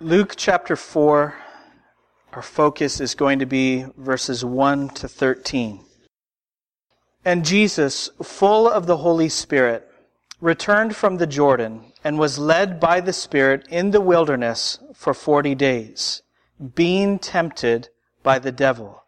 Luke 0.00 0.34
chapter 0.36 0.76
4, 0.76 1.34
our 2.32 2.42
focus 2.42 3.00
is 3.00 3.16
going 3.16 3.40
to 3.40 3.46
be 3.46 3.84
verses 3.96 4.44
1 4.44 4.90
to 4.90 5.08
13. 5.08 5.84
And 7.24 7.44
Jesus, 7.44 8.08
full 8.22 8.68
of 8.68 8.86
the 8.86 8.98
Holy 8.98 9.28
Spirit, 9.28 9.90
returned 10.40 10.94
from 10.94 11.16
the 11.16 11.26
Jordan 11.26 11.92
and 12.04 12.16
was 12.16 12.38
led 12.38 12.78
by 12.78 13.00
the 13.00 13.12
Spirit 13.12 13.66
in 13.70 13.90
the 13.90 14.00
wilderness 14.00 14.78
for 14.94 15.12
forty 15.12 15.56
days, 15.56 16.22
being 16.76 17.18
tempted 17.18 17.88
by 18.22 18.38
the 18.38 18.52
devil. 18.52 19.02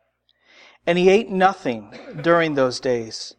And 0.88 0.98
he 0.98 1.08
ate 1.08 1.30
nothing 1.30 1.96
during 2.20 2.54
those 2.54 2.80
days. 2.80 3.36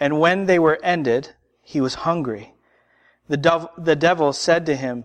And 0.00 0.18
when 0.18 0.46
they 0.46 0.58
were 0.58 0.80
ended, 0.82 1.34
he 1.60 1.82
was 1.82 2.06
hungry. 2.08 2.54
The, 3.28 3.36
dove, 3.36 3.68
the 3.76 3.94
devil 3.94 4.32
said 4.32 4.64
to 4.64 4.74
him, 4.74 5.04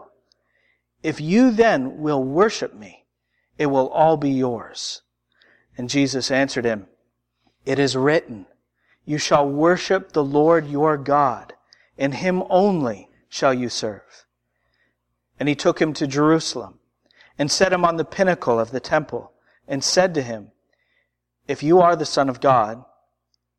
If 1.03 1.19
you 1.19 1.51
then 1.51 1.97
will 1.97 2.23
worship 2.23 2.75
me, 2.75 3.05
it 3.57 3.67
will 3.67 3.89
all 3.89 4.17
be 4.17 4.29
yours. 4.29 5.01
And 5.77 5.89
Jesus 5.89 6.29
answered 6.29 6.65
him, 6.65 6.87
It 7.65 7.79
is 7.79 7.95
written, 7.95 8.45
You 9.05 9.17
shall 9.17 9.47
worship 9.47 10.11
the 10.11 10.23
Lord 10.23 10.67
your 10.67 10.97
God, 10.97 11.53
and 11.97 12.13
him 12.13 12.43
only 12.49 13.09
shall 13.29 13.53
you 13.53 13.69
serve. 13.69 14.25
And 15.39 15.49
he 15.49 15.55
took 15.55 15.81
him 15.81 15.93
to 15.93 16.05
Jerusalem, 16.05 16.79
and 17.37 17.49
set 17.49 17.73
him 17.73 17.83
on 17.83 17.95
the 17.95 18.05
pinnacle 18.05 18.59
of 18.59 18.69
the 18.69 18.79
temple, 18.79 19.31
and 19.67 19.83
said 19.83 20.13
to 20.13 20.21
him, 20.21 20.51
If 21.47 21.63
you 21.63 21.79
are 21.79 21.95
the 21.95 22.05
Son 22.05 22.29
of 22.29 22.41
God, 22.41 22.83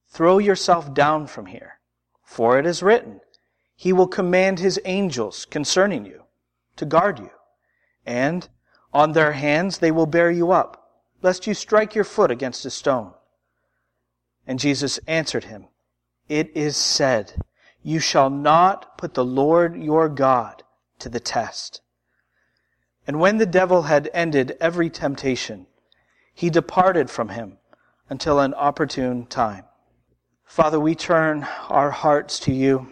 throw 0.07 0.39
yourself 0.39 0.95
down 0.95 1.27
from 1.27 1.47
here, 1.47 1.81
for 2.23 2.59
it 2.59 2.67
is 2.67 2.85
written, 2.85 3.21
He 3.75 3.93
will 3.93 4.07
command 4.07 4.61
His 4.61 4.79
angels 4.85 5.45
concerning 5.45 6.05
you 6.05 6.22
to 6.83 6.87
guard 6.87 7.21
you. 7.21 7.31
And 8.05 8.49
on 8.93 9.13
their 9.13 9.33
hands 9.33 9.79
they 9.79 9.93
will 9.93 10.07
bear 10.07 10.31
you 10.31 10.51
up, 10.51 11.01
lest 11.23 11.47
you 11.47 11.55
strike 11.55 11.95
your 11.95 12.05
foot 12.05 12.31
against 12.31 12.67
a 12.67 12.71
stone. 12.71 13.13
And 14.47 14.59
Jesus 14.59 14.99
answered 15.07 15.45
him, 15.45 15.69
It 16.29 16.51
is 16.57 16.77
said, 16.77 17.41
You 17.83 18.01
shall 18.01 18.29
not 18.29 18.99
put 18.99 19.15
the 19.15 19.25
Lord 19.25 19.77
your 19.77 20.09
God 20.09 20.65
to 20.99 21.09
the 21.09 21.21
test. 21.21 21.81
And 23.07 23.21
when 23.21 23.39
the 23.39 23.47
devil 23.47 23.83
had 23.83 24.11
ended 24.13 24.57
every 24.61 24.91
temptation, 24.91 25.67
he 26.35 26.51
departed 26.51 27.11
from 27.11 27.29
him 27.29 27.59
until 28.09 28.41
an 28.41 28.55
opportune 28.55 29.27
time. 29.27 29.65
Father, 30.45 30.81
we 30.81 30.95
turn 30.97 31.45
our 31.69 31.91
hearts 31.91 32.41
to 32.41 32.53
you. 32.53 32.89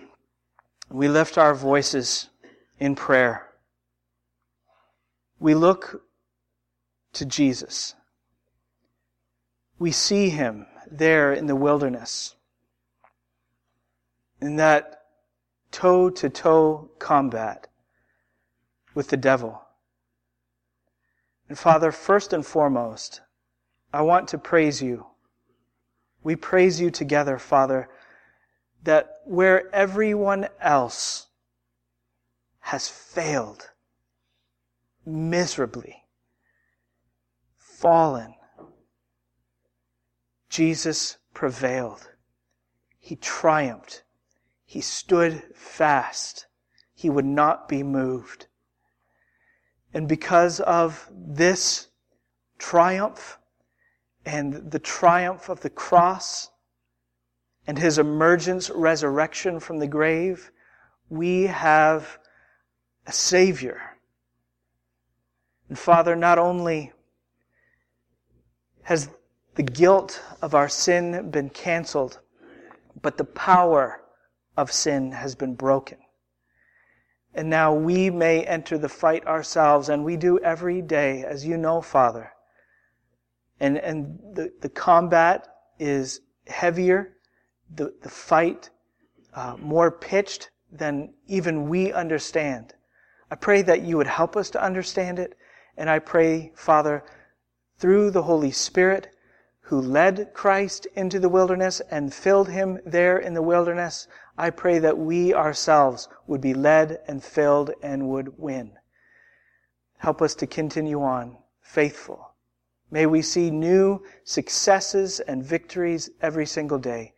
We 0.88 1.08
lift 1.08 1.36
our 1.38 1.54
voices 1.54 2.28
in 2.78 2.94
prayer. 2.94 3.49
We 5.40 5.54
look 5.54 6.02
to 7.14 7.24
Jesus. 7.24 7.94
We 9.78 9.90
see 9.90 10.28
him 10.28 10.66
there 10.90 11.32
in 11.32 11.46
the 11.46 11.56
wilderness, 11.56 12.36
in 14.40 14.56
that 14.56 15.02
toe 15.70 16.10
to 16.10 16.28
toe 16.28 16.90
combat 16.98 17.66
with 18.94 19.08
the 19.08 19.16
devil. 19.16 19.62
And 21.48 21.58
Father, 21.58 21.90
first 21.90 22.32
and 22.32 22.44
foremost, 22.44 23.22
I 23.92 24.02
want 24.02 24.28
to 24.28 24.38
praise 24.38 24.82
you. 24.82 25.06
We 26.22 26.36
praise 26.36 26.80
you 26.80 26.90
together, 26.90 27.38
Father, 27.38 27.88
that 28.84 29.20
where 29.24 29.74
everyone 29.74 30.48
else 30.60 31.28
has 32.60 32.88
failed, 32.88 33.70
miserably, 35.04 36.04
fallen, 37.56 38.34
Jesus 40.48 41.18
prevailed. 41.32 42.10
He 42.98 43.16
triumphed. 43.16 44.02
He 44.64 44.80
stood 44.80 45.42
fast. 45.54 46.46
He 46.92 47.08
would 47.08 47.24
not 47.24 47.68
be 47.68 47.82
moved. 47.82 48.46
And 49.94 50.08
because 50.08 50.60
of 50.60 51.08
this 51.10 51.88
triumph 52.58 53.38
and 54.24 54.70
the 54.70 54.78
triumph 54.78 55.48
of 55.48 55.60
the 55.60 55.70
cross 55.70 56.50
and 57.66 57.78
his 57.78 57.98
emergence, 57.98 58.70
resurrection 58.70 59.60
from 59.60 59.78
the 59.78 59.88
grave, 59.88 60.50
we 61.08 61.44
have 61.44 62.18
a 63.06 63.12
Savior 63.12 63.89
and 65.70 65.78
Father, 65.78 66.16
not 66.16 66.36
only 66.36 66.92
has 68.82 69.08
the 69.54 69.62
guilt 69.62 70.20
of 70.42 70.52
our 70.52 70.68
sin 70.68 71.30
been 71.30 71.48
canceled, 71.48 72.18
but 73.00 73.16
the 73.16 73.24
power 73.24 74.02
of 74.56 74.72
sin 74.72 75.12
has 75.12 75.36
been 75.36 75.54
broken. 75.54 75.98
And 77.34 77.48
now 77.48 77.72
we 77.72 78.10
may 78.10 78.42
enter 78.42 78.78
the 78.78 78.88
fight 78.88 79.24
ourselves, 79.28 79.88
and 79.88 80.04
we 80.04 80.16
do 80.16 80.40
every 80.40 80.82
day, 80.82 81.22
as 81.22 81.46
you 81.46 81.56
know, 81.56 81.80
Father. 81.80 82.32
And, 83.60 83.78
and 83.78 84.18
the, 84.34 84.52
the 84.60 84.68
combat 84.68 85.46
is 85.78 86.20
heavier, 86.48 87.16
the, 87.72 87.94
the 88.02 88.08
fight 88.08 88.70
uh, 89.34 89.56
more 89.60 89.92
pitched 89.92 90.50
than 90.72 91.14
even 91.28 91.68
we 91.68 91.92
understand. 91.92 92.74
I 93.30 93.36
pray 93.36 93.62
that 93.62 93.82
you 93.82 93.96
would 93.98 94.08
help 94.08 94.36
us 94.36 94.50
to 94.50 94.60
understand 94.64 95.20
it 95.20 95.36
and 95.76 95.88
I 95.88 95.98
pray, 95.98 96.52
Father, 96.54 97.04
through 97.78 98.10
the 98.10 98.22
Holy 98.22 98.50
Spirit, 98.50 99.14
who 99.60 99.80
led 99.80 100.34
Christ 100.34 100.86
into 100.94 101.20
the 101.20 101.28
wilderness 101.28 101.80
and 101.90 102.12
filled 102.12 102.48
him 102.48 102.78
there 102.84 103.18
in 103.18 103.34
the 103.34 103.42
wilderness, 103.42 104.08
I 104.36 104.50
pray 104.50 104.78
that 104.80 104.98
we 104.98 105.32
ourselves 105.32 106.08
would 106.26 106.40
be 106.40 106.54
led 106.54 107.00
and 107.06 107.22
filled 107.22 107.70
and 107.82 108.08
would 108.08 108.38
win. 108.38 108.72
Help 109.98 110.22
us 110.22 110.34
to 110.36 110.46
continue 110.46 111.02
on 111.02 111.36
faithful. 111.60 112.34
May 112.90 113.06
we 113.06 113.22
see 113.22 113.50
new 113.50 114.02
successes 114.24 115.20
and 115.20 115.44
victories 115.44 116.10
every 116.20 116.46
single 116.46 116.78
day 116.78 117.14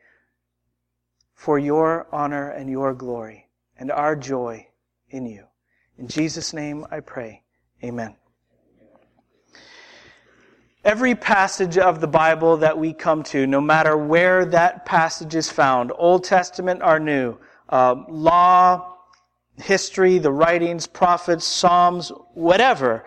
for 1.34 1.58
your 1.58 2.06
honor 2.12 2.50
and 2.50 2.68
your 2.68 2.92
glory 2.92 3.48
and 3.78 3.91
our 3.91 4.14
joy 4.14 4.68
in 5.08 5.26
you. 5.26 5.46
In 5.96 6.08
Jesus' 6.08 6.52
name 6.52 6.86
I 6.91 7.00
pray. 7.00 7.42
Amen. 7.82 8.16
Every 10.84 11.15
passage 11.15 11.78
of 11.78 12.00
the 12.00 12.09
Bible 12.09 12.56
that 12.56 12.76
we 12.76 12.93
come 12.93 13.22
to, 13.25 13.47
no 13.47 13.60
matter 13.60 13.97
where 13.97 14.44
that 14.47 14.84
passage 14.84 15.37
is 15.37 15.48
found, 15.48 15.93
Old 15.94 16.25
Testament 16.25 16.81
or 16.82 16.98
New, 16.98 17.38
uh, 17.69 17.94
law, 18.09 18.97
history, 19.59 20.19
the 20.19 20.32
writings, 20.32 20.88
prophets, 20.88 21.44
Psalms, 21.44 22.10
whatever, 22.34 23.04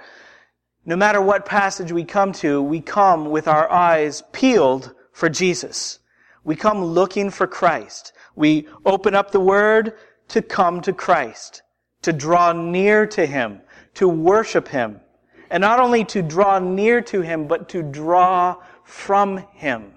no 0.85 0.95
matter 0.95 1.19
what 1.19 1.45
passage 1.45 1.91
we 1.91 2.05
come 2.05 2.31
to, 2.33 2.61
we 2.61 2.79
come 2.79 3.29
with 3.29 3.45
our 3.45 3.69
eyes 3.69 4.23
peeled 4.31 4.93
for 5.11 5.27
Jesus. 5.27 5.99
We 6.45 6.55
come 6.55 6.81
looking 6.81 7.29
for 7.29 7.45
Christ. 7.45 8.13
We 8.35 8.69
open 8.85 9.15
up 9.15 9.31
the 9.31 9.41
Word 9.41 9.95
to 10.29 10.41
come 10.41 10.79
to 10.81 10.93
Christ, 10.93 11.61
to 12.03 12.13
draw 12.13 12.53
near 12.53 13.05
to 13.07 13.25
Him, 13.25 13.59
to 13.95 14.07
worship 14.07 14.69
Him, 14.69 15.01
and 15.49 15.61
not 15.61 15.79
only 15.79 16.03
to 16.05 16.21
draw 16.21 16.59
near 16.59 17.01
to 17.01 17.21
Him, 17.21 17.47
but 17.47 17.69
to 17.69 17.83
draw 17.83 18.57
from 18.83 19.37
Him. 19.53 19.91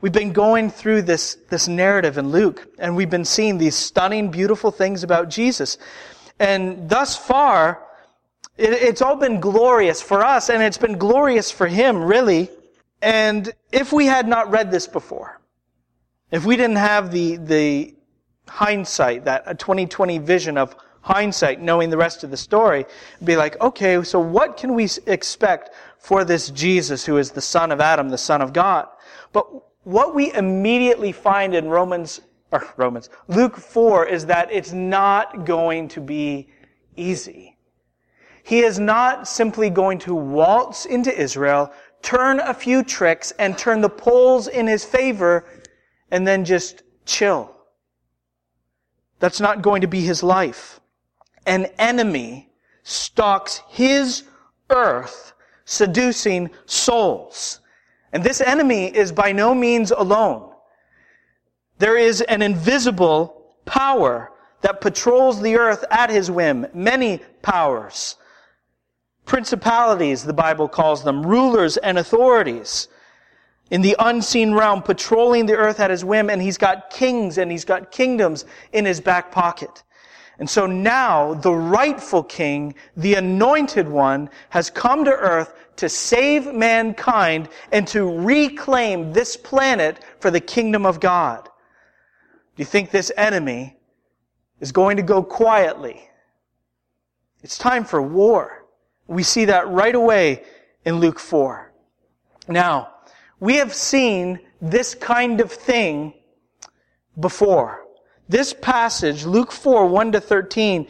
We've 0.00 0.12
been 0.12 0.32
going 0.32 0.70
through 0.70 1.02
this, 1.02 1.36
this 1.48 1.68
narrative 1.68 2.18
in 2.18 2.30
Luke, 2.30 2.68
and 2.78 2.96
we've 2.96 3.10
been 3.10 3.24
seeing 3.24 3.58
these 3.58 3.76
stunning, 3.76 4.30
beautiful 4.30 4.72
things 4.72 5.04
about 5.04 5.28
Jesus. 5.28 5.78
And 6.40 6.88
thus 6.88 7.16
far, 7.16 7.82
it, 8.56 8.72
it's 8.72 9.00
all 9.00 9.16
been 9.16 9.38
glorious 9.38 10.02
for 10.02 10.24
us, 10.24 10.50
and 10.50 10.62
it's 10.62 10.78
been 10.78 10.98
glorious 10.98 11.50
for 11.50 11.68
Him, 11.68 12.02
really. 12.02 12.50
And 13.00 13.52
if 13.70 13.92
we 13.92 14.06
had 14.06 14.26
not 14.26 14.50
read 14.50 14.70
this 14.70 14.86
before, 14.86 15.40
if 16.32 16.44
we 16.44 16.56
didn't 16.56 16.76
have 16.76 17.12
the, 17.12 17.36
the 17.36 17.94
hindsight, 18.48 19.24
that 19.26 19.44
a 19.46 19.54
2020 19.54 20.18
vision 20.18 20.58
of 20.58 20.74
hindsight, 21.02 21.60
knowing 21.60 21.90
the 21.90 21.96
rest 21.96 22.24
of 22.24 22.30
the 22.30 22.36
story, 22.36 22.86
be 23.22 23.36
like, 23.36 23.60
okay, 23.60 24.02
so 24.02 24.18
what 24.18 24.56
can 24.56 24.74
we 24.74 24.88
expect 25.06 25.70
for 25.98 26.24
this 26.24 26.50
Jesus 26.50 27.04
who 27.04 27.18
is 27.18 27.30
the 27.30 27.40
son 27.40 27.70
of 27.70 27.80
Adam, 27.80 28.08
the 28.08 28.18
son 28.18 28.40
of 28.40 28.52
God? 28.52 28.88
But 29.32 29.46
what 29.84 30.14
we 30.14 30.32
immediately 30.32 31.12
find 31.12 31.54
in 31.54 31.68
Romans, 31.68 32.20
or 32.50 32.66
Romans, 32.76 33.10
Luke 33.28 33.56
4 33.56 34.06
is 34.06 34.26
that 34.26 34.50
it's 34.52 34.72
not 34.72 35.44
going 35.44 35.88
to 35.88 36.00
be 36.00 36.48
easy. 36.96 37.56
He 38.44 38.60
is 38.60 38.78
not 38.78 39.28
simply 39.28 39.70
going 39.70 39.98
to 40.00 40.14
waltz 40.14 40.86
into 40.86 41.16
Israel, 41.16 41.72
turn 42.02 42.40
a 42.40 42.54
few 42.54 42.82
tricks, 42.82 43.32
and 43.38 43.56
turn 43.56 43.80
the 43.80 43.88
polls 43.88 44.48
in 44.48 44.66
his 44.66 44.84
favor, 44.84 45.44
and 46.10 46.26
then 46.26 46.44
just 46.44 46.82
chill. 47.06 47.54
That's 49.20 49.40
not 49.40 49.62
going 49.62 49.82
to 49.82 49.86
be 49.86 50.00
his 50.00 50.22
life. 50.22 50.80
An 51.46 51.66
enemy 51.78 52.50
stalks 52.82 53.62
his 53.68 54.24
earth, 54.70 55.32
seducing 55.64 56.50
souls. 56.66 57.60
And 58.12 58.22
this 58.22 58.40
enemy 58.40 58.94
is 58.94 59.12
by 59.12 59.32
no 59.32 59.54
means 59.54 59.90
alone. 59.90 60.52
There 61.78 61.96
is 61.96 62.20
an 62.22 62.42
invisible 62.42 63.56
power 63.64 64.30
that 64.60 64.80
patrols 64.80 65.40
the 65.40 65.56
earth 65.56 65.84
at 65.90 66.10
his 66.10 66.30
whim. 66.30 66.66
Many 66.72 67.20
powers. 67.42 68.16
Principalities, 69.24 70.24
the 70.24 70.32
Bible 70.32 70.68
calls 70.68 71.02
them. 71.04 71.24
Rulers 71.24 71.76
and 71.76 71.98
authorities 71.98 72.88
in 73.70 73.80
the 73.80 73.96
unseen 73.98 74.52
realm, 74.52 74.82
patrolling 74.82 75.46
the 75.46 75.56
earth 75.56 75.80
at 75.80 75.90
his 75.90 76.04
whim, 76.04 76.28
and 76.28 76.42
he's 76.42 76.58
got 76.58 76.90
kings 76.90 77.38
and 77.38 77.50
he's 77.50 77.64
got 77.64 77.90
kingdoms 77.90 78.44
in 78.72 78.84
his 78.84 79.00
back 79.00 79.32
pocket. 79.32 79.82
And 80.42 80.50
so 80.50 80.66
now 80.66 81.34
the 81.34 81.54
rightful 81.54 82.24
king, 82.24 82.74
the 82.96 83.14
anointed 83.14 83.88
one, 83.88 84.28
has 84.50 84.70
come 84.70 85.04
to 85.04 85.12
earth 85.12 85.54
to 85.76 85.88
save 85.88 86.52
mankind 86.52 87.48
and 87.70 87.86
to 87.86 88.18
reclaim 88.18 89.12
this 89.12 89.36
planet 89.36 90.04
for 90.18 90.32
the 90.32 90.40
kingdom 90.40 90.84
of 90.84 90.98
God. 90.98 91.44
Do 91.44 91.50
you 92.56 92.64
think 92.64 92.90
this 92.90 93.12
enemy 93.16 93.76
is 94.58 94.72
going 94.72 94.96
to 94.96 95.04
go 95.04 95.22
quietly? 95.22 96.08
It's 97.44 97.56
time 97.56 97.84
for 97.84 98.02
war. 98.02 98.66
We 99.06 99.22
see 99.22 99.44
that 99.44 99.68
right 99.68 99.94
away 99.94 100.42
in 100.84 100.96
Luke 100.96 101.20
4. 101.20 101.72
Now, 102.48 102.94
we 103.38 103.58
have 103.58 103.72
seen 103.72 104.40
this 104.60 104.96
kind 104.96 105.40
of 105.40 105.52
thing 105.52 106.14
before. 107.20 107.81
This 108.32 108.54
passage, 108.54 109.26
Luke 109.26 109.52
4, 109.52 109.86
1 109.86 110.12
to 110.12 110.20
13, 110.20 110.88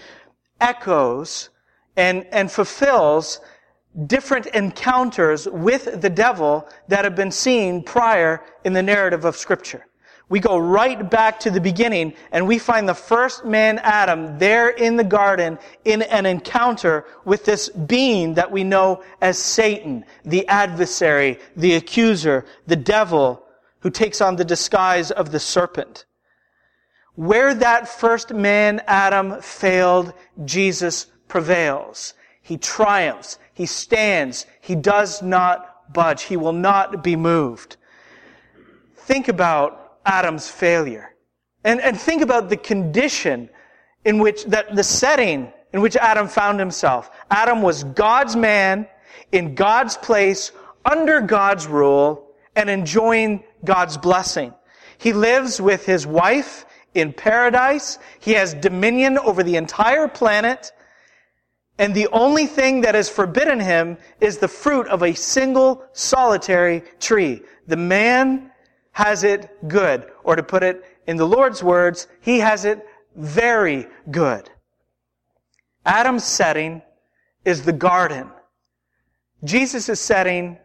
echoes 0.60 1.50
and, 1.96 2.24
and 2.30 2.48
fulfills 2.48 3.40
different 4.06 4.46
encounters 4.46 5.48
with 5.48 6.00
the 6.00 6.08
devil 6.08 6.68
that 6.86 7.04
have 7.04 7.16
been 7.16 7.32
seen 7.32 7.82
prior 7.82 8.44
in 8.62 8.74
the 8.74 8.82
narrative 8.82 9.24
of 9.24 9.36
scripture 9.36 9.84
we 10.28 10.40
go 10.40 10.56
right 10.56 11.10
back 11.10 11.38
to 11.40 11.50
the 11.50 11.60
beginning 11.60 12.14
and 12.30 12.46
we 12.48 12.58
find 12.58 12.88
the 12.88 12.94
first 12.94 13.44
man, 13.44 13.78
Adam, 13.80 14.38
there 14.38 14.70
in 14.70 14.96
the 14.96 15.04
garden 15.04 15.58
in 15.84 16.00
an 16.00 16.24
encounter 16.24 17.04
with 17.26 17.44
this 17.44 17.68
being 17.68 18.32
that 18.32 18.50
we 18.50 18.64
know 18.64 19.02
as 19.20 19.36
Satan, 19.36 20.06
the 20.24 20.48
adversary, 20.48 21.38
the 21.54 21.74
accuser, 21.74 22.46
the 22.66 22.76
devil, 22.76 23.44
who 23.80 23.90
takes 23.90 24.22
on 24.22 24.36
the 24.36 24.44
disguise 24.44 25.10
of 25.10 25.32
the 25.32 25.38
serpent. 25.38 26.06
Where 27.14 27.54
that 27.54 27.88
first 27.88 28.32
man, 28.32 28.82
Adam, 28.86 29.40
failed, 29.42 30.14
Jesus 30.44 31.06
prevails. 31.28 32.14
He 32.40 32.56
triumphs. 32.56 33.38
He 33.52 33.66
stands. 33.66 34.46
He 34.60 34.74
does 34.74 35.22
not 35.22 35.92
budge. 35.92 36.22
He 36.22 36.36
will 36.36 36.52
not 36.52 37.04
be 37.04 37.16
moved. 37.16 37.76
Think 38.96 39.28
about 39.28 39.98
Adam's 40.06 40.48
failure. 40.48 41.14
And, 41.64 41.80
and 41.80 41.98
think 41.98 42.22
about 42.22 42.48
the 42.48 42.56
condition 42.56 43.50
in 44.04 44.18
which, 44.18 44.44
that 44.46 44.74
the 44.74 44.82
setting 44.82 45.52
in 45.72 45.80
which 45.80 45.96
Adam 45.96 46.28
found 46.28 46.58
himself. 46.58 47.10
Adam 47.30 47.62
was 47.62 47.84
God's 47.84 48.36
man, 48.36 48.86
in 49.30 49.54
God's 49.54 49.96
place, 49.96 50.52
under 50.84 51.20
God's 51.20 51.66
rule, 51.66 52.28
and 52.56 52.68
enjoying 52.68 53.44
God's 53.64 53.96
blessing. 53.96 54.52
He 54.98 55.12
lives 55.12 55.60
with 55.60 55.86
his 55.86 56.06
wife 56.06 56.66
in 56.94 57.12
paradise. 57.12 57.98
He 58.20 58.32
has 58.32 58.54
dominion 58.54 59.18
over 59.18 59.42
the 59.42 59.56
entire 59.56 60.08
planet. 60.08 60.72
And 61.78 61.94
the 61.94 62.08
only 62.08 62.46
thing 62.46 62.82
that 62.82 62.94
is 62.94 63.08
forbidden 63.08 63.60
him 63.60 63.96
is 64.20 64.38
the 64.38 64.48
fruit 64.48 64.86
of 64.88 65.02
a 65.02 65.14
single 65.14 65.84
solitary 65.92 66.82
tree. 67.00 67.42
The 67.66 67.76
man 67.76 68.50
has 68.92 69.24
it 69.24 69.50
good. 69.68 70.10
Or 70.22 70.36
to 70.36 70.42
put 70.42 70.62
it 70.62 70.84
in 71.06 71.16
the 71.16 71.26
Lord's 71.26 71.62
words, 71.62 72.08
He 72.20 72.38
has 72.40 72.64
it 72.64 72.86
very 73.16 73.86
good. 74.10 74.50
Adam's 75.84 76.24
setting 76.24 76.82
is 77.44 77.62
the 77.62 77.72
garden. 77.72 78.30
Jesus' 79.44 80.00
setting 80.00 80.58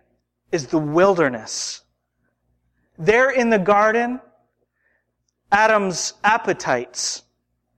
is 0.51 0.68
the 0.68 0.77
wilderness. 0.77 1.81
There 3.00 3.31
in 3.31 3.50
the 3.50 3.59
garden, 3.59 4.19
Adam's 5.51 6.13
appetites, 6.23 7.23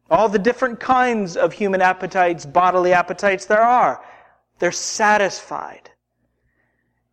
all 0.10 0.30
the 0.30 0.40
different 0.40 0.80
kinds 0.80 1.38
of 1.38 1.54
human 1.54 1.82
appetites, 1.82 2.46
bodily 2.46 2.94
appetites 2.94 3.46
there 3.46 3.62
are, 3.62 4.04
they're 4.60 4.72
satisfied. 4.72 5.92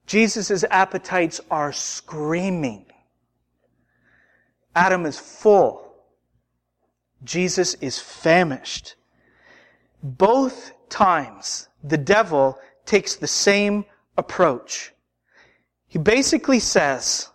Jesus' 0.07 0.65
appetites 0.71 1.41
are 1.51 1.73
screaming. 1.73 2.87
Adam 4.75 5.05
is 5.07 5.19
full. 5.19 5.83
Jesus 7.25 7.75
is 7.75 7.99
famished. 7.99 8.95
Both 10.03 10.73
times, 10.89 11.69
the 11.83 11.99
devil 11.99 12.59
takes 12.85 13.17
the 13.17 13.27
same 13.27 13.85
approach. 14.17 14.93
He 15.89 15.99
basically 15.99 16.61
says, 16.61 17.31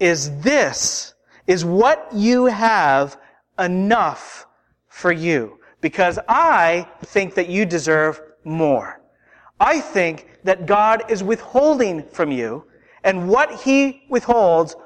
is 0.00 0.40
this, 0.40 1.14
is 1.48 1.64
what 1.64 2.08
you 2.12 2.46
have 2.46 3.18
enough 3.58 4.46
for 4.86 5.10
you? 5.10 5.58
Because 5.80 6.18
I 6.28 6.86
think 7.06 7.34
that 7.34 7.48
you 7.48 7.64
deserve 7.64 8.20
more. 8.44 9.00
I 9.58 9.80
think 9.80 10.28
that 10.44 10.66
God 10.66 11.10
is 11.10 11.24
withholding 11.24 12.04
from 12.10 12.30
you, 12.30 12.64
and 13.02 13.28
what 13.28 13.62
He 13.62 14.04
withholds 14.08 14.76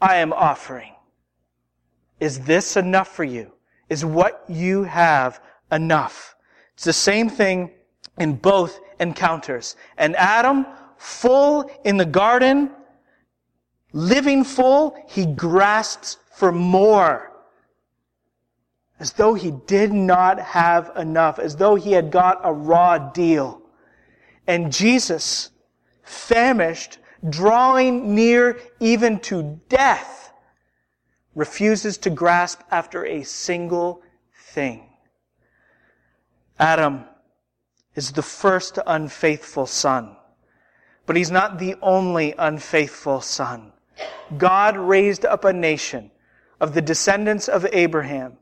I 0.00 0.16
am 0.16 0.32
offering. 0.32 0.94
Is 2.18 2.40
this 2.40 2.76
enough 2.76 3.08
for 3.08 3.24
you? 3.24 3.52
Is 3.88 4.04
what 4.04 4.42
you 4.48 4.84
have 4.84 5.40
enough? 5.70 6.34
It's 6.74 6.84
the 6.84 6.92
same 6.92 7.28
thing 7.28 7.70
in 8.18 8.36
both 8.36 8.80
encounters. 8.98 9.76
And 9.98 10.16
Adam, 10.16 10.66
full 10.96 11.70
in 11.84 11.98
the 11.98 12.06
garden, 12.06 12.70
living 13.92 14.44
full, 14.44 14.96
he 15.08 15.26
grasps 15.26 16.18
for 16.34 16.52
more. 16.52 17.32
As 18.98 19.12
though 19.12 19.34
he 19.34 19.50
did 19.50 19.92
not 19.92 20.38
have 20.38 20.90
enough, 20.96 21.38
as 21.38 21.56
though 21.56 21.74
he 21.74 21.92
had 21.92 22.10
got 22.10 22.40
a 22.42 22.52
raw 22.52 22.98
deal. 22.98 23.62
And 24.46 24.72
Jesus, 24.72 25.50
famished, 26.02 26.98
drawing 27.28 28.14
near 28.14 28.58
even 28.80 29.18
to 29.20 29.60
death, 29.68 30.32
refuses 31.34 31.98
to 31.98 32.10
grasp 32.10 32.60
after 32.70 33.04
a 33.04 33.22
single 33.22 34.02
thing. 34.34 34.88
Adam 36.58 37.04
is 37.94 38.12
the 38.12 38.22
first 38.22 38.78
unfaithful 38.86 39.66
son, 39.66 40.16
but 41.04 41.16
he's 41.16 41.30
not 41.30 41.58
the 41.58 41.74
only 41.82 42.34
unfaithful 42.38 43.20
son. 43.20 43.72
God 44.36 44.76
raised 44.76 45.24
up 45.24 45.44
a 45.44 45.52
nation 45.52 46.10
of 46.60 46.74
the 46.74 46.82
descendants 46.82 47.48
of 47.48 47.66
Abraham 47.72 48.38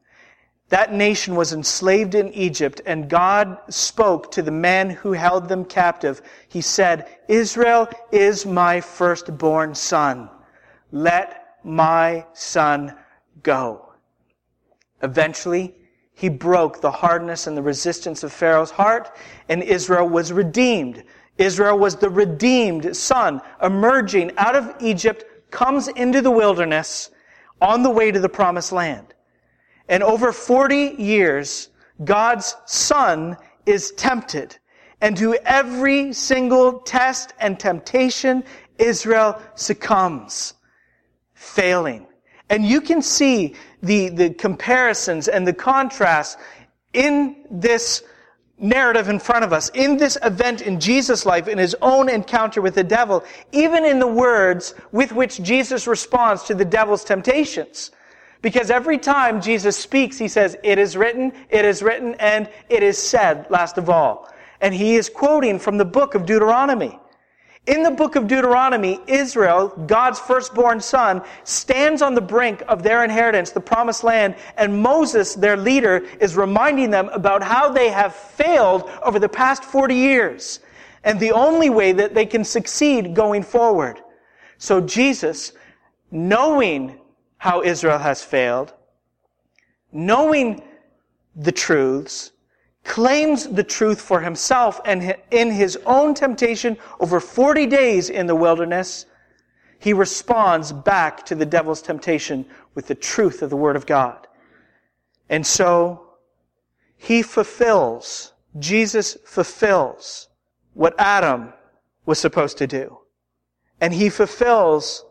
that 0.71 0.93
nation 0.93 1.35
was 1.37 1.53
enslaved 1.53 2.15
in 2.15 2.33
Egypt, 2.33 2.81
and 2.87 3.09
God 3.09 3.59
spoke 3.69 4.33
to 4.33 4.43
the 4.43 4.51
man 4.51 4.91
who 4.91 5.13
held 5.13 5.49
them 5.49 5.65
captive. 5.65 6.23
He 6.49 6.63
said, 6.63 7.07
Israel 7.29 7.89
is 8.11 8.47
my 8.47 8.81
firstborn 8.81 9.75
son. 9.75 10.31
Let 10.91 11.59
my 11.63 12.27
son 12.33 12.97
go. 13.43 13.93
Eventually, 15.03 15.75
he 16.15 16.29
broke 16.29 16.81
the 16.81 16.91
hardness 16.91 17.47
and 17.47 17.57
the 17.57 17.63
resistance 17.63 18.23
of 18.23 18.33
Pharaoh's 18.33 18.71
heart, 18.71 19.15
and 19.49 19.63
Israel 19.63 20.09
was 20.09 20.33
redeemed. 20.33 21.05
Israel 21.37 21.79
was 21.79 21.97
the 21.97 22.09
redeemed 22.09 22.97
son 22.97 23.43
emerging 23.63 24.33
out 24.39 24.57
of 24.57 24.75
Egypt, 24.81 25.25
comes 25.55 25.89
into 25.89 26.21
the 26.21 26.31
wilderness 26.31 27.11
on 27.63 27.83
the 27.83 27.89
way 27.89 28.11
to 28.11 28.21
the 28.21 28.29
promised 28.29 28.73
land. 28.73 29.15
And 29.89 30.03
over 30.03 30.33
40 30.33 30.97
years, 30.99 31.71
God's 32.03 32.57
son 32.67 33.37
is 33.65 33.93
tempted. 33.93 34.59
And 35.01 35.17
to 35.19 35.37
every 35.47 36.13
single 36.13 36.81
test 36.81 37.33
and 37.39 37.59
temptation, 37.59 38.45
Israel 38.79 39.41
succumbs, 39.55 40.55
failing. 41.35 42.07
And 42.51 42.67
you 42.67 42.81
can 42.81 43.01
see 43.01 43.55
the, 43.83 44.09
the 44.09 44.31
comparisons 44.31 45.29
and 45.29 45.47
the 45.47 45.53
contrasts 45.53 46.37
in 46.93 47.37
this 47.51 48.03
narrative 48.59 49.09
in 49.09 49.19
front 49.19 49.45
of 49.45 49.53
us, 49.53 49.69
in 49.75 49.97
this 49.97 50.17
event 50.23 50.63
in 50.63 50.79
Jesus' 50.79 51.27
life, 51.27 51.49
in 51.49 51.59
his 51.59 51.75
own 51.83 52.09
encounter 52.09 52.63
with 52.63 52.75
the 52.75 52.85
devil, 52.85 53.25
even 53.53 53.85
in 53.85 53.99
the 53.99 54.07
words 54.07 54.75
with 54.93 55.13
which 55.13 55.43
Jesus 55.43 55.87
responds 55.87 56.45
to 56.45 56.55
the 56.55 56.65
devil's 56.65 57.05
temptations. 57.05 57.91
Because 58.43 58.71
every 58.71 58.99
time 58.99 59.41
Jesus 59.41 59.77
speaks, 59.77 60.19
he 60.19 60.29
says, 60.29 60.57
it 60.63 60.79
is 60.79 60.97
written, 60.97 61.33
it 61.49 61.65
is 61.65 61.83
written, 61.83 62.15
and 62.17 62.49
it 62.69 62.83
is 62.83 62.99
said, 62.99 63.47
last 63.51 63.79
of 63.79 63.89
all. 63.89 64.29
And 64.61 64.75
he 64.75 64.97
is 64.97 65.09
quoting 65.09 65.59
from 65.59 65.79
the 65.79 65.85
book 65.85 66.15
of 66.15 66.27
Deuteronomy. 66.27 66.99
In 67.67 67.83
the 67.83 67.91
book 67.91 68.15
of 68.15 68.27
Deuteronomy, 68.27 69.01
Israel, 69.07 69.69
God's 69.87 70.21
firstborn 70.21 70.81
son, 70.81 71.23
stands 71.45 72.03
on 72.03 72.15
the 72.15 72.21
brink 72.21 72.63
of 72.69 72.83
their 72.83 73.03
inheritance, 73.05 73.53
the 73.53 73.61
promised 73.61 74.05
land, 74.05 74.37
and 74.59 74.83
Moses, 74.83 75.35
their 75.35 75.57
leader, 75.57 76.05
is 76.21 76.37
reminding 76.37 76.91
them 76.91 77.09
about 77.09 77.43
how 77.43 77.71
they 77.71 77.89
have 77.89 78.15
failed 78.15 78.91
over 79.03 79.19
the 79.19 79.31
past 79.31 79.65
40 79.65 79.95
years 79.95 80.61
and 81.05 81.19
the 81.19 81.33
only 81.33 81.71
way 81.71 81.93
that 81.93 82.15
they 82.15 82.27
can 82.27 82.45
succeed 82.45 83.15
going 83.15 83.43
forward. 83.43 83.99
So 84.59 84.83
Jesus, 84.83 85.53
knowing 86.11 86.99
how 87.39 87.63
Israel 87.63 87.99
has 87.99 88.23
failed, 88.23 88.75
knowing 89.91 90.63
the 91.35 91.53
truths, 91.53 92.33
claims 92.85 93.49
the 93.49 93.65
truth 93.65 94.01
for 94.01 94.21
himself 94.21 94.81
and 94.85 95.17
in 95.31 95.51
his 95.51 95.79
own 95.87 96.15
temptation 96.15 96.77
over 97.01 97.19
40 97.19 97.67
days 97.67 98.11
in 98.11 98.27
the 98.27 98.35
wilderness, 98.35 99.07
he 99.79 99.93
responds 99.93 100.73
back 100.73 101.27
to 101.27 101.35
the 101.35 101.47
devil's 101.47 101.83
temptation 101.83 102.47
with 102.75 102.87
the 102.87 102.95
truth 102.95 103.43
of 103.43 103.51
the 103.51 103.57
Word 103.57 103.77
of 103.77 103.87
God. 103.87 104.27
And 105.29 105.47
so, 105.47 106.03
he 106.97 107.23
fulfills, 107.23 108.33
Jesus 108.59 109.17
fulfills 109.25 110.29
what 110.75 110.95
Adam 110.99 111.53
was 112.07 112.19
supposed 112.19 112.59
to 112.59 112.67
do. 112.67 112.99
And 113.81 113.93
he 113.93 114.09
fulfills 114.09 115.05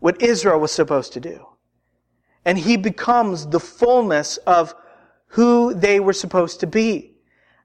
what 0.00 0.20
Israel 0.20 0.58
was 0.58 0.72
supposed 0.72 1.12
to 1.12 1.20
do 1.20 1.46
and 2.44 2.58
he 2.58 2.76
becomes 2.76 3.46
the 3.46 3.60
fullness 3.60 4.36
of 4.38 4.74
who 5.30 5.74
they 5.74 6.00
were 6.00 6.12
supposed 6.12 6.60
to 6.60 6.66
be. 6.66 7.12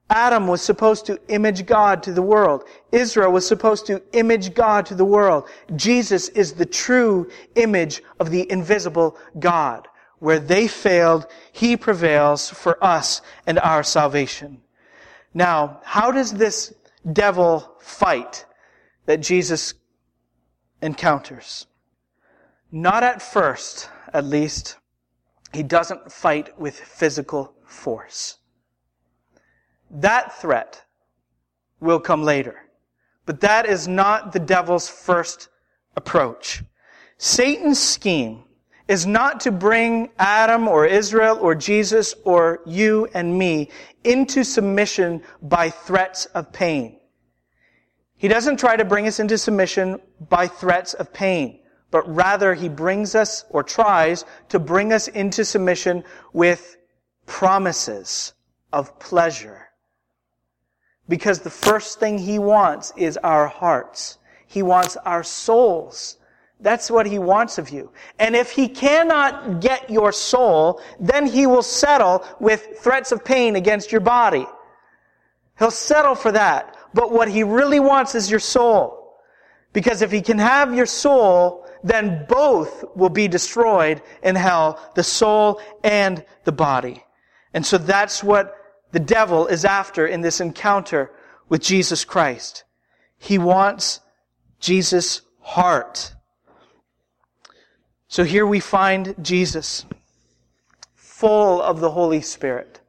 Adam 0.08 0.46
was 0.46 0.62
supposed 0.62 1.04
to 1.06 1.20
image 1.28 1.66
God 1.66 2.02
to 2.04 2.12
the 2.12 2.22
world. 2.22 2.62
Israel 2.92 3.32
was 3.32 3.46
supposed 3.46 3.86
to 3.86 4.00
image 4.12 4.54
God 4.54 4.86
to 4.86 4.94
the 4.94 5.04
world. 5.04 5.48
Jesus 5.74 6.28
is 6.28 6.52
the 6.52 6.66
true 6.66 7.28
image 7.56 8.02
of 8.20 8.30
the 8.30 8.48
invisible 8.50 9.18
God. 9.38 9.88
Where 10.20 10.38
they 10.38 10.68
failed, 10.68 11.26
he 11.52 11.76
prevails 11.76 12.48
for 12.48 12.82
us 12.82 13.20
and 13.46 13.58
our 13.58 13.82
salvation. 13.82 14.62
Now, 15.34 15.80
how 15.82 16.12
does 16.12 16.32
this 16.32 16.72
devil 17.12 17.76
fight 17.80 18.46
that 19.06 19.20
Jesus 19.20 19.74
encounters? 20.80 21.66
Not 22.70 23.02
at 23.02 23.20
first 23.20 23.90
at 24.12 24.24
least, 24.24 24.76
he 25.52 25.62
doesn't 25.64 26.12
fight 26.12 26.58
with 26.58 26.78
physical 26.78 27.55
force. 27.66 28.38
That 29.90 30.40
threat 30.40 30.84
will 31.80 32.00
come 32.00 32.22
later. 32.22 32.56
But 33.26 33.40
that 33.40 33.66
is 33.66 33.88
not 33.88 34.32
the 34.32 34.38
devil's 34.38 34.88
first 34.88 35.48
approach. 35.96 36.62
Satan's 37.18 37.78
scheme 37.78 38.44
is 38.88 39.06
not 39.06 39.40
to 39.40 39.50
bring 39.50 40.10
Adam 40.18 40.68
or 40.68 40.86
Israel 40.86 41.38
or 41.40 41.54
Jesus 41.54 42.14
or 42.24 42.60
you 42.66 43.08
and 43.14 43.36
me 43.36 43.70
into 44.04 44.44
submission 44.44 45.22
by 45.42 45.70
threats 45.70 46.26
of 46.26 46.52
pain. 46.52 47.00
He 48.16 48.28
doesn't 48.28 48.58
try 48.58 48.76
to 48.76 48.84
bring 48.84 49.06
us 49.06 49.18
into 49.18 49.36
submission 49.36 50.00
by 50.28 50.46
threats 50.46 50.94
of 50.94 51.12
pain 51.12 51.60
but 51.90 52.14
rather 52.14 52.54
he 52.54 52.68
brings 52.68 53.14
us 53.14 53.44
or 53.50 53.62
tries 53.62 54.24
to 54.48 54.58
bring 54.58 54.92
us 54.92 55.08
into 55.08 55.44
submission 55.44 56.04
with 56.32 56.75
promises 57.26 58.32
of 58.72 58.98
pleasure. 58.98 59.68
Because 61.08 61.40
the 61.40 61.50
first 61.50 62.00
thing 62.00 62.18
he 62.18 62.38
wants 62.38 62.92
is 62.96 63.16
our 63.18 63.46
hearts. 63.46 64.18
He 64.46 64.62
wants 64.62 64.96
our 64.96 65.22
souls. 65.22 66.16
That's 66.60 66.90
what 66.90 67.06
he 67.06 67.18
wants 67.18 67.58
of 67.58 67.70
you. 67.70 67.92
And 68.18 68.34
if 68.34 68.50
he 68.50 68.68
cannot 68.68 69.60
get 69.60 69.90
your 69.90 70.10
soul, 70.10 70.80
then 70.98 71.26
he 71.26 71.46
will 71.46 71.62
settle 71.62 72.24
with 72.40 72.78
threats 72.78 73.12
of 73.12 73.24
pain 73.24 73.56
against 73.56 73.92
your 73.92 74.00
body. 74.00 74.46
He'll 75.58 75.70
settle 75.70 76.14
for 76.14 76.32
that. 76.32 76.76
But 76.94 77.12
what 77.12 77.28
he 77.28 77.42
really 77.42 77.80
wants 77.80 78.14
is 78.14 78.30
your 78.30 78.40
soul. 78.40 79.18
Because 79.72 80.00
if 80.00 80.10
he 80.10 80.22
can 80.22 80.38
have 80.38 80.74
your 80.74 80.86
soul, 80.86 81.66
then 81.84 82.24
both 82.28 82.84
will 82.96 83.10
be 83.10 83.28
destroyed 83.28 84.02
in 84.22 84.34
hell, 84.34 84.80
the 84.94 85.02
soul 85.02 85.60
and 85.84 86.24
the 86.44 86.52
body. 86.52 87.04
And 87.56 87.64
so 87.64 87.78
that's 87.78 88.22
what 88.22 88.54
the 88.92 89.00
devil 89.00 89.46
is 89.46 89.64
after 89.64 90.06
in 90.06 90.20
this 90.20 90.40
encounter 90.40 91.10
with 91.48 91.62
Jesus 91.62 92.04
Christ. 92.04 92.64
He 93.18 93.38
wants 93.38 94.00
Jesus' 94.60 95.22
heart. 95.40 96.14
So 98.08 98.24
here 98.24 98.46
we 98.46 98.60
find 98.60 99.14
Jesus 99.22 99.86
full 100.94 101.62
of 101.62 101.80
the 101.80 101.92
Holy 101.92 102.20
Spirit 102.20 102.80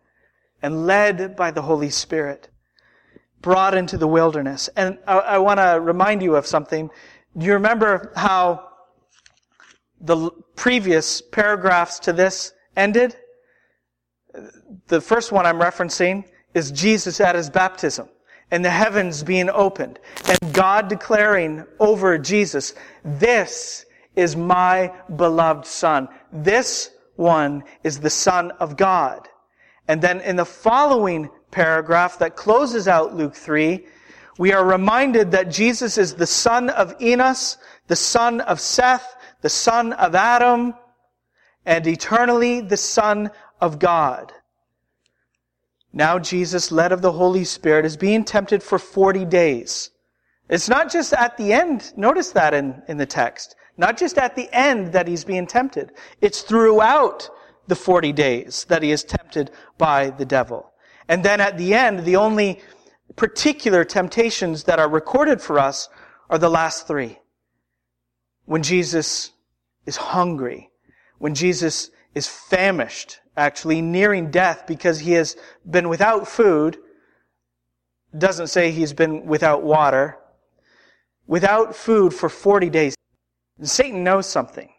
and 0.62 0.86
led 0.86 1.38
by 1.38 1.50
the 1.52 1.62
Holy 1.62 1.90
Spirit, 1.90 2.50
brought 3.42 3.74
into 3.74 3.98
the 3.98 4.08
wilderness. 4.08 4.70
And 4.76 4.98
I, 5.08 5.18
I 5.18 5.38
want 5.38 5.62
to 5.62 5.80
remind 5.80 6.22
you 6.22 6.36
of 6.36 6.46
something. 6.46 6.90
Do 7.38 7.46
you 7.46 7.54
remember 7.54 8.12
how 8.18 8.68
the 10.02 10.30
previous 10.56 11.22
paragraphs 11.22 12.00
to 12.00 12.12
this 12.14 12.52
ended. 12.76 13.16
The 14.88 15.02
first 15.02 15.32
one 15.32 15.46
I'm 15.46 15.60
referencing 15.60 16.26
is 16.54 16.72
Jesus 16.72 17.20
at 17.20 17.36
his 17.36 17.50
baptism 17.50 18.10
and 18.52 18.64
the 18.64 18.70
heavens 18.70 19.24
being 19.24 19.50
opened 19.50 20.00
and 20.28 20.54
God 20.54 20.88
declaring 20.88 21.66
over 21.80 22.18
Jesus, 22.18 22.74
this 23.04 23.86
is 24.16 24.36
my 24.36 24.92
beloved 25.16 25.66
son. 25.66 26.08
This 26.32 26.92
one 27.16 27.64
is 27.84 28.00
the 28.00 28.10
son 28.10 28.52
of 28.52 28.78
God. 28.78 29.28
And 29.88 30.02
then 30.02 30.22
in 30.22 30.36
the 30.36 30.46
following 30.46 31.30
paragraph 31.52 32.20
that 32.20 32.36
closes 32.36 32.88
out 32.88 33.16
Luke 33.16 33.36
3, 33.36 33.86
we 34.38 34.54
are 34.54 34.66
reminded 34.66 35.32
that 35.32 35.50
Jesus 35.50 35.98
is 35.98 36.14
the 36.14 36.28
son 36.28 36.70
of 36.70 36.96
Enos, 37.02 37.58
the 37.88 37.96
son 37.96 38.42
of 38.42 38.60
Seth, 38.60 39.16
the 39.42 39.50
son 39.50 39.94
of 39.94 40.14
Adam, 40.14 40.76
and 41.66 41.86
eternally 41.88 42.62
the 42.62 42.78
son 42.78 43.32
of 43.60 43.80
God. 43.80 44.34
Now 45.94 46.20
Jesus, 46.20 46.72
led 46.72 46.92
of 46.92 47.02
the 47.02 47.12
Holy 47.12 47.44
Spirit, 47.44 47.86
is 47.86 47.98
being 47.98 48.24
tempted 48.24 48.62
for 48.62 48.78
40 48.78 49.26
days. 49.26 49.92
It's 50.50 50.70
not 50.70 50.92
just 50.92 51.14
at 51.14 51.38
the 51.38 51.54
end, 51.54 51.92
notice 51.98 52.32
that 52.32 52.54
in, 52.54 52.82
in 52.88 52.98
the 52.98 53.06
text. 53.06 53.56
Not 53.78 53.98
just 53.98 54.18
at 54.18 54.36
the 54.36 54.50
end 54.52 54.94
that 54.94 55.08
he's 55.08 55.24
being 55.24 55.48
tempted. 55.48 55.92
It's 56.22 56.42
throughout 56.42 57.30
the 57.68 57.76
40 57.76 58.14
days 58.14 58.66
that 58.70 58.82
he 58.82 58.92
is 58.92 59.04
tempted 59.04 59.52
by 59.78 60.10
the 60.12 60.26
devil. 60.26 60.72
And 61.08 61.24
then 61.24 61.42
at 61.42 61.58
the 61.58 61.74
end, 61.74 62.06
the 62.06 62.16
only 62.16 62.62
particular 63.16 63.84
temptations 63.84 64.64
that 64.64 64.80
are 64.80 64.90
recorded 64.90 65.42
for 65.42 65.60
us 65.60 65.90
are 66.30 66.38
the 66.38 66.50
last 66.50 66.88
three 66.88 67.20
when 68.48 68.64
Jesus 68.64 69.32
is 69.86 69.98
hungry, 69.98 70.70
when 71.20 71.36
Jesus 71.36 71.92
is 72.16 72.28
famished, 72.28 73.20
actually 73.36 73.82
nearing 73.82 74.32
death 74.32 74.66
because 74.68 75.00
he 75.00 75.14
has 75.14 75.36
been 75.70 75.90
without 75.90 76.28
food, 76.28 76.78
doesn't 78.18 78.48
say 78.48 78.72
he's 78.72 78.94
been 78.94 79.26
without 79.26 79.64
water, 79.64 80.18
without 81.28 81.76
food 81.76 82.14
for 82.14 82.30
40 82.30 82.70
days. 82.70 82.96
Satan 83.62 84.04
knows 84.04 84.26
something. 84.26 84.70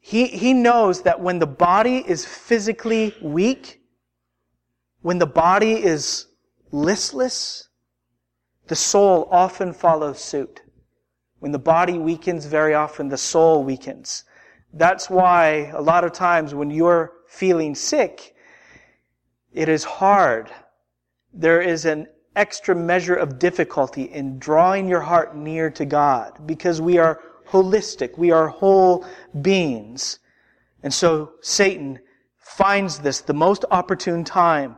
He, 0.00 0.26
he 0.26 0.52
knows 0.52 1.02
that 1.02 1.20
when 1.20 1.38
the 1.38 1.46
body 1.46 1.98
is 1.98 2.24
physically 2.24 3.14
weak, 3.22 3.80
when 5.02 5.18
the 5.18 5.26
body 5.26 5.74
is 5.74 6.26
listless, 6.72 7.68
the 8.66 8.74
soul 8.74 9.28
often 9.30 9.72
follows 9.72 10.18
suit. 10.20 10.62
When 11.38 11.52
the 11.52 11.58
body 11.58 11.98
weakens, 11.98 12.46
very 12.46 12.74
often 12.74 13.08
the 13.08 13.18
soul 13.18 13.64
weakens. 13.64 14.24
That's 14.72 15.10
why 15.10 15.70
a 15.74 15.82
lot 15.82 16.04
of 16.04 16.12
times 16.12 16.54
when 16.54 16.70
you're 16.70 17.12
feeling 17.28 17.74
sick, 17.74 18.34
it 19.52 19.68
is 19.68 19.84
hard. 19.84 20.50
There 21.34 21.60
is 21.60 21.84
an 21.84 22.06
extra 22.34 22.74
measure 22.74 23.14
of 23.14 23.38
difficulty 23.38 24.04
in 24.04 24.38
drawing 24.38 24.88
your 24.88 25.02
heart 25.02 25.36
near 25.36 25.70
to 25.70 25.84
God 25.84 26.46
because 26.46 26.80
we 26.80 26.98
are 26.98 27.20
holistic. 27.48 28.16
We 28.16 28.30
are 28.30 28.48
whole 28.48 29.04
beings. 29.42 30.18
And 30.82 30.92
so 30.92 31.32
Satan 31.42 31.98
finds 32.38 32.98
this 32.98 33.20
the 33.20 33.34
most 33.34 33.64
opportune 33.70 34.24
time 34.24 34.76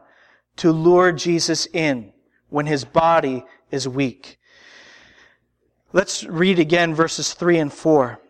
to 0.57 0.73
lure 0.73 1.13
Jesus 1.13 1.67
in 1.73 2.13
when 2.49 2.67
his 2.67 2.85
body 2.85 3.45
is 3.71 3.89
weak. 3.89 4.39
Let's 5.93 6.25
read 6.25 6.59
again 6.59 6.95
verses 6.95 7.33
3 7.35 7.59
and 7.59 7.73
4. 7.73 8.21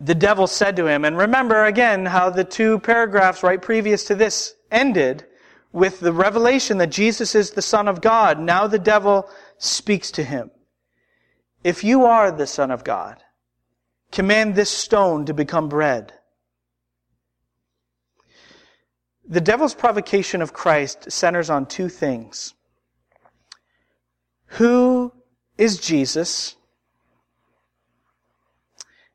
The 0.00 0.14
devil 0.14 0.46
said 0.46 0.76
to 0.76 0.86
him, 0.86 1.04
and 1.04 1.16
remember 1.16 1.64
again 1.64 2.06
how 2.06 2.30
the 2.30 2.44
two 2.44 2.78
paragraphs 2.80 3.42
right 3.42 3.62
previous 3.62 4.04
to 4.04 4.14
this 4.14 4.54
ended 4.70 5.24
with 5.72 6.00
the 6.00 6.12
revelation 6.12 6.78
that 6.78 6.90
Jesus 6.90 7.34
is 7.34 7.50
the 7.50 7.62
Son 7.62 7.88
of 7.88 8.00
God. 8.00 8.38
Now 8.38 8.66
the 8.66 8.78
devil 8.78 9.28
speaks 9.58 10.10
to 10.12 10.24
him. 10.24 10.50
If 11.62 11.82
you 11.82 12.04
are 12.04 12.30
the 12.30 12.46
Son 12.46 12.70
of 12.70 12.84
God, 12.84 13.22
command 14.12 14.54
this 14.54 14.70
stone 14.70 15.26
to 15.26 15.34
become 15.34 15.68
bread. 15.68 16.12
The 19.26 19.40
devil's 19.40 19.74
provocation 19.74 20.42
of 20.42 20.52
Christ 20.52 21.10
centers 21.10 21.48
on 21.48 21.66
two 21.66 21.88
things. 21.88 22.52
Who 24.46 25.12
is 25.56 25.78
Jesus? 25.78 26.56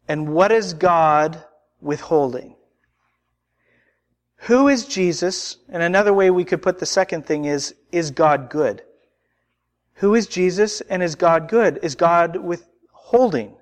And 0.10 0.34
what 0.34 0.52
is 0.52 0.74
God 0.74 1.42
withholding? 1.80 2.56
Who 4.44 4.68
is 4.68 4.86
Jesus? 4.86 5.58
And 5.70 5.84
another 5.84 6.14
way 6.14 6.32
we 6.32 6.46
could 6.46 6.64
put 6.64 6.80
the 6.80 6.86
second 6.88 7.28
thing 7.28 7.46
is, 7.46 7.76
is 7.92 8.10
God 8.10 8.50
good? 8.50 8.82
Who 9.96 10.16
is 10.16 10.26
Jesus 10.26 10.82
and 10.82 11.04
is 11.04 11.14
God 11.14 11.48
good? 11.48 11.80
Is 11.84 11.94
God 11.94 12.38
withholding? 12.38 13.56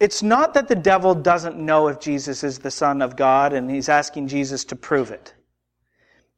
It's 0.00 0.22
not 0.22 0.52
that 0.52 0.68
the 0.68 0.74
devil 0.74 1.14
doesn't 1.14 1.56
know 1.56 1.88
if 1.88 1.98
Jesus 1.98 2.44
is 2.44 2.58
the 2.58 2.70
Son 2.70 3.00
of 3.00 3.16
God 3.16 3.54
and 3.54 3.70
he's 3.70 3.88
asking 3.88 4.28
Jesus 4.28 4.66
to 4.66 4.76
prove 4.76 5.12
it. 5.12 5.32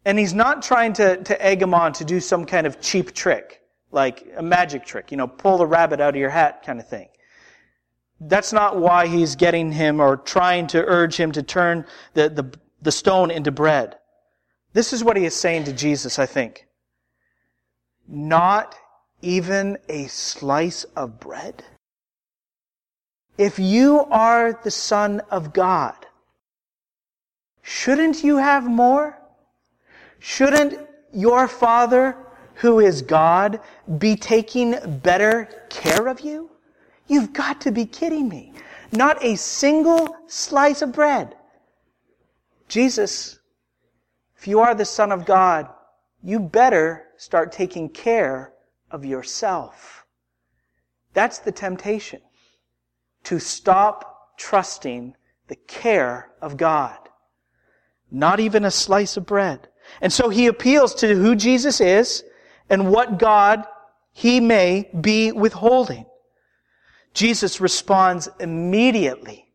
And 0.04 0.20
he's 0.20 0.35
not 0.35 0.62
trying 0.62 0.92
to, 0.94 1.16
to 1.16 1.44
egg 1.44 1.62
him 1.62 1.75
on 1.75 1.94
to 1.94 2.04
do 2.04 2.20
some 2.20 2.44
kind 2.44 2.64
of 2.64 2.80
cheap 2.80 3.12
trick, 3.12 3.62
like 3.90 4.25
a 4.37 4.42
magic 4.42 4.85
trick, 4.85 5.11
you 5.11 5.16
know, 5.16 5.26
pull 5.26 5.58
the 5.58 5.66
rabbit 5.66 6.00
out 6.00 6.11
of 6.11 6.20
your 6.20 6.30
hat 6.30 6.62
kind 6.64 6.78
of 6.78 6.87
thing. 6.87 7.08
That's 8.20 8.52
not 8.52 8.78
why 8.78 9.06
he's 9.06 9.37
getting 9.37 9.73
him 9.73 10.00
or 10.00 10.16
trying 10.16 10.66
to 10.68 10.85
urge 10.85 11.16
him 11.16 11.32
to 11.32 11.42
turn 11.42 11.85
the, 12.14 12.28
the, 12.28 12.58
the 12.82 12.92
stone 12.92 13.30
into 13.30 13.50
bread. 13.50 13.96
This 14.73 14.92
is 14.92 15.04
what 15.04 15.16
he 15.16 15.25
is 15.25 15.35
saying 15.35 15.64
to 15.64 15.73
Jesus, 15.73 16.18
I 16.18 16.26
think. 16.26 16.66
Not 18.08 18.75
even 19.23 19.78
a 19.88 20.06
slice 20.06 20.85
of 20.94 21.18
bread? 21.20 21.64
If 23.38 23.58
you 23.58 24.00
are 24.11 24.52
the 24.52 24.70
Son 24.70 25.20
of 25.30 25.52
God, 25.52 26.06
shouldn't 27.62 28.25
you 28.25 28.38
have 28.38 28.64
more? 28.64 29.18
Shouldn't 30.18 30.78
your 31.12 31.49
Father, 31.49 32.16
who 32.54 32.80
is 32.80 33.02
God, 33.02 33.61
be 33.99 34.16
taking 34.16 34.75
better 35.02 35.66
care 35.68 36.06
of 36.06 36.20
you? 36.20 36.50
You've 37.08 37.32
got 37.32 37.60
to 37.62 37.70
be 37.70 37.86
kidding 37.86 38.28
me. 38.28 38.52
Not 38.92 39.22
a 39.25 39.36
single 39.36 40.16
slice 40.26 40.82
of 40.82 40.92
bread. 40.92 41.36
Jesus, 42.68 43.38
if 44.36 44.48
you 44.48 44.60
are 44.60 44.75
the 44.75 44.84
Son 44.84 45.12
of 45.12 45.25
God, 45.25 45.68
you 46.22 46.40
better 46.40 47.04
start 47.16 47.52
taking 47.52 47.88
care 47.88 48.52
of 48.90 49.04
yourself. 49.04 50.04
That's 51.14 51.38
the 51.38 51.52
temptation 51.52 52.20
to 53.24 53.38
stop 53.38 54.37
trusting 54.38 55.14
the 55.48 55.57
care 55.57 56.31
of 56.42 56.57
God. 56.57 56.98
Not 58.11 58.40
even 58.40 58.64
a 58.64 58.70
slice 58.70 59.16
of 59.16 59.26
bread. 59.26 59.68
And 60.00 60.12
so 60.12 60.28
he 60.28 60.46
appeals 60.46 60.94
to 60.96 61.14
who 61.14 61.35
Jesus 61.35 61.81
is 61.81 62.24
and 62.68 62.90
what 62.90 63.18
God 63.18 63.64
he 64.12 64.40
may 64.40 64.90
be 65.00 65.33
withholding. 65.33 66.07
Jesus 67.16 67.62
responds 67.62 68.29
immediately. 68.40 69.48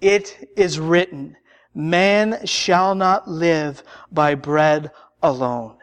It 0.00 0.50
is 0.56 0.80
written, 0.80 1.36
man 1.74 2.46
shall 2.46 2.94
not 2.94 3.28
live 3.28 3.82
by 4.10 4.34
bread 4.34 4.90
alone. 5.22 5.76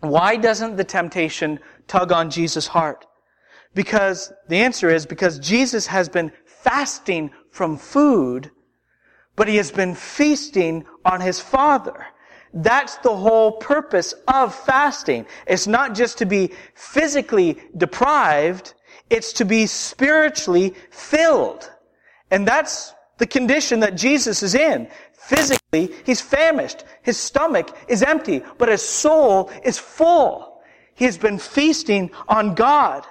Why 0.00 0.36
doesn't 0.36 0.76
the 0.76 0.84
temptation 0.84 1.60
tug 1.88 2.12
on 2.12 2.28
Jesus' 2.28 2.66
heart? 2.66 3.06
Because 3.74 4.30
the 4.48 4.58
answer 4.58 4.90
is 4.90 5.06
because 5.06 5.38
Jesus 5.38 5.86
has 5.86 6.10
been 6.10 6.30
fasting 6.44 7.30
from 7.50 7.78
food, 7.78 8.50
but 9.34 9.48
he 9.48 9.56
has 9.56 9.70
been 9.70 9.94
feasting 9.94 10.84
on 11.06 11.22
his 11.22 11.40
Father. 11.40 12.04
That's 12.52 12.96
the 12.98 13.16
whole 13.16 13.52
purpose 13.52 14.12
of 14.28 14.54
fasting. 14.54 15.24
It's 15.46 15.66
not 15.66 15.94
just 15.94 16.18
to 16.18 16.26
be 16.26 16.50
physically 16.74 17.62
deprived, 17.74 18.74
it's 19.10 19.32
to 19.34 19.44
be 19.44 19.66
spiritually 19.66 20.74
filled. 20.90 21.70
And 22.30 22.46
that's 22.46 22.94
the 23.18 23.26
condition 23.26 23.80
that 23.80 23.96
Jesus 23.96 24.42
is 24.42 24.54
in. 24.54 24.88
Physically, 25.12 25.92
he's 26.04 26.20
famished. 26.20 26.84
His 27.02 27.16
stomach 27.16 27.76
is 27.88 28.02
empty, 28.02 28.42
but 28.58 28.68
his 28.68 28.82
soul 28.82 29.50
is 29.64 29.78
full. 29.78 30.60
He 30.94 31.04
has 31.04 31.18
been 31.18 31.38
feasting 31.38 32.10
on 32.28 32.54
God. 32.54 33.04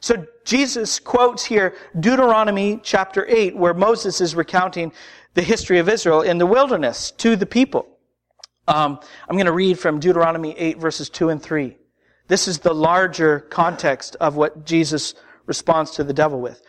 So 0.00 0.26
Jesus 0.44 0.98
quotes 0.98 1.44
here 1.44 1.76
Deuteronomy 1.98 2.80
chapter 2.82 3.24
8, 3.28 3.56
where 3.56 3.74
Moses 3.74 4.20
is 4.20 4.34
recounting 4.34 4.92
the 5.34 5.42
history 5.42 5.78
of 5.78 5.88
Israel 5.88 6.22
in 6.22 6.38
the 6.38 6.46
wilderness 6.46 7.12
to 7.18 7.36
the 7.36 7.46
people. 7.46 7.86
Um, 8.66 8.98
I'm 9.28 9.36
going 9.36 9.46
to 9.46 9.52
read 9.52 9.78
from 9.78 10.00
Deuteronomy 10.00 10.56
8, 10.58 10.78
verses 10.78 11.08
2 11.08 11.28
and 11.28 11.42
3. 11.42 11.76
This 12.28 12.48
is 12.48 12.58
the 12.58 12.74
larger 12.74 13.40
context 13.40 14.16
of 14.20 14.36
what 14.36 14.64
Jesus 14.64 15.14
responds 15.46 15.92
to 15.92 16.04
the 16.04 16.12
devil 16.12 16.40
with. 16.40 16.62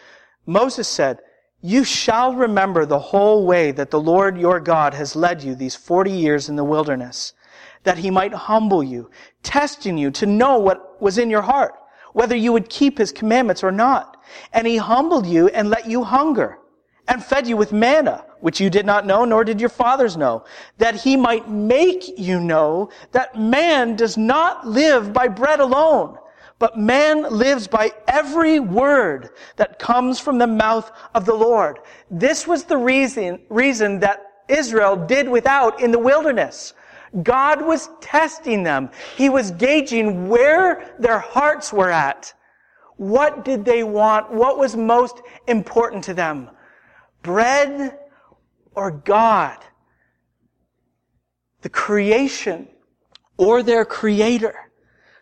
Moses 0.45 0.87
said, 0.87 1.19
You 1.61 1.83
shall 1.83 2.33
remember 2.33 2.85
the 2.85 2.99
whole 2.99 3.45
way 3.45 3.71
that 3.71 3.91
the 3.91 4.01
Lord 4.01 4.37
your 4.37 4.59
God 4.59 4.93
has 4.93 5.15
led 5.15 5.43
you 5.43 5.55
these 5.55 5.75
40 5.75 6.11
years 6.11 6.49
in 6.49 6.55
the 6.55 6.63
wilderness, 6.63 7.33
that 7.83 7.97
he 7.99 8.09
might 8.09 8.33
humble 8.33 8.83
you, 8.83 9.09
testing 9.41 9.97
you 9.97 10.11
to 10.11 10.25
know 10.25 10.57
what 10.57 11.01
was 11.01 11.17
in 11.17 11.29
your 11.29 11.41
heart 11.41 11.73
whether 12.13 12.35
you 12.35 12.53
would 12.53 12.69
keep 12.69 12.97
his 12.97 13.11
commandments 13.11 13.63
or 13.63 13.71
not. 13.71 14.23
And 14.53 14.65
he 14.65 14.77
humbled 14.77 15.25
you 15.25 15.49
and 15.49 15.69
let 15.69 15.87
you 15.87 16.03
hunger 16.03 16.59
and 17.07 17.23
fed 17.23 17.47
you 17.47 17.57
with 17.57 17.73
manna, 17.73 18.23
which 18.39 18.61
you 18.61 18.69
did 18.69 18.85
not 18.85 19.05
know, 19.05 19.25
nor 19.25 19.43
did 19.43 19.59
your 19.59 19.69
fathers 19.69 20.15
know, 20.15 20.45
that 20.77 20.95
he 20.95 21.17
might 21.17 21.49
make 21.49 22.17
you 22.17 22.39
know 22.39 22.89
that 23.11 23.37
man 23.37 23.95
does 23.97 24.17
not 24.17 24.65
live 24.65 25.11
by 25.11 25.27
bread 25.27 25.59
alone, 25.59 26.17
but 26.63 26.77
man 26.77 27.23
lives 27.23 27.67
by 27.67 27.91
every 28.07 28.57
word 28.57 29.31
that 29.57 29.79
comes 29.79 30.17
from 30.17 30.37
the 30.37 30.47
mouth 30.47 30.89
of 31.13 31.25
the 31.25 31.33
Lord. 31.33 31.79
This 32.09 32.47
was 32.47 32.63
the 32.63 32.77
reason, 32.77 33.41
reason 33.49 33.99
that 33.99 34.31
Israel 34.47 34.95
did 34.95 35.27
without 35.27 35.81
in 35.81 35.91
the 35.91 35.99
wilderness. 35.99 36.73
God 37.21 37.61
was 37.61 37.89
testing 37.99 38.63
them. 38.63 38.91
He 39.17 39.27
was 39.27 39.51
gauging 39.51 40.29
where 40.29 40.95
their 40.99 41.19
hearts 41.19 41.73
were 41.73 41.91
at. 41.91 42.33
What 42.95 43.43
did 43.43 43.65
they 43.65 43.83
want? 43.83 44.31
What 44.31 44.57
was 44.57 44.73
most 44.73 45.21
important 45.49 46.05
to 46.05 46.13
them? 46.13 46.49
Bread 47.23 47.99
or 48.73 48.89
God? 48.89 49.57
The 51.59 51.67
creation 51.67 52.69
or 53.35 53.63
their 53.63 53.83
creator? 53.83 54.71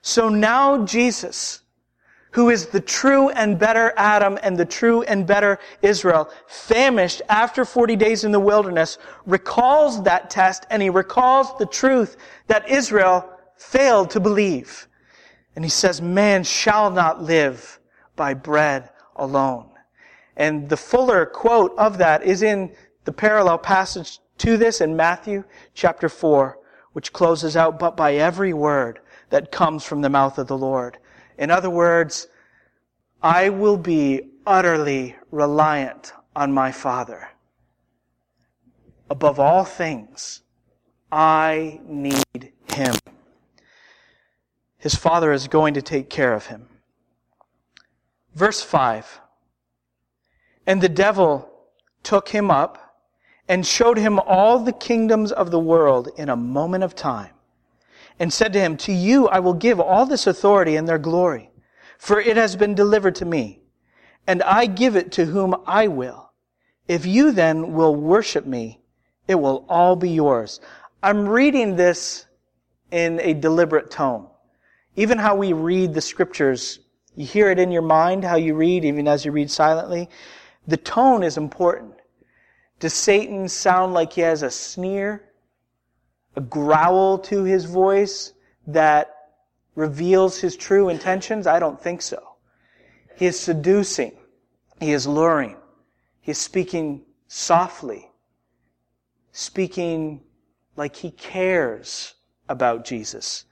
So 0.01 0.29
now 0.29 0.85
Jesus 0.85 1.61
who 2.31 2.49
is 2.49 2.67
the 2.67 2.81
true 2.81 3.29
and 3.29 3.59
better 3.59 3.93
Adam 3.97 4.39
and 4.41 4.57
the 4.57 4.65
true 4.65 5.03
and 5.03 5.27
better 5.27 5.59
Israel, 5.81 6.29
famished 6.47 7.21
after 7.29 7.65
40 7.65 7.95
days 7.97 8.23
in 8.23 8.31
the 8.31 8.39
wilderness, 8.39 8.97
recalls 9.25 10.03
that 10.03 10.29
test 10.29 10.65
and 10.69 10.81
he 10.81 10.89
recalls 10.89 11.57
the 11.57 11.65
truth 11.65 12.17
that 12.47 12.69
Israel 12.69 13.29
failed 13.57 14.09
to 14.11 14.19
believe. 14.19 14.87
And 15.55 15.65
he 15.65 15.69
says, 15.69 16.01
man 16.01 16.43
shall 16.43 16.89
not 16.89 17.21
live 17.21 17.79
by 18.15 18.33
bread 18.33 18.89
alone. 19.17 19.69
And 20.37 20.69
the 20.69 20.77
fuller 20.77 21.25
quote 21.25 21.73
of 21.77 21.97
that 21.97 22.23
is 22.23 22.41
in 22.41 22.73
the 23.03 23.11
parallel 23.11 23.57
passage 23.57 24.19
to 24.37 24.55
this 24.55 24.79
in 24.79 24.95
Matthew 24.95 25.43
chapter 25.73 26.07
4, 26.07 26.57
which 26.93 27.11
closes 27.11 27.57
out, 27.57 27.77
but 27.77 27.97
by 27.97 28.15
every 28.15 28.53
word 28.53 29.01
that 29.31 29.51
comes 29.51 29.83
from 29.83 30.01
the 30.01 30.09
mouth 30.09 30.37
of 30.37 30.47
the 30.47 30.57
Lord. 30.57 30.97
In 31.37 31.49
other 31.49 31.69
words, 31.69 32.27
I 33.21 33.49
will 33.49 33.77
be 33.77 34.21
utterly 34.45 35.15
reliant 35.31 36.13
on 36.35 36.51
my 36.51 36.71
Father. 36.71 37.29
Above 39.09 39.39
all 39.39 39.65
things, 39.65 40.41
I 41.11 41.81
need 41.83 42.53
him. 42.73 42.95
His 44.77 44.95
father 44.95 45.31
is 45.31 45.47
going 45.47 45.73
to 45.73 45.81
take 45.81 46.09
care 46.09 46.33
of 46.33 46.47
him. 46.47 46.67
Verse 48.33 48.61
5 48.61 49.19
And 50.65 50.81
the 50.81 50.89
devil 50.89 51.51
took 52.03 52.29
him 52.29 52.49
up 52.49 52.95
and 53.47 53.67
showed 53.67 53.97
him 53.97 54.17
all 54.19 54.59
the 54.59 54.71
kingdoms 54.71 55.31
of 55.31 55.51
the 55.51 55.59
world 55.59 56.09
in 56.17 56.29
a 56.29 56.35
moment 56.35 56.83
of 56.83 56.95
time, 56.95 57.33
and 58.21 58.31
said 58.31 58.53
to 58.53 58.59
him, 58.59 58.77
To 58.77 58.93
you 58.93 59.27
I 59.29 59.39
will 59.39 59.55
give 59.55 59.79
all 59.79 60.05
this 60.05 60.27
authority 60.27 60.75
and 60.75 60.87
their 60.87 60.99
glory, 60.99 61.49
for 61.97 62.21
it 62.21 62.37
has 62.37 62.55
been 62.55 62.75
delivered 62.75 63.15
to 63.15 63.25
me, 63.25 63.63
and 64.27 64.43
I 64.43 64.67
give 64.67 64.95
it 64.95 65.11
to 65.13 65.25
whom 65.25 65.55
I 65.65 65.87
will. 65.87 66.31
If 66.87 67.03
you 67.03 67.31
then 67.31 67.73
will 67.73 67.95
worship 67.95 68.45
me, 68.45 68.79
it 69.27 69.33
will 69.33 69.65
all 69.67 69.95
be 69.95 70.11
yours. 70.11 70.61
I'm 71.01 71.27
reading 71.27 71.75
this 71.75 72.27
in 72.91 73.19
a 73.21 73.33
deliberate 73.33 73.89
tone. 73.89 74.27
Even 74.95 75.17
how 75.17 75.35
we 75.35 75.53
read 75.53 75.95
the 75.95 76.01
scriptures, 76.01 76.77
you 77.15 77.25
hear 77.25 77.49
it 77.49 77.57
in 77.57 77.71
your 77.71 77.81
mind, 77.81 78.23
how 78.23 78.35
you 78.35 78.53
read, 78.53 78.85
even 78.85 79.07
as 79.07 79.25
you 79.25 79.31
read 79.31 79.49
silently. 79.49 80.07
The 80.67 80.77
tone 80.77 81.23
is 81.23 81.37
important. 81.37 81.95
Does 82.79 82.93
Satan 82.93 83.49
sound 83.49 83.95
like 83.95 84.13
he 84.13 84.21
has 84.21 84.43
a 84.43 84.51
sneer, 84.51 85.30
a 86.35 86.41
growl 86.41 87.19
to 87.19 87.43
his 87.43 87.65
voice 87.65 88.33
that 88.67 89.15
reveals 89.75 90.39
his 90.39 90.55
true 90.55 90.89
intentions? 90.89 91.47
I 91.47 91.59
don't 91.59 91.81
think 91.81 92.01
so. 92.01 92.35
He 93.15 93.25
is 93.25 93.39
seducing. 93.39 94.13
He 94.79 94.91
is 94.91 95.07
luring. 95.07 95.57
He 96.21 96.31
is 96.31 96.37
speaking 96.37 97.03
softly, 97.27 98.09
speaking 99.31 100.21
like 100.75 100.95
he 100.95 101.11
cares 101.11 102.15
about 102.49 102.85
Jesus. 102.85 103.45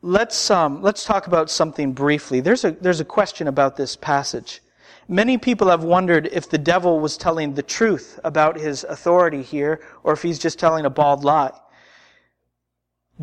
Let's, 0.00 0.50
um, 0.50 0.80
let's 0.80 1.04
talk 1.04 1.26
about 1.26 1.50
something 1.50 1.92
briefly. 1.92 2.40
There's 2.40 2.64
a, 2.64 2.72
there's 2.72 3.00
a 3.00 3.04
question 3.04 3.48
about 3.48 3.76
this 3.76 3.96
passage. 3.96 4.60
Many 5.10 5.38
people 5.38 5.68
have 5.68 5.82
wondered 5.82 6.28
if 6.30 6.50
the 6.50 6.58
devil 6.58 7.00
was 7.00 7.16
telling 7.16 7.54
the 7.54 7.62
truth 7.62 8.20
about 8.24 8.58
his 8.58 8.84
authority 8.84 9.42
here, 9.42 9.80
or 10.04 10.12
if 10.12 10.20
he's 10.20 10.38
just 10.38 10.58
telling 10.58 10.84
a 10.84 10.90
bald 10.90 11.24
lie. 11.24 11.58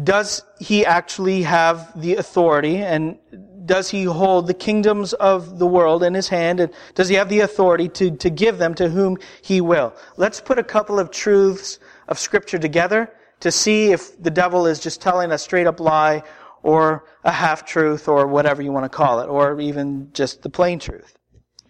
Does 0.04 0.42
he 0.60 0.84
actually 0.84 1.44
have 1.44 2.00
the 2.02 2.16
authority, 2.16 2.78
and 2.78 3.20
does 3.66 3.92
he 3.92 4.04
hold 4.06 4.48
the 4.48 4.54
kingdoms 4.56 5.14
of 5.14 5.60
the 5.60 5.68
world 5.68 6.02
in 6.02 6.16
his 6.16 6.28
hand, 6.28 6.60
and 6.60 6.74
does 6.96 7.08
he 7.08 7.16
have 7.16 7.30
the 7.30 7.42
authority 7.42 7.88
to, 7.90 8.12
to 8.18 8.32
give 8.32 8.58
them 8.58 8.74
to 8.76 8.90
whom 8.90 9.18
he 9.44 9.62
will? 9.62 9.94
Let's 10.18 10.42
put 10.42 10.58
a 10.58 10.64
couple 10.64 11.00
of 11.00 11.12
truths 11.12 11.78
of 12.08 12.18
scripture 12.18 12.58
together 12.58 13.14
to 13.42 13.52
see 13.52 13.92
if 13.92 14.22
the 14.22 14.32
devil 14.32 14.66
is 14.66 14.80
just 14.80 15.02
telling 15.02 15.32
a 15.32 15.38
straight 15.38 15.68
up 15.68 15.80
lie 15.80 16.24
or 16.64 17.06
a 17.24 17.32
half 17.32 17.64
truth 17.64 18.08
or 18.08 18.26
whatever 18.26 18.64
you 18.64 18.72
want 18.72 18.86
to 18.86 18.90
call 18.90 19.20
it, 19.20 19.28
or 19.28 19.62
even 19.62 20.10
just 20.14 20.42
the 20.42 20.50
plain 20.50 20.80
truth. 20.80 21.16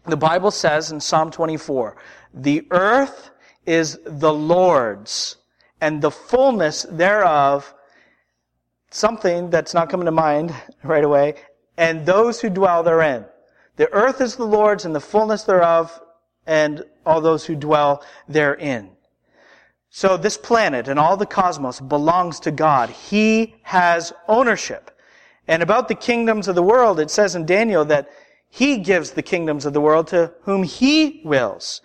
The 0.08 0.18
Bible 0.18 0.52
says 0.52 0.92
in 0.92 1.00
Psalm 1.00 1.32
24, 1.32 1.98
the 2.34 2.68
earth 2.70 3.32
is 3.66 4.00
the 4.06 4.34
Lord's 4.34 5.38
and 5.82 6.02
the 6.02 6.12
fullness 6.12 6.86
thereof, 6.90 7.74
something 8.92 9.50
that's 9.50 9.74
not 9.74 9.90
coming 9.90 10.06
to 10.06 10.12
mind 10.12 10.54
right 10.84 11.04
away, 11.04 11.36
and 11.78 12.06
those 12.06 12.40
who 12.40 12.50
dwell 12.50 12.84
therein. 12.84 13.26
The 13.78 13.92
earth 13.92 14.22
is 14.22 14.36
the 14.36 14.46
Lord's 14.46 14.86
and 14.86 14.96
the 14.96 15.02
fullness 15.02 15.44
thereof, 15.44 16.00
and 16.46 16.84
all 17.06 17.20
those 17.20 17.46
who 17.46 17.56
dwell 17.56 18.04
therein. 18.28 18.92
So 19.90 20.18
this 20.18 20.38
planet 20.38 20.88
and 20.88 21.00
all 21.00 21.18
the 21.18 21.26
cosmos 21.26 21.80
belongs 21.80 22.40
to 22.42 22.52
God. 22.52 22.90
He 22.90 23.56
has 23.64 24.14
ownership. 24.28 24.92
And 25.48 25.64
about 25.64 25.88
the 25.88 25.96
kingdoms 25.96 26.48
of 26.48 26.56
the 26.56 26.64
world, 26.64 27.00
it 27.00 27.10
says 27.10 27.36
in 27.36 27.46
Daniel 27.46 27.86
that 27.86 28.10
he 28.56 28.78
gives 28.78 29.12
the 29.12 29.22
kingdoms 29.22 29.66
of 29.66 29.74
the 29.74 29.82
world 29.82 30.08
to 30.08 30.32
whom 30.44 30.64
he 30.64 31.20
wills. 31.26 31.82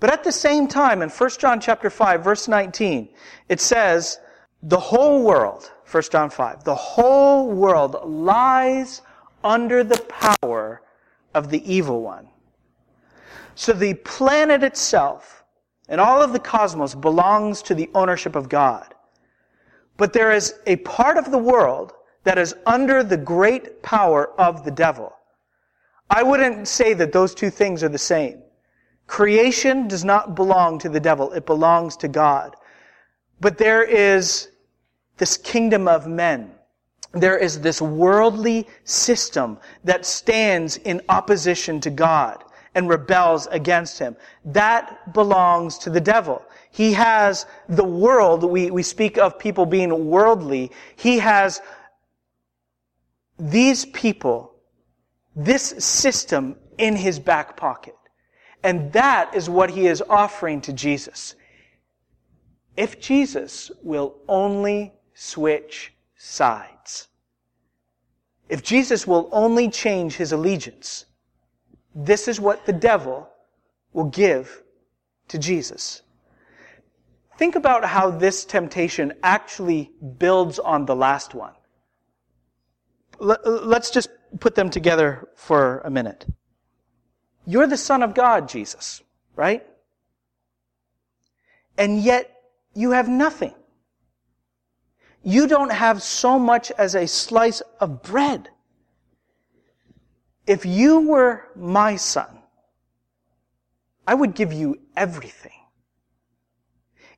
But 0.00 0.10
at 0.10 0.24
the 0.24 0.32
same 0.32 0.66
time, 0.66 1.02
in 1.02 1.10
1 1.10 1.30
John 1.38 1.60
chapter 1.60 1.90
5, 1.90 2.24
verse 2.24 2.48
19, 2.48 3.10
it 3.50 3.60
says, 3.60 4.18
the 4.62 4.80
whole 4.80 5.22
world, 5.22 5.70
1 5.90 6.02
John 6.10 6.30
5, 6.30 6.64
the 6.64 6.74
whole 6.74 7.50
world 7.50 8.00
lies 8.02 9.02
under 9.44 9.84
the 9.84 9.98
power 10.08 10.80
of 11.34 11.50
the 11.50 11.62
evil 11.70 12.00
one. 12.00 12.28
So 13.54 13.74
the 13.74 13.92
planet 13.92 14.62
itself 14.62 15.44
and 15.86 16.00
all 16.00 16.22
of 16.22 16.32
the 16.32 16.38
cosmos 16.38 16.94
belongs 16.94 17.60
to 17.60 17.74
the 17.74 17.90
ownership 17.94 18.36
of 18.36 18.48
God. 18.48 18.94
But 19.98 20.14
there 20.14 20.32
is 20.32 20.54
a 20.66 20.76
part 20.76 21.18
of 21.18 21.30
the 21.30 21.36
world 21.36 21.92
that 22.24 22.38
is 22.38 22.54
under 22.64 23.04
the 23.04 23.18
great 23.18 23.82
power 23.82 24.30
of 24.40 24.64
the 24.64 24.70
devil. 24.70 25.12
I 26.08 26.22
wouldn't 26.22 26.68
say 26.68 26.94
that 26.94 27.12
those 27.12 27.34
two 27.34 27.50
things 27.50 27.82
are 27.82 27.88
the 27.88 27.98
same. 27.98 28.42
Creation 29.06 29.88
does 29.88 30.04
not 30.04 30.34
belong 30.34 30.78
to 30.80 30.88
the 30.88 31.00
devil. 31.00 31.32
It 31.32 31.46
belongs 31.46 31.96
to 31.98 32.08
God. 32.08 32.56
But 33.40 33.58
there 33.58 33.82
is 33.82 34.48
this 35.18 35.36
kingdom 35.36 35.88
of 35.88 36.06
men. 36.06 36.52
There 37.12 37.38
is 37.38 37.60
this 37.60 37.80
worldly 37.80 38.68
system 38.84 39.58
that 39.84 40.04
stands 40.04 40.76
in 40.78 41.00
opposition 41.08 41.80
to 41.80 41.90
God 41.90 42.44
and 42.74 42.88
rebels 42.88 43.46
against 43.50 43.98
him. 43.98 44.16
That 44.44 45.14
belongs 45.14 45.78
to 45.78 45.90
the 45.90 46.00
devil. 46.00 46.42
He 46.70 46.92
has 46.92 47.46
the 47.68 47.84
world. 47.84 48.44
We, 48.44 48.70
we 48.70 48.82
speak 48.82 49.16
of 49.16 49.38
people 49.38 49.64
being 49.64 50.10
worldly. 50.10 50.72
He 50.94 51.18
has 51.20 51.62
these 53.38 53.86
people, 53.86 54.52
this 55.36 55.74
system 55.78 56.56
in 56.78 56.96
his 56.96 57.18
back 57.18 57.56
pocket. 57.56 57.94
And 58.64 58.90
that 58.94 59.34
is 59.34 59.48
what 59.48 59.70
he 59.70 59.86
is 59.86 60.02
offering 60.08 60.62
to 60.62 60.72
Jesus. 60.72 61.36
If 62.76 62.98
Jesus 63.00 63.70
will 63.82 64.16
only 64.28 64.94
switch 65.14 65.92
sides, 66.16 67.08
if 68.48 68.62
Jesus 68.62 69.06
will 69.06 69.28
only 69.30 69.68
change 69.68 70.16
his 70.16 70.32
allegiance, 70.32 71.04
this 71.94 72.28
is 72.28 72.40
what 72.40 72.64
the 72.66 72.72
devil 72.72 73.28
will 73.92 74.04
give 74.04 74.62
to 75.28 75.38
Jesus. 75.38 76.02
Think 77.38 77.56
about 77.56 77.84
how 77.84 78.10
this 78.10 78.44
temptation 78.44 79.12
actually 79.22 79.90
builds 80.18 80.58
on 80.58 80.86
the 80.86 80.96
last 80.96 81.34
one. 81.34 81.52
Let's 83.18 83.90
just 83.90 84.10
put 84.40 84.54
them 84.54 84.70
together 84.70 85.28
for 85.34 85.80
a 85.80 85.90
minute. 85.90 86.26
You're 87.46 87.66
the 87.66 87.76
Son 87.76 88.02
of 88.02 88.14
God, 88.14 88.48
Jesus, 88.48 89.02
right? 89.34 89.64
And 91.78 92.00
yet 92.00 92.30
you 92.74 92.90
have 92.90 93.08
nothing. 93.08 93.54
You 95.22 95.46
don't 95.46 95.72
have 95.72 96.02
so 96.02 96.38
much 96.38 96.70
as 96.72 96.94
a 96.94 97.06
slice 97.06 97.60
of 97.80 98.02
bread. 98.02 98.48
If 100.46 100.64
you 100.64 101.00
were 101.00 101.48
my 101.56 101.96
son, 101.96 102.38
I 104.06 104.14
would 104.14 104.34
give 104.34 104.52
you 104.52 104.78
everything. 104.96 105.50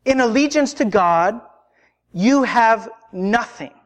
In 0.06 0.20
allegiance 0.20 0.72
to 0.74 0.86
God, 0.86 1.40
you 2.12 2.44
have 2.44 2.88
nothing. 3.12 3.77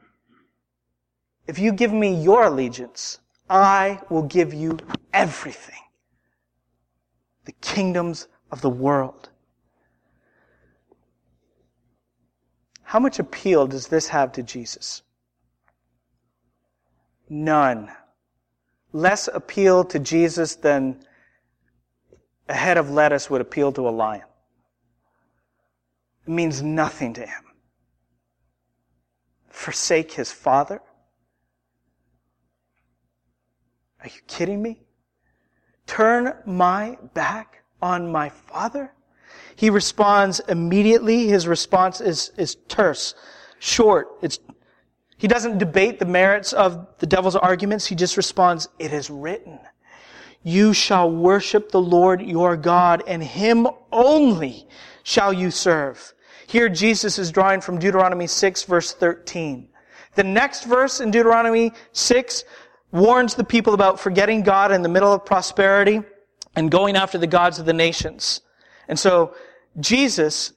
If 1.47 1.59
you 1.59 1.73
give 1.73 1.93
me 1.93 2.15
your 2.15 2.45
allegiance, 2.45 3.19
I 3.51 4.01
will 4.09 4.23
give 4.23 4.55
you 4.55 4.79
everything. 5.13 5.81
The 7.45 7.53
kingdoms 7.61 8.29
of 8.51 8.61
the 8.61 8.71
world. 8.71 9.29
How 12.83 13.01
much 13.01 13.19
appeal 13.19 13.67
does 13.67 13.89
this 13.89 14.09
have 14.09 14.33
to 14.33 14.43
Jesus? 14.43 15.03
None 17.29 17.91
less 18.93 19.29
appeal 19.33 19.85
to 19.85 19.99
Jesus 19.99 20.55
than 20.57 21.03
a 22.49 22.55
head 22.55 22.77
of 22.77 22.91
lettuce 22.91 23.31
would 23.31 23.41
appeal 23.41 23.73
to 23.73 23.89
a 23.89 23.91
lion. 23.91 24.25
It 26.27 26.31
means 26.31 26.63
nothing 26.63 27.15
to 27.15 27.23
him. 27.23 27.45
Forsake 29.49 30.13
his 30.13 30.31
father? 30.31 30.81
Are 34.03 34.09
you 34.09 34.21
kidding 34.27 34.61
me? 34.61 34.83
Turn 35.87 36.35
my 36.45 36.99
back 37.15 37.63
on 37.81 38.11
my 38.11 38.29
father? 38.29 38.93
He 39.57 39.71
responds 39.71 40.41
immediately. 40.41 41.29
His 41.29 41.47
response 41.47 42.01
is, 42.01 42.33
is 42.37 42.57
terse, 42.69 43.15
short. 43.59 44.09
It's 44.23 44.39
he 45.23 45.29
doesn't 45.29 45.59
debate 45.59 46.01
the 46.01 46.05
merits 46.05 46.53
of 46.53 46.89
the 46.99 47.07
devil's 47.07 47.37
arguments. 47.37 47.87
He 47.87 47.95
just 47.95 48.17
responds, 48.17 48.69
it 48.81 48.93
is 48.93 49.09
written. 49.09 49.61
You 50.43 50.73
shall 50.73 51.09
worship 51.13 51.71
the 51.71 51.81
Lord 51.81 52.21
your 52.21 52.57
God 52.57 53.05
and 53.07 53.23
him 53.23 53.69
only 53.93 54.67
shall 55.05 55.33
you 55.33 55.53
serve. 55.53 56.13
Here, 56.49 56.69
Jesus 56.69 57.21
is 57.21 57.31
drawing 57.31 57.61
from 57.61 57.79
Deuteronomy 57.79 58.27
6, 58.27 58.65
verse 58.65 58.95
13. 58.95 59.69
The 60.17 60.25
next 60.25 60.65
verse 60.65 61.01
in 61.01 61.13
Deuteronomy 61.13 61.73
6 61.93 62.43
warns 62.93 63.35
the 63.35 63.45
people 63.45 63.75
about 63.75 63.99
forgetting 63.99 64.43
God 64.43 64.71
in 64.71 64.83
the 64.83 64.89
middle 64.89 65.13
of 65.13 65.25
prosperity 65.25 66.03
and 66.55 66.71
going 66.71 66.95
after 66.95 67.19
the 67.19 67.27
gods 67.27 67.59
of 67.59 67.67
the 67.67 67.73
nations. 67.73 68.43
And 68.87 68.99
so, 68.99 69.35
Jesus, 69.81 70.53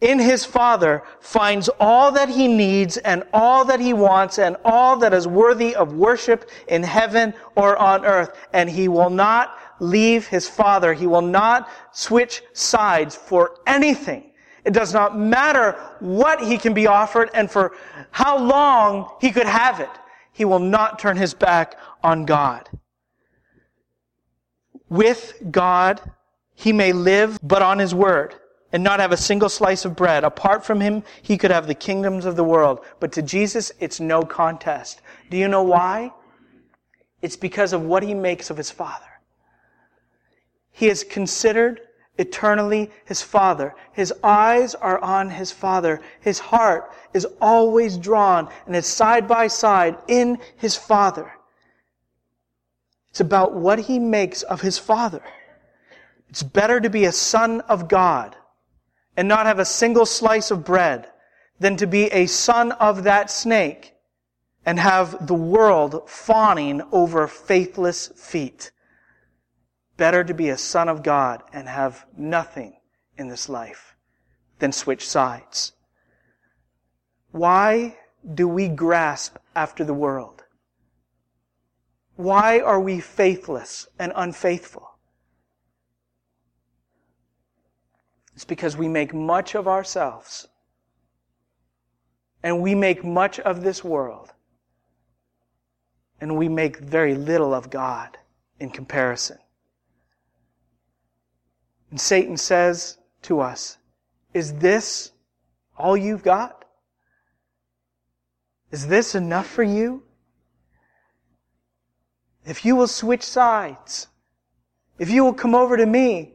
in 0.00 0.18
his 0.18 0.44
Father, 0.44 1.02
finds 1.20 1.68
all 1.80 2.12
that 2.12 2.28
he 2.28 2.46
needs 2.46 2.98
and 2.98 3.24
all 3.32 3.64
that 3.64 3.80
he 3.80 3.94
wants 3.94 4.38
and 4.38 4.56
all 4.64 4.96
that 4.98 5.14
is 5.14 5.26
worthy 5.26 5.74
of 5.74 5.94
worship 5.94 6.50
in 6.68 6.82
heaven 6.82 7.32
or 7.56 7.76
on 7.78 8.04
earth. 8.04 8.36
And 8.52 8.68
he 8.68 8.88
will 8.88 9.10
not 9.10 9.58
leave 9.80 10.26
his 10.26 10.48
Father. 10.48 10.92
He 10.92 11.06
will 11.06 11.22
not 11.22 11.68
switch 11.92 12.42
sides 12.52 13.16
for 13.16 13.56
anything. 13.66 14.24
It 14.64 14.74
does 14.74 14.92
not 14.92 15.18
matter 15.18 15.72
what 16.00 16.42
he 16.42 16.58
can 16.58 16.74
be 16.74 16.86
offered 16.86 17.30
and 17.32 17.50
for 17.50 17.72
how 18.10 18.38
long 18.38 19.10
he 19.20 19.30
could 19.30 19.46
have 19.46 19.80
it. 19.80 19.90
He 20.38 20.44
will 20.44 20.60
not 20.60 21.00
turn 21.00 21.16
his 21.16 21.34
back 21.34 21.76
on 22.00 22.24
God. 22.24 22.68
With 24.88 25.34
God, 25.50 26.00
he 26.54 26.72
may 26.72 26.92
live 26.92 27.40
but 27.42 27.60
on 27.60 27.80
his 27.80 27.92
word 27.92 28.36
and 28.72 28.84
not 28.84 29.00
have 29.00 29.10
a 29.10 29.16
single 29.16 29.48
slice 29.48 29.84
of 29.84 29.96
bread. 29.96 30.22
Apart 30.22 30.64
from 30.64 30.80
him, 30.80 31.02
he 31.22 31.36
could 31.36 31.50
have 31.50 31.66
the 31.66 31.74
kingdoms 31.74 32.24
of 32.24 32.36
the 32.36 32.44
world. 32.44 32.84
But 33.00 33.10
to 33.14 33.22
Jesus, 33.22 33.72
it's 33.80 33.98
no 33.98 34.22
contest. 34.22 35.00
Do 35.28 35.36
you 35.36 35.48
know 35.48 35.64
why? 35.64 36.12
It's 37.20 37.34
because 37.34 37.72
of 37.72 37.82
what 37.82 38.04
he 38.04 38.14
makes 38.14 38.48
of 38.48 38.56
his 38.56 38.70
Father. 38.70 39.06
He 40.70 40.86
is 40.86 41.02
considered 41.02 41.80
eternally 42.16 42.92
his 43.06 43.22
Father. 43.22 43.74
His 43.90 44.14
eyes 44.22 44.76
are 44.76 45.00
on 45.00 45.30
his 45.30 45.50
Father. 45.50 46.00
His 46.20 46.38
heart 46.38 46.92
is 47.14 47.26
always 47.40 47.98
drawn 47.98 48.48
and 48.66 48.76
is 48.76 48.86
side 48.86 49.26
by 49.26 49.46
side 49.46 49.96
in 50.08 50.38
his 50.56 50.76
Father. 50.76 51.32
It's 53.10 53.20
about 53.20 53.54
what 53.54 53.78
he 53.80 53.98
makes 53.98 54.42
of 54.42 54.60
his 54.60 54.78
Father. 54.78 55.22
It's 56.28 56.42
better 56.42 56.78
to 56.80 56.90
be 56.90 57.04
a 57.04 57.12
son 57.12 57.62
of 57.62 57.88
God 57.88 58.36
and 59.16 59.26
not 59.26 59.46
have 59.46 59.58
a 59.58 59.64
single 59.64 60.06
slice 60.06 60.50
of 60.50 60.64
bread 60.64 61.08
than 61.58 61.76
to 61.76 61.86
be 61.86 62.04
a 62.12 62.26
son 62.26 62.72
of 62.72 63.04
that 63.04 63.30
snake 63.30 63.94
and 64.64 64.78
have 64.78 65.26
the 65.26 65.34
world 65.34 66.08
fawning 66.08 66.82
over 66.92 67.26
faithless 67.26 68.08
feet. 68.08 68.70
Better 69.96 70.22
to 70.22 70.34
be 70.34 70.50
a 70.50 70.58
son 70.58 70.88
of 70.88 71.02
God 71.02 71.42
and 71.52 71.68
have 71.68 72.06
nothing 72.16 72.76
in 73.16 73.28
this 73.28 73.48
life 73.48 73.96
than 74.58 74.70
switch 74.70 75.08
sides. 75.08 75.72
Why 77.30 77.96
do 78.34 78.48
we 78.48 78.68
grasp 78.68 79.36
after 79.54 79.84
the 79.84 79.94
world? 79.94 80.44
Why 82.16 82.58
are 82.60 82.80
we 82.80 83.00
faithless 83.00 83.86
and 83.98 84.12
unfaithful? 84.16 84.88
It's 88.34 88.44
because 88.44 88.76
we 88.76 88.88
make 88.88 89.14
much 89.14 89.54
of 89.54 89.68
ourselves 89.68 90.48
and 92.42 92.62
we 92.62 92.74
make 92.74 93.04
much 93.04 93.40
of 93.40 93.62
this 93.62 93.82
world 93.82 94.32
and 96.20 96.36
we 96.36 96.48
make 96.48 96.78
very 96.78 97.14
little 97.14 97.54
of 97.54 97.70
God 97.70 98.16
in 98.58 98.70
comparison. 98.70 99.38
And 101.90 102.00
Satan 102.00 102.36
says 102.36 102.98
to 103.22 103.40
us, 103.40 103.78
Is 104.34 104.54
this 104.54 105.12
all 105.76 105.96
you've 105.96 106.22
got? 106.22 106.64
Is 108.70 108.86
this 108.86 109.14
enough 109.14 109.46
for 109.46 109.62
you? 109.62 110.02
If 112.44 112.64
you 112.64 112.76
will 112.76 112.88
switch 112.88 113.22
sides, 113.22 114.08
if 114.98 115.10
you 115.10 115.24
will 115.24 115.34
come 115.34 115.54
over 115.54 115.76
to 115.76 115.86
me, 115.86 116.34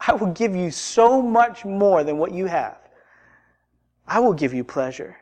I 0.00 0.14
will 0.14 0.32
give 0.32 0.54
you 0.54 0.70
so 0.70 1.22
much 1.22 1.64
more 1.64 2.04
than 2.04 2.18
what 2.18 2.32
you 2.32 2.46
have. 2.46 2.78
I 4.06 4.20
will 4.20 4.34
give 4.34 4.54
you 4.54 4.64
pleasure. 4.64 5.16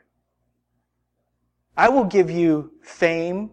I 1.77 1.89
will 1.89 2.05
give 2.05 2.31
you 2.31 2.73
fame. 2.83 3.51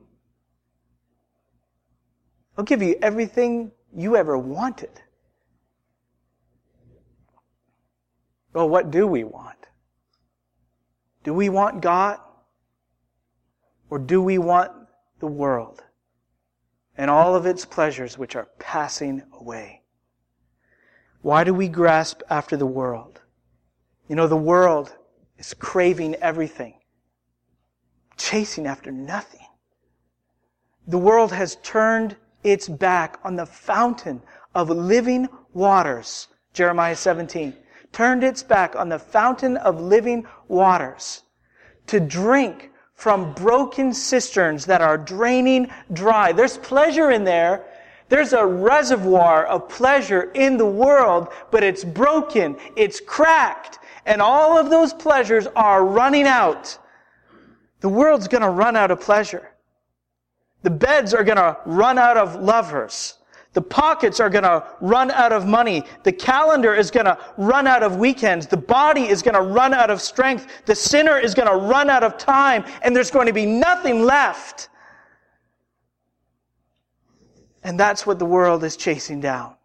I'll 2.58 2.66
give 2.66 2.82
you 2.82 2.98
everything 3.02 3.72
you 3.96 4.16
ever 4.16 4.38
wanted. 4.38 5.02
Well, 8.54 8.68
what 8.68 8.92
do 8.92 9.08
we 9.08 9.24
want? 9.24 9.58
Do 11.24 11.34
we 11.34 11.50
want 11.50 11.82
God? 11.82 12.20
Or 13.92 14.00
do 14.00 14.22
we 14.22 14.38
want 14.38 14.72
the 15.20 15.28
world 15.28 15.84
and 16.98 17.12
all 17.12 17.36
of 17.36 17.46
its 17.46 17.66
pleasures 17.66 18.18
which 18.18 18.36
are 18.38 18.48
passing 18.58 19.22
away? 19.34 19.84
Why 21.22 21.44
do 21.44 21.54
we 21.54 21.68
grasp 21.68 22.22
after 22.30 22.56
the 22.58 22.66
world? 22.66 23.20
You 24.08 24.16
know, 24.16 24.28
the 24.28 24.36
world 24.38 24.96
is 25.38 25.54
craving 25.54 26.16
everything, 26.16 26.76
chasing 28.18 28.66
after 28.66 28.92
nothing. 28.92 29.46
The 30.88 30.98
world 30.98 31.34
has 31.34 31.58
turned 31.58 32.16
its 32.44 32.70
back 32.70 33.20
on 33.24 33.36
the 33.36 33.46
fountain 33.46 34.24
of 34.56 34.70
living 34.70 35.28
waters, 35.54 36.30
Jeremiah 36.54 36.96
17 36.96 37.56
turned 37.92 38.24
its 38.24 38.42
back 38.42 38.74
on 38.76 38.88
the 38.88 39.00
fountain 39.00 39.58
of 39.58 39.82
living 39.82 40.26
waters 40.48 41.24
to 41.88 42.00
drink 42.00 42.71
from 43.02 43.34
broken 43.34 43.92
cisterns 43.92 44.68
that 44.68 44.80
are 44.80 44.96
draining 44.96 45.68
dry. 45.92 46.32
There's 46.32 46.60
pleasure 46.60 47.10
in 47.10 47.24
there. 47.24 47.66
There's 48.10 48.32
a 48.32 48.46
reservoir 48.46 49.48
of 49.48 49.68
pleasure 49.68 50.30
in 50.36 50.56
the 50.56 50.68
world, 50.68 51.30
but 51.50 51.64
it's 51.64 51.84
broken, 51.84 52.56
it's 52.76 53.00
cracked, 53.00 53.80
and 54.06 54.22
all 54.22 54.56
of 54.56 54.70
those 54.70 54.94
pleasures 54.94 55.48
are 55.56 55.84
running 55.84 56.28
out. 56.28 56.78
The 57.80 57.90
world's 57.90 58.28
gonna 58.28 58.52
run 58.52 58.76
out 58.76 58.92
of 58.92 59.02
pleasure. 59.02 59.50
The 60.62 60.70
beds 60.70 61.16
are 61.16 61.24
gonna 61.24 61.58
run 61.66 61.98
out 61.98 62.18
of 62.18 62.36
lovers. 62.36 63.16
The 63.54 63.62
pockets 63.62 64.20
are 64.22 64.30
going 64.30 64.44
to 64.44 64.66
run 64.80 65.12
out 65.12 65.34
of 65.34 65.46
money. 65.46 65.84
The 66.04 66.12
calendar 66.14 66.74
is 66.74 66.90
going 66.90 67.06
to 67.06 67.18
run 67.38 67.68
out 67.68 67.84
of 67.84 67.98
weekends. 67.98 68.48
The 68.48 68.56
body 68.56 69.08
is 69.10 69.22
going 69.22 69.36
to 69.36 69.42
run 69.42 69.74
out 69.74 69.90
of 69.90 70.02
strength. 70.02 70.48
The 70.66 70.76
sinner 70.76 71.18
is 71.18 71.34
going 71.34 71.50
to 71.50 71.56
run 71.56 71.90
out 71.90 72.04
of 72.04 72.18
time 72.18 72.64
and 72.82 72.96
there's 72.96 73.12
going 73.12 73.28
to 73.28 73.34
be 73.34 73.46
nothing 73.46 74.04
left. 74.04 74.70
And 77.64 77.78
that's 77.80 78.08
what 78.08 78.20
the 78.20 78.26
world 78.26 78.64
is 78.64 78.78
chasing 78.78 79.20
down. 79.20 79.56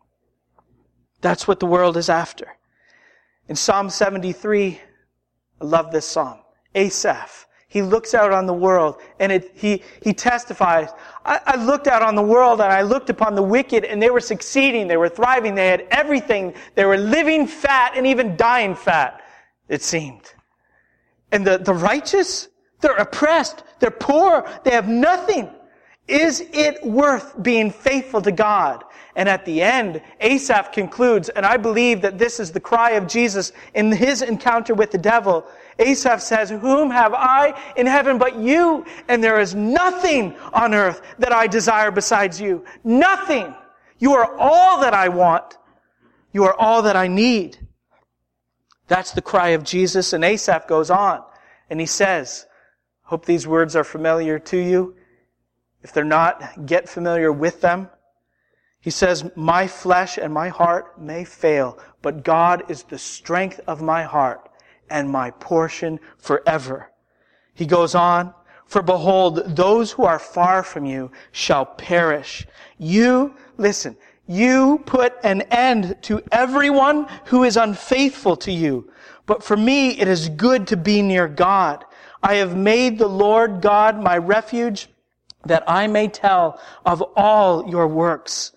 That's 1.20 1.46
what 1.46 1.60
the 1.60 1.66
world 1.66 1.96
is 1.96 2.08
after. 2.08 2.56
In 3.48 3.54
Psalm 3.54 3.88
73, 3.88 4.80
I 5.60 5.64
love 5.64 5.92
this 5.92 6.06
psalm. 6.06 6.40
Asaph 6.74 7.45
he 7.68 7.82
looks 7.82 8.14
out 8.14 8.32
on 8.32 8.46
the 8.46 8.54
world 8.54 8.96
and 9.18 9.32
it, 9.32 9.50
he, 9.54 9.82
he 10.02 10.12
testifies. 10.12 10.90
I, 11.24 11.40
I 11.46 11.56
looked 11.56 11.88
out 11.88 12.02
on 12.02 12.14
the 12.14 12.22
world 12.22 12.60
and 12.60 12.72
I 12.72 12.82
looked 12.82 13.10
upon 13.10 13.34
the 13.34 13.42
wicked 13.42 13.84
and 13.84 14.00
they 14.00 14.10
were 14.10 14.20
succeeding. 14.20 14.86
They 14.86 14.96
were 14.96 15.08
thriving. 15.08 15.54
They 15.54 15.68
had 15.68 15.86
everything. 15.90 16.54
They 16.74 16.84
were 16.84 16.96
living 16.96 17.46
fat 17.46 17.92
and 17.96 18.06
even 18.06 18.36
dying 18.36 18.76
fat, 18.76 19.20
it 19.68 19.82
seemed. 19.82 20.32
And 21.32 21.44
the, 21.44 21.58
the 21.58 21.74
righteous, 21.74 22.48
they're 22.80 22.96
oppressed. 22.96 23.64
They're 23.80 23.90
poor. 23.90 24.48
They 24.64 24.70
have 24.70 24.88
nothing. 24.88 25.50
Is 26.06 26.44
it 26.52 26.84
worth 26.84 27.42
being 27.42 27.72
faithful 27.72 28.22
to 28.22 28.30
God? 28.30 28.84
And 29.16 29.28
at 29.28 29.44
the 29.44 29.60
end, 29.60 30.02
Asaph 30.20 30.72
concludes, 30.72 31.30
and 31.30 31.44
I 31.44 31.56
believe 31.56 32.00
that 32.02 32.18
this 32.18 32.38
is 32.38 32.52
the 32.52 32.60
cry 32.60 32.90
of 32.92 33.08
Jesus 33.08 33.52
in 33.74 33.90
his 33.90 34.22
encounter 34.22 34.74
with 34.74 34.92
the 34.92 34.98
devil. 34.98 35.46
Asaph 35.78 36.20
says, 36.22 36.50
Whom 36.50 36.90
have 36.90 37.12
I 37.12 37.60
in 37.76 37.86
heaven 37.86 38.18
but 38.18 38.36
you? 38.36 38.86
And 39.08 39.22
there 39.22 39.40
is 39.40 39.54
nothing 39.54 40.34
on 40.52 40.74
earth 40.74 41.02
that 41.18 41.32
I 41.32 41.46
desire 41.46 41.90
besides 41.90 42.40
you. 42.40 42.64
Nothing. 42.82 43.54
You 43.98 44.14
are 44.14 44.36
all 44.38 44.80
that 44.80 44.94
I 44.94 45.08
want. 45.08 45.58
You 46.32 46.44
are 46.44 46.54
all 46.54 46.82
that 46.82 46.96
I 46.96 47.08
need. 47.08 47.58
That's 48.88 49.12
the 49.12 49.22
cry 49.22 49.50
of 49.50 49.64
Jesus. 49.64 50.12
And 50.12 50.24
Asaph 50.24 50.66
goes 50.68 50.90
on 50.90 51.22
and 51.68 51.80
he 51.80 51.86
says, 51.86 52.46
Hope 53.02 53.24
these 53.24 53.46
words 53.46 53.76
are 53.76 53.84
familiar 53.84 54.38
to 54.38 54.56
you. 54.56 54.96
If 55.82 55.92
they're 55.92 56.04
not, 56.04 56.66
get 56.66 56.88
familiar 56.88 57.30
with 57.30 57.60
them. 57.60 57.88
He 58.80 58.90
says, 58.90 59.30
My 59.36 59.66
flesh 59.66 60.16
and 60.16 60.32
my 60.32 60.48
heart 60.48 61.00
may 61.00 61.24
fail, 61.24 61.78
but 62.02 62.24
God 62.24 62.70
is 62.70 62.84
the 62.84 62.98
strength 62.98 63.60
of 63.66 63.82
my 63.82 64.04
heart 64.04 64.48
and 64.90 65.10
my 65.10 65.30
portion 65.30 66.00
forever. 66.18 66.90
He 67.54 67.66
goes 67.66 67.94
on, 67.94 68.34
for 68.66 68.82
behold, 68.82 69.56
those 69.56 69.92
who 69.92 70.04
are 70.04 70.18
far 70.18 70.62
from 70.62 70.84
you 70.84 71.10
shall 71.32 71.64
perish. 71.64 72.46
You, 72.78 73.34
listen, 73.56 73.96
You 74.26 74.82
put 74.86 75.14
an 75.22 75.42
end 75.42 75.96
to 76.02 76.20
everyone 76.32 77.06
who 77.26 77.44
is 77.44 77.56
unfaithful 77.56 78.36
to 78.38 78.52
you. 78.52 78.90
But 79.24 79.42
for 79.42 79.56
me, 79.56 79.90
it 79.90 80.08
is 80.08 80.28
good 80.30 80.66
to 80.68 80.76
be 80.76 81.02
near 81.02 81.28
God. 81.28 81.84
I 82.22 82.34
have 82.36 82.56
made 82.56 82.98
the 82.98 83.08
Lord 83.08 83.60
God 83.60 84.02
my 84.02 84.18
refuge 84.18 84.88
that 85.44 85.62
I 85.68 85.86
may 85.86 86.08
tell 86.08 86.60
of 86.84 87.02
all 87.14 87.68
your 87.68 87.86
works. 87.86 88.52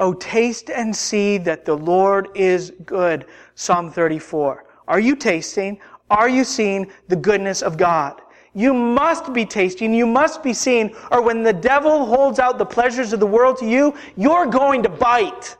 Oh, 0.00 0.14
taste 0.14 0.70
and 0.70 0.96
see 0.96 1.38
that 1.38 1.66
the 1.66 1.76
Lord 1.76 2.28
is 2.34 2.72
good. 2.84 3.26
Psalm 3.54 3.90
34. 3.90 4.64
Are 4.86 5.00
you 5.00 5.16
tasting? 5.16 5.80
Are 6.10 6.28
you 6.28 6.44
seeing 6.44 6.90
the 7.08 7.16
goodness 7.16 7.62
of 7.62 7.76
God? 7.76 8.20
You 8.54 8.72
must 8.72 9.32
be 9.32 9.44
tasting, 9.44 9.92
you 9.92 10.06
must 10.06 10.42
be 10.42 10.52
seeing, 10.52 10.94
or 11.10 11.22
when 11.22 11.42
the 11.42 11.52
devil 11.52 12.06
holds 12.06 12.38
out 12.38 12.56
the 12.56 12.64
pleasures 12.64 13.12
of 13.12 13.18
the 13.18 13.26
world 13.26 13.56
to 13.58 13.66
you, 13.66 13.94
you're 14.16 14.46
going 14.46 14.84
to 14.84 14.88
bite. 14.88 15.56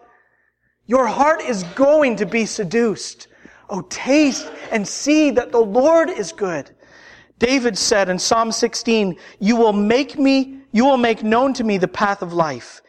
Your 0.87 1.06
heart 1.06 1.40
is 1.40 1.64
going 1.74 2.16
to 2.16 2.26
be 2.26 2.46
seduced. 2.46 3.26
Oh, 3.68 3.80
taste 3.88 4.48
and 4.70 4.87
see 4.87 5.30
that 5.32 5.50
the 5.50 5.60
Lord 5.60 6.08
is 6.10 6.30
good. 6.30 6.70
David 7.38 7.76
said 7.76 8.08
in 8.08 8.18
Psalm 8.18 8.52
16, 8.52 9.16
you 9.40 9.56
will 9.56 9.72
make 9.72 10.16
me, 10.18 10.60
you 10.70 10.84
will 10.84 10.96
make 10.96 11.24
known 11.24 11.52
to 11.54 11.64
me 11.64 11.78
the 11.78 11.88
path 11.88 12.22
of 12.22 12.32
life. 12.32 12.80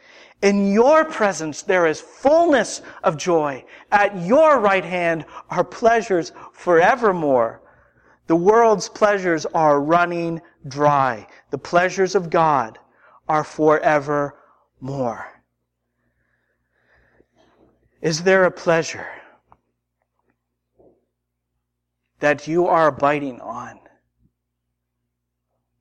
In 0.42 0.70
your 0.72 1.04
presence 1.04 1.62
there 1.62 1.86
is 1.86 2.00
fullness 2.00 2.82
of 3.02 3.16
joy. 3.16 3.64
At 3.90 4.16
your 4.22 4.60
right 4.60 4.84
hand 4.84 5.24
are 5.50 5.64
pleasures 5.64 6.32
forevermore. 6.52 7.62
The 8.26 8.36
world's 8.36 8.88
pleasures 8.88 9.46
are 9.46 9.80
running 9.80 10.42
dry. 10.66 11.26
The 11.50 11.58
pleasures 11.58 12.14
of 12.14 12.28
God 12.28 12.78
are 13.28 13.44
forevermore. 13.44 14.32
Is 18.02 18.22
there 18.22 18.44
a 18.44 18.50
pleasure 18.50 19.08
that 22.20 22.46
you 22.46 22.66
are 22.66 22.90
biting 22.90 23.40
on 23.40 23.80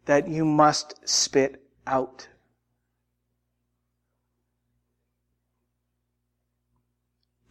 that 0.06 0.28
you 0.28 0.46
must 0.46 1.08
spit 1.08 1.62
out? 1.86 2.28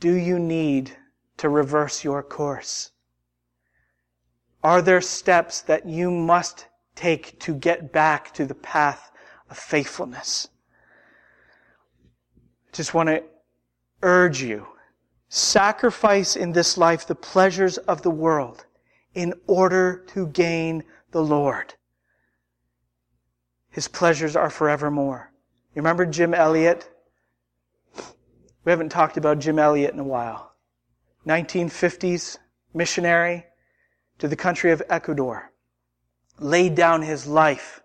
Do 0.04 0.12
you 0.12 0.38
need 0.38 0.98
to 1.38 1.48
reverse 1.48 2.04
your 2.04 2.22
course? 2.22 2.90
Are 4.62 4.82
there 4.82 5.00
steps 5.00 5.62
that 5.62 5.88
you 5.88 6.10
must 6.10 6.66
take 6.94 7.40
to 7.40 7.54
get 7.54 7.90
back 7.90 8.34
to 8.34 8.44
the 8.44 8.54
path 8.54 9.10
of 9.48 9.56
faithfulness? 9.56 10.48
I 12.36 12.76
just 12.76 12.92
want 12.92 13.08
to 13.08 13.22
urge 14.02 14.42
you 14.42 14.66
sacrifice 15.30 16.36
in 16.36 16.52
this 16.52 16.76
life 16.76 17.06
the 17.06 17.14
pleasures 17.14 17.78
of 17.78 18.02
the 18.02 18.10
world 18.10 18.66
in 19.14 19.32
order 19.46 20.04
to 20.08 20.26
gain 20.26 20.84
the 21.12 21.22
Lord. 21.22 21.72
His 23.70 23.88
pleasures 23.88 24.36
are 24.36 24.50
forevermore. 24.50 25.32
You 25.74 25.80
remember 25.80 26.04
Jim 26.04 26.34
Elliot? 26.34 26.93
We 28.64 28.70
haven't 28.70 28.90
talked 28.90 29.16
about 29.16 29.40
Jim 29.40 29.58
Elliot 29.58 29.92
in 29.92 30.00
a 30.00 30.04
while. 30.04 30.52
1950s 31.26 32.38
missionary 32.72 33.46
to 34.18 34.28
the 34.28 34.36
country 34.36 34.70
of 34.72 34.82
Ecuador, 34.88 35.52
laid 36.38 36.74
down 36.74 37.02
his 37.02 37.26
life. 37.26 37.82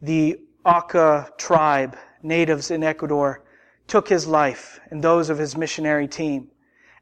The 0.00 0.40
Auca 0.64 1.32
tribe, 1.38 1.96
natives 2.22 2.70
in 2.70 2.82
Ecuador, 2.82 3.44
took 3.86 4.08
his 4.08 4.26
life 4.26 4.80
and 4.90 5.02
those 5.02 5.30
of 5.30 5.38
his 5.38 5.56
missionary 5.56 6.08
team. 6.08 6.48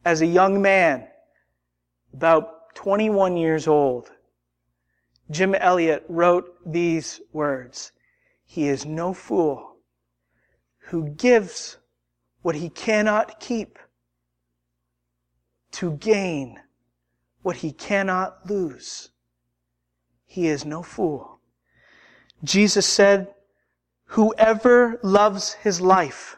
As 0.05 0.21
a 0.21 0.27
young 0.27 0.61
man, 0.61 1.09
about 2.13 2.75
21 2.75 3.37
years 3.37 3.67
old, 3.67 4.11
Jim 5.31 5.55
Elliot 5.55 6.05
wrote 6.09 6.57
these 6.67 7.21
words. 7.33 7.93
He 8.45 8.69
is 8.69 8.85
no 8.85 9.15
fool 9.15 9.77
who 10.89 11.11
gives 11.11 11.77
what 12.43 12.55
he 12.55 12.69
cannot 12.69 13.41
keep 13.41 13.79
to 15.73 15.93
gain 15.93 16.59
what 17.43 17.57
he 17.57 17.73
cannot 17.73 18.49
lose. 18.49 19.11
He 20.27 20.49
is 20.49 20.65
no 20.65 20.83
fool. 20.83 21.41
Jesus 22.45 22.87
said, 22.87 23.29
whoever 24.05 24.99
loves 25.03 25.55
his 25.55 25.81
life 25.81 26.37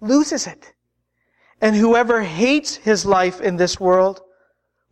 loses 0.00 0.46
it. 0.46 0.74
And 1.60 1.76
whoever 1.76 2.22
hates 2.22 2.76
his 2.76 3.06
life 3.06 3.40
in 3.40 3.56
this 3.56 3.78
world 3.78 4.20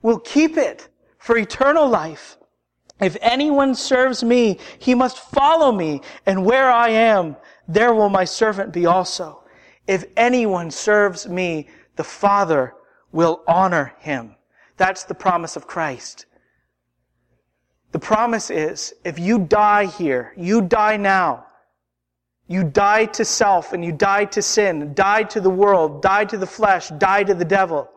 will 0.03 0.21
keep 0.21 0.57
it 0.57 0.89
for 1.19 1.37
eternal 1.37 1.89
life. 1.89 2.37
If 3.01 3.17
anyone 3.21 3.75
serves 3.75 4.23
me, 4.23 4.59
he 4.79 4.95
must 4.95 5.19
follow 5.19 5.73
me, 5.73 6.03
and 6.27 6.45
where 6.45 6.71
I 6.71 6.91
am, 6.91 7.37
there 7.67 7.95
will 7.95 8.09
my 8.09 8.25
servant 8.25 8.73
be 8.73 8.87
also. 8.87 9.40
If 9.91 10.05
anyone 10.17 10.71
serves 10.71 11.29
me, 11.29 11.67
the 11.97 12.05
Father 12.05 12.75
will 13.11 13.43
honor 13.49 13.97
him. 13.99 14.37
That's 14.77 15.03
the 15.03 15.17
promise 15.17 15.57
of 15.57 15.67
Christ. 15.67 16.27
The 17.91 17.99
promise 17.99 18.51
is, 18.51 18.95
if 19.05 19.19
you 19.19 19.41
die 19.41 19.87
here, 19.87 20.33
you 20.37 20.63
die 20.63 20.97
now. 20.97 21.45
You 22.47 22.63
die 22.63 23.07
to 23.07 23.25
self 23.25 23.73
and 23.73 23.85
you 23.85 23.91
die 23.91 24.27
to 24.27 24.41
sin, 24.41 24.95
die 24.95 25.25
to 25.25 25.41
the 25.41 25.51
world, 25.51 26.03
die 26.03 26.25
to 26.27 26.39
the 26.39 26.47
flesh, 26.47 26.91
die 26.91 27.25
to 27.25 27.35
the 27.35 27.45
devil. 27.45 27.91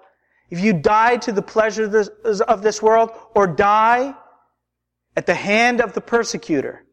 If 0.50 0.60
you 0.60 0.74
die 0.74 1.18
to 1.18 1.32
the 1.32 1.44
pleasures 1.44 2.10
of 2.42 2.64
this 2.64 2.82
world 2.82 3.12
or 3.36 3.46
die 3.46 4.16
at 5.16 5.28
the 5.28 5.36
hand 5.36 5.80
of 5.80 5.94
the 5.94 6.02
persecutor, 6.02 6.86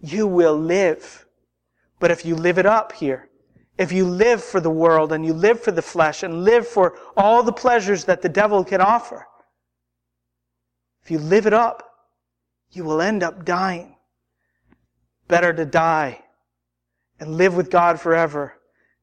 you 0.00 0.26
will 0.26 0.58
live. 0.58 1.24
But 2.00 2.10
if 2.10 2.26
you 2.26 2.34
live 2.34 2.58
it 2.58 2.66
up 2.66 2.90
here, 2.90 3.27
if 3.78 3.92
you 3.92 4.04
live 4.04 4.42
for 4.42 4.60
the 4.60 4.70
world 4.70 5.12
and 5.12 5.24
you 5.24 5.32
live 5.32 5.60
for 5.60 5.70
the 5.70 5.80
flesh 5.80 6.24
and 6.24 6.44
live 6.44 6.66
for 6.66 6.98
all 7.16 7.44
the 7.44 7.52
pleasures 7.52 8.04
that 8.04 8.20
the 8.20 8.28
devil 8.28 8.64
can 8.64 8.80
offer, 8.80 9.26
if 11.04 11.12
you 11.12 11.20
live 11.20 11.46
it 11.46 11.54
up, 11.54 11.84
you 12.72 12.84
will 12.84 13.00
end 13.00 13.22
up 13.22 13.44
dying. 13.44 13.94
Better 15.28 15.52
to 15.52 15.64
die 15.64 16.24
and 17.20 17.36
live 17.36 17.56
with 17.56 17.70
God 17.70 18.00
forever 18.00 18.54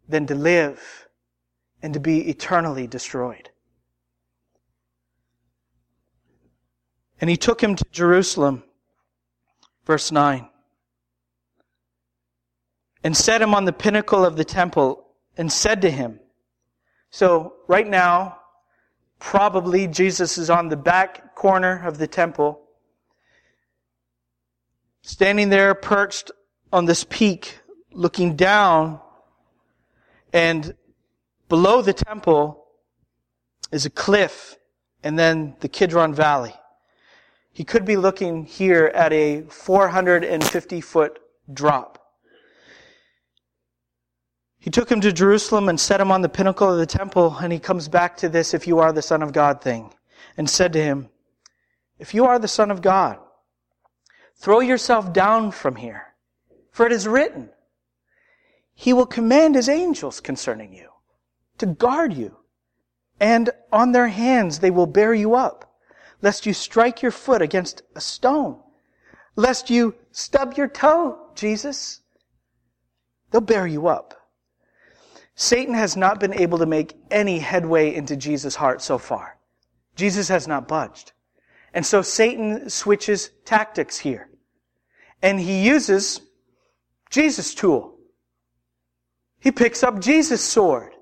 than 0.08 0.28
to 0.28 0.36
live 0.36 1.08
and 1.82 1.94
to 1.94 2.00
be 2.00 2.30
eternally 2.30 2.86
destroyed. 2.86 3.50
And 7.22 7.30
he 7.30 7.38
took 7.38 7.62
him 7.62 7.76
to 7.76 7.86
Jerusalem, 7.92 8.64
verse 9.86 10.12
9 10.12 10.50
and 13.06 13.16
set 13.16 13.40
him 13.40 13.54
on 13.54 13.66
the 13.66 13.72
pinnacle 13.72 14.26
of 14.26 14.36
the 14.36 14.44
temple 14.44 15.06
and 15.38 15.54
said 15.54 15.80
to 15.84 15.92
him, 15.92 16.20
so 17.12 17.54
right 17.68 17.86
now, 17.86 18.40
probably 19.20 19.86
Jesus 19.86 20.40
is 20.40 20.50
on 20.50 20.70
the 20.70 20.76
back 20.76 21.36
corner 21.36 21.86
of 21.86 22.00
the 22.00 22.08
temple, 22.08 22.64
standing 25.04 25.50
there 25.50 25.76
perched 25.76 26.32
on 26.74 26.86
this 26.86 27.04
peak, 27.04 27.60
looking 27.92 28.36
down, 28.36 29.00
and 30.34 30.74
below 31.48 31.84
the 31.84 31.94
temple 31.94 32.66
is 33.72 33.86
a 33.86 33.92
cliff, 33.92 34.58
and 35.04 35.20
then 35.20 35.56
the 35.60 35.70
Kidron 35.70 36.16
Valley. 36.16 36.56
He 37.54 37.64
could 37.64 37.86
be 37.86 37.98
looking 37.98 38.46
here 38.46 38.92
at 38.96 39.14
a 39.14 39.44
450 39.44 40.82
foot 40.82 41.20
drop. 41.54 42.02
He 44.66 44.72
took 44.72 44.92
him 44.92 45.00
to 45.02 45.14
Jerusalem 45.14 45.70
and 45.70 45.80
set 45.80 46.02
him 46.02 46.12
on 46.12 46.24
the 46.24 46.28
pinnacle 46.28 46.72
of 46.72 46.80
the 46.80 46.88
temple, 46.88 47.38
and 47.38 47.54
he 47.54 47.60
comes 47.60 47.88
back 47.88 48.18
to 48.18 48.30
this, 48.30 48.52
if 48.52 48.66
you 48.66 48.80
are 48.80 48.92
the 48.92 49.04
Son 49.04 49.22
of 49.22 49.32
God 49.32 49.62
thing, 49.62 49.94
and 50.38 50.50
said 50.50 50.74
to 50.74 50.82
him, 50.82 51.10
If 52.00 52.16
you 52.16 52.26
are 52.26 52.40
the 52.40 52.48
Son 52.48 52.72
of 52.72 52.82
God, 52.82 53.20
throw 54.38 54.62
yourself 54.62 55.14
down 55.14 55.52
from 55.52 55.76
here, 55.76 56.16
for 56.72 56.88
it 56.88 56.92
is 56.92 57.08
written, 57.08 57.52
He 58.74 58.92
will 58.92 59.06
command 59.06 59.54
His 59.54 59.70
angels 59.70 60.20
concerning 60.20 60.74
you, 60.74 60.90
to 61.60 61.68
guard 61.68 62.14
you, 62.14 62.36
and 63.20 63.52
on 63.72 63.92
their 63.92 64.08
hands 64.08 64.62
they 64.62 64.72
will 64.72 64.88
bear 64.88 65.14
you 65.14 65.36
up, 65.36 65.76
lest 66.24 66.48
you 66.48 66.54
strike 66.56 67.04
your 67.04 67.12
foot 67.12 67.44
against 67.44 67.84
a 67.96 68.02
stone, 68.02 68.60
lest 69.36 69.70
you 69.70 69.94
stub 70.12 70.56
your 70.56 70.68
toe, 70.68 71.20
Jesus. 71.36 72.02
They'll 73.30 73.42
bear 73.42 73.68
you 73.68 73.86
up. 73.86 74.25
Satan 75.36 75.74
has 75.74 75.98
not 75.98 76.20
been 76.20 76.34
able 76.34 76.58
to 76.60 76.66
make 76.66 76.98
any 77.12 77.40
headway 77.40 77.94
into 77.94 78.16
Jesus' 78.16 78.56
heart 78.56 78.82
so 78.82 78.98
far. 78.98 79.38
Jesus 79.96 80.30
has 80.30 80.48
not 80.48 80.68
budged. 80.68 81.12
And 81.74 81.86
so 81.86 82.02
Satan 82.02 82.70
switches 82.70 83.32
tactics 83.44 83.98
here. 83.98 84.30
And 85.22 85.40
he 85.40 85.66
uses 85.66 86.22
Jesus' 87.10 87.54
tool. 87.54 87.98
He 89.40 89.52
picks 89.52 89.84
up 89.84 90.00
Jesus' 90.00 90.44
sword 90.44 90.94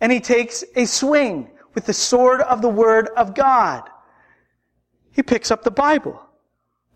and 0.00 0.12
he 0.12 0.20
takes 0.20 0.64
a 0.76 0.84
swing 0.84 1.50
with 1.74 1.86
the 1.86 1.92
sword 1.92 2.40
of 2.42 2.62
the 2.62 2.68
Word 2.68 3.08
of 3.16 3.34
God. 3.34 3.88
He 5.12 5.22
picks 5.22 5.50
up 5.50 5.64
the 5.64 5.70
Bible. 5.70 6.20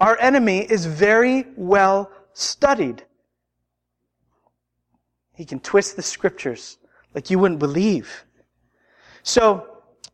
Our 0.01 0.17
enemy 0.19 0.61
is 0.61 0.87
very 0.87 1.47
well 1.57 2.11
studied. 2.33 3.05
He 5.39 5.45
can 5.45 5.61
twist 5.61 5.95
the 5.95 6.03
scriptures 6.03 6.79
like 7.15 7.31
you 7.31 7.39
wouldn't 7.39 7.61
believe. 7.61 8.25
So, 9.23 9.67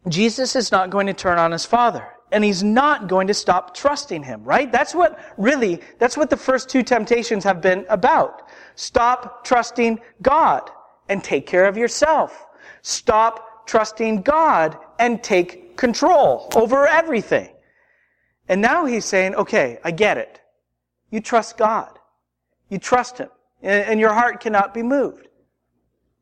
Jesus 0.06 0.54
is 0.54 0.70
not 0.70 0.90
going 0.90 1.06
to 1.06 1.14
turn 1.14 1.38
on 1.38 1.50
his 1.50 1.64
father. 1.64 2.06
And 2.30 2.44
he's 2.44 2.62
not 2.62 3.08
going 3.08 3.28
to 3.28 3.34
stop 3.34 3.74
trusting 3.74 4.22
him, 4.22 4.44
right? 4.44 4.70
That's 4.70 4.94
what 4.94 5.18
really, 5.38 5.80
that's 5.98 6.16
what 6.16 6.28
the 6.28 6.36
first 6.36 6.68
two 6.68 6.82
temptations 6.82 7.42
have 7.44 7.62
been 7.62 7.86
about. 7.88 8.42
Stop 8.74 9.44
trusting 9.44 10.00
God 10.20 10.70
and 11.08 11.24
take 11.24 11.46
care 11.46 11.64
of 11.66 11.78
yourself. 11.78 12.46
Stop 12.82 13.66
trusting 13.66 14.22
God 14.22 14.76
and 14.98 15.22
take 15.22 15.78
control 15.78 16.50
over 16.54 16.86
everything. 16.86 17.48
And 18.46 18.60
now 18.60 18.84
he's 18.84 19.06
saying, 19.06 19.36
okay, 19.36 19.78
I 19.82 19.90
get 19.90 20.18
it. 20.18 20.40
You 21.10 21.20
trust 21.20 21.56
God. 21.56 21.98
You 22.68 22.78
trust 22.78 23.18
Him. 23.18 23.28
And 23.64 23.98
your 23.98 24.12
heart 24.12 24.40
cannot 24.40 24.74
be 24.74 24.82
moved. 24.82 25.26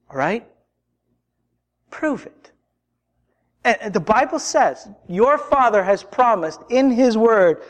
All 0.08 0.16
right? 0.16 0.46
Prove 1.90 2.24
it. 2.24 2.52
And 3.64 3.92
the 3.92 4.00
Bible 4.00 4.38
says, 4.38 4.88
your 5.08 5.38
Father 5.38 5.82
has 5.82 6.04
promised 6.04 6.60
in 6.70 6.92
His 6.92 7.18
Word 7.18 7.62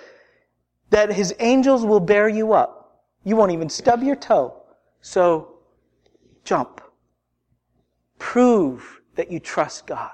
that 0.91 1.11
His 1.11 1.35
angels 1.41 1.87
will 1.87 2.01
bear 2.01 2.29
you 2.29 2.53
up. 2.53 3.03
You 3.25 3.35
won't 3.35 3.53
even 3.53 3.71
stub 3.71 4.03
your 4.03 4.17
toe. 4.17 4.63
So, 5.01 5.55
jump. 6.45 6.83
Prove 8.19 9.01
that 9.15 9.31
you 9.31 9.41
trust 9.41 9.87
God. 9.87 10.11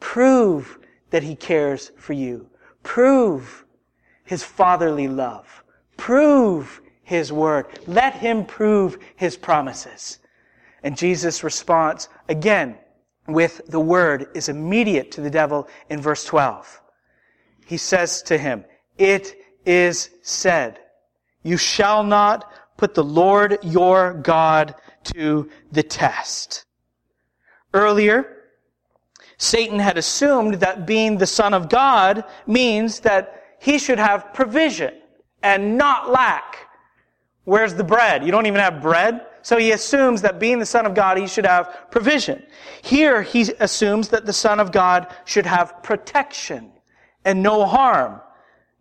Prove 0.00 0.78
that 1.10 1.22
He 1.22 1.36
cares 1.36 1.92
for 1.96 2.14
you. 2.14 2.48
Prove 2.82 3.64
His 4.24 4.42
fatherly 4.42 5.06
love. 5.06 5.62
Prove 5.96 6.80
His 7.12 7.30
word. 7.30 7.66
Let 7.86 8.14
Him 8.14 8.46
prove 8.46 8.98
His 9.16 9.36
promises. 9.36 10.18
And 10.82 10.96
Jesus' 10.96 11.44
response, 11.44 12.08
again, 12.26 12.78
with 13.28 13.60
the 13.68 13.78
word 13.78 14.28
is 14.34 14.48
immediate 14.48 15.12
to 15.12 15.20
the 15.20 15.30
devil 15.30 15.68
in 15.90 16.00
verse 16.00 16.24
12. 16.24 16.80
He 17.66 17.76
says 17.76 18.22
to 18.22 18.38
him, 18.38 18.64
It 18.96 19.36
is 19.66 20.08
said, 20.22 20.80
You 21.42 21.58
shall 21.58 22.02
not 22.02 22.50
put 22.78 22.94
the 22.94 23.04
Lord 23.04 23.58
your 23.62 24.14
God 24.14 24.74
to 25.14 25.50
the 25.70 25.82
test. 25.82 26.64
Earlier, 27.74 28.38
Satan 29.36 29.78
had 29.78 29.98
assumed 29.98 30.54
that 30.54 30.86
being 30.86 31.18
the 31.18 31.26
Son 31.26 31.52
of 31.52 31.68
God 31.68 32.24
means 32.46 33.00
that 33.00 33.56
he 33.60 33.78
should 33.78 33.98
have 33.98 34.32
provision 34.32 34.94
and 35.42 35.76
not 35.76 36.10
lack. 36.10 36.68
Where's 37.44 37.74
the 37.74 37.84
bread? 37.84 38.24
You 38.24 38.30
don't 38.30 38.46
even 38.46 38.60
have 38.60 38.82
bread? 38.82 39.26
So 39.42 39.58
he 39.58 39.72
assumes 39.72 40.22
that 40.22 40.38
being 40.38 40.60
the 40.60 40.66
Son 40.66 40.86
of 40.86 40.94
God, 40.94 41.18
he 41.18 41.26
should 41.26 41.46
have 41.46 41.90
provision. 41.90 42.42
Here, 42.82 43.22
he 43.22 43.52
assumes 43.58 44.08
that 44.10 44.26
the 44.26 44.32
Son 44.32 44.60
of 44.60 44.70
God 44.70 45.12
should 45.24 45.46
have 45.46 45.82
protection 45.82 46.70
and 47.24 47.42
no 47.42 47.66
harm. 47.66 48.20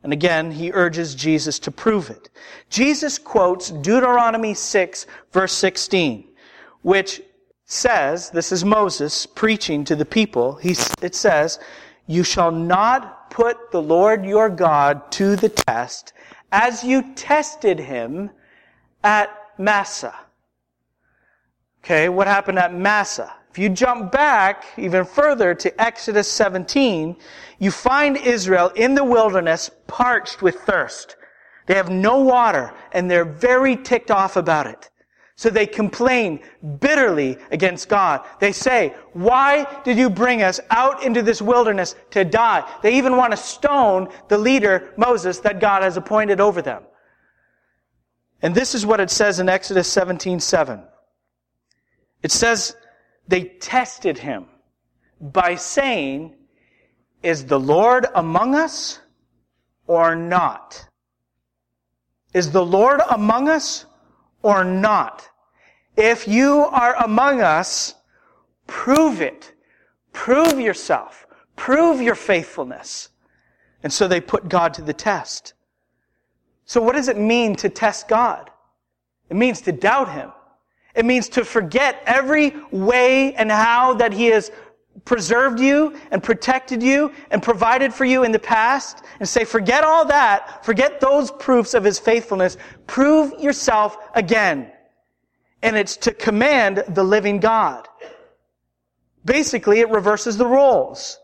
And 0.03 0.13
again, 0.13 0.51
he 0.51 0.71
urges 0.71 1.15
Jesus 1.15 1.59
to 1.59 1.71
prove 1.71 2.09
it. 2.09 2.29
Jesus 2.69 3.17
quotes 3.17 3.69
Deuteronomy 3.69 4.53
6, 4.53 5.07
verse 5.31 5.53
16, 5.53 6.27
which 6.81 7.21
says, 7.65 8.29
this 8.31 8.51
is 8.51 8.65
Moses 8.65 9.25
preaching 9.25 9.83
to 9.85 9.95
the 9.95 10.05
people, 10.05 10.55
he, 10.55 10.75
it 11.01 11.15
says, 11.15 11.59
You 12.07 12.23
shall 12.23 12.51
not 12.51 13.31
put 13.31 13.71
the 13.71 13.81
Lord 13.81 14.25
your 14.25 14.49
God 14.49 15.11
to 15.13 15.35
the 15.35 15.49
test 15.49 16.13
as 16.51 16.83
you 16.83 17.13
tested 17.15 17.79
him 17.79 18.29
at 19.03 19.29
Massah. 19.57 20.15
Okay, 21.83 22.09
what 22.09 22.27
happened 22.27 22.59
at 22.59 22.73
Massah? 22.73 23.33
If 23.49 23.57
you 23.57 23.69
jump 23.69 24.11
back 24.11 24.65
even 24.77 25.03
further 25.03 25.53
to 25.55 25.81
Exodus 25.81 26.31
17, 26.31 27.17
you 27.59 27.71
find 27.71 28.15
Israel 28.15 28.69
in 28.75 28.95
the 28.95 29.03
wilderness 29.03 29.69
parched 29.87 30.41
with 30.41 30.55
thirst. 30.61 31.17
They 31.65 31.75
have 31.75 31.89
no 31.89 32.19
water 32.19 32.73
and 32.93 33.09
they're 33.09 33.25
very 33.25 33.75
ticked 33.75 34.09
off 34.09 34.37
about 34.37 34.67
it. 34.67 34.89
So 35.35 35.49
they 35.49 35.65
complain 35.65 36.39
bitterly 36.79 37.37
against 37.51 37.89
God. 37.89 38.21
They 38.39 38.51
say, 38.51 38.93
why 39.13 39.65
did 39.83 39.97
you 39.97 40.09
bring 40.09 40.43
us 40.43 40.59
out 40.69 41.03
into 41.03 41.21
this 41.21 41.41
wilderness 41.41 41.95
to 42.11 42.23
die? 42.23 42.63
They 42.83 42.95
even 42.95 43.17
want 43.17 43.31
to 43.31 43.37
stone 43.37 44.09
the 44.27 44.37
leader, 44.37 44.93
Moses, 44.97 45.39
that 45.39 45.59
God 45.59 45.81
has 45.81 45.97
appointed 45.97 46.39
over 46.39 46.61
them. 46.61 46.83
And 48.41 48.55
this 48.55 48.73
is 48.73 48.85
what 48.85 48.99
it 48.99 49.09
says 49.09 49.39
in 49.39 49.49
Exodus 49.49 49.87
17, 49.91 50.39
7. 50.39 50.83
It 52.23 52.31
says 52.31 52.75
they 53.27 53.43
tested 53.43 54.17
him 54.17 54.45
by 55.19 55.55
saying, 55.55 56.35
is 57.23 57.45
the 57.45 57.59
Lord 57.59 58.07
among 58.15 58.55
us 58.55 58.99
or 59.85 60.15
not? 60.15 60.87
Is 62.33 62.51
the 62.51 62.65
Lord 62.65 63.01
among 63.09 63.47
us 63.47 63.85
or 64.41 64.63
not? 64.63 65.27
If 65.95 66.27
you 66.27 66.61
are 66.61 66.95
among 66.95 67.41
us, 67.41 67.93
prove 68.65 69.21
it. 69.21 69.53
Prove 70.13 70.59
yourself. 70.59 71.27
Prove 71.55 72.01
your 72.01 72.15
faithfulness. 72.15 73.09
And 73.83 73.91
so 73.91 74.07
they 74.07 74.21
put 74.21 74.49
God 74.49 74.73
to 74.75 74.81
the 74.81 74.93
test. 74.93 75.53
So 76.71 76.81
what 76.81 76.95
does 76.95 77.09
it 77.09 77.17
mean 77.17 77.57
to 77.57 77.67
test 77.67 78.07
God? 78.07 78.49
It 79.29 79.35
means 79.35 79.59
to 79.63 79.73
doubt 79.73 80.09
Him. 80.09 80.31
It 80.95 81.03
means 81.03 81.27
to 81.31 81.43
forget 81.43 82.01
every 82.05 82.53
way 82.71 83.35
and 83.35 83.51
how 83.51 83.95
that 83.95 84.13
He 84.13 84.27
has 84.27 84.53
preserved 85.03 85.59
you 85.59 85.99
and 86.11 86.23
protected 86.23 86.81
you 86.81 87.11
and 87.29 87.43
provided 87.43 87.93
for 87.93 88.05
you 88.05 88.23
in 88.23 88.31
the 88.31 88.39
past 88.39 89.03
and 89.19 89.27
say, 89.27 89.43
forget 89.43 89.83
all 89.83 90.05
that. 90.05 90.63
Forget 90.63 91.01
those 91.01 91.29
proofs 91.29 91.73
of 91.73 91.83
His 91.83 91.99
faithfulness. 91.99 92.55
Prove 92.87 93.37
yourself 93.37 93.97
again 94.15 94.71
and 95.61 95.75
it's 95.75 95.97
to 95.97 96.13
command 96.13 96.85
the 96.87 97.03
living 97.03 97.41
God. 97.41 97.85
Basically, 99.25 99.81
it 99.81 99.89
reverses 99.89 100.37
the 100.37 100.47
roles. 100.47 101.19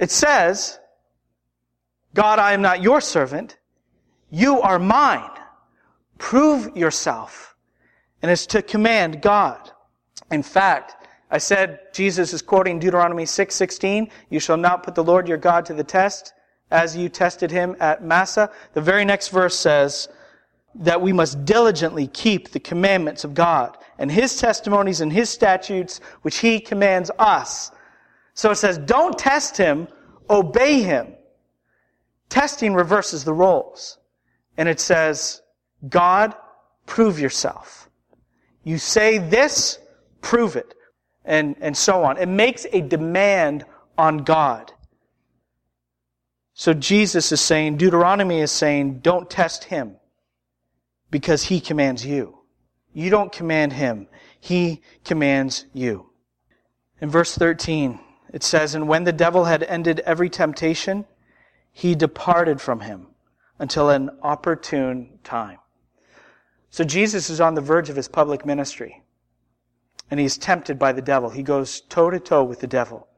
It 0.00 0.10
says, 0.10 0.80
God, 2.12 2.40
I 2.40 2.54
am 2.54 2.62
not 2.62 2.82
your 2.82 3.00
servant. 3.00 3.56
You 4.30 4.60
are 4.60 4.78
mine. 4.78 5.30
Prove 6.18 6.76
yourself. 6.76 7.54
And 8.22 8.30
it's 8.30 8.46
to 8.46 8.62
command 8.62 9.22
God. 9.22 9.70
In 10.30 10.42
fact, 10.42 11.06
I 11.30 11.38
said 11.38 11.80
Jesus 11.92 12.32
is 12.32 12.42
quoting 12.42 12.78
Deuteronomy 12.78 13.24
6:16, 13.24 14.10
you 14.30 14.40
shall 14.40 14.56
not 14.56 14.82
put 14.82 14.94
the 14.94 15.04
Lord 15.04 15.28
your 15.28 15.36
God 15.36 15.66
to 15.66 15.74
the 15.74 15.84
test 15.84 16.32
as 16.70 16.96
you 16.96 17.08
tested 17.08 17.50
him 17.50 17.76
at 17.78 18.02
Massah. 18.02 18.50
The 18.72 18.80
very 18.80 19.04
next 19.04 19.28
verse 19.28 19.56
says, 19.56 20.08
that 20.80 21.00
we 21.00 21.12
must 21.12 21.44
diligently 21.44 22.06
keep 22.06 22.50
the 22.50 22.60
commandments 22.60 23.24
of 23.24 23.34
God 23.34 23.76
and 23.98 24.10
His 24.10 24.36
testimonies 24.36 25.00
and 25.00 25.12
His 25.12 25.30
statutes, 25.30 26.00
which 26.22 26.38
He 26.38 26.60
commands 26.60 27.10
us. 27.18 27.70
So 28.34 28.50
it 28.50 28.56
says, 28.56 28.78
don't 28.78 29.18
test 29.18 29.56
Him, 29.56 29.88
obey 30.28 30.82
Him. 30.82 31.14
Testing 32.28 32.74
reverses 32.74 33.24
the 33.24 33.32
roles. 33.32 33.98
And 34.56 34.68
it 34.68 34.80
says, 34.80 35.42
God, 35.88 36.34
prove 36.86 37.18
yourself. 37.18 37.88
You 38.64 38.78
say 38.78 39.18
this, 39.18 39.78
prove 40.20 40.56
it. 40.56 40.74
And, 41.24 41.56
and 41.60 41.76
so 41.76 42.04
on. 42.04 42.18
It 42.18 42.28
makes 42.28 42.66
a 42.72 42.80
demand 42.80 43.64
on 43.98 44.18
God. 44.18 44.72
So 46.54 46.72
Jesus 46.72 47.32
is 47.32 47.40
saying, 47.40 47.76
Deuteronomy 47.76 48.40
is 48.40 48.52
saying, 48.52 49.00
don't 49.00 49.28
test 49.28 49.64
Him 49.64 49.96
because 51.10 51.44
he 51.44 51.60
commands 51.60 52.04
you. 52.04 52.38
You 52.92 53.10
don't 53.10 53.32
command 53.32 53.72
him. 53.72 54.08
He 54.40 54.82
commands 55.04 55.66
you. 55.72 56.10
In 57.00 57.10
verse 57.10 57.34
13, 57.34 58.00
it 58.32 58.42
says, 58.42 58.74
And 58.74 58.88
when 58.88 59.04
the 59.04 59.12
devil 59.12 59.44
had 59.44 59.62
ended 59.62 60.00
every 60.00 60.30
temptation, 60.30 61.04
he 61.72 61.94
departed 61.94 62.60
from 62.60 62.80
him 62.80 63.08
until 63.58 63.90
an 63.90 64.10
opportune 64.22 65.18
time. 65.24 65.58
So 66.70 66.84
Jesus 66.84 67.30
is 67.30 67.40
on 67.40 67.54
the 67.54 67.60
verge 67.60 67.88
of 67.88 67.96
his 67.96 68.08
public 68.08 68.44
ministry. 68.44 69.02
And 70.10 70.20
he's 70.20 70.38
tempted 70.38 70.78
by 70.78 70.92
the 70.92 71.02
devil. 71.02 71.30
He 71.30 71.42
goes 71.42 71.80
toe 71.80 72.10
to 72.10 72.20
toe 72.20 72.44
with 72.44 72.60
the 72.60 72.66
devil. 72.66 73.08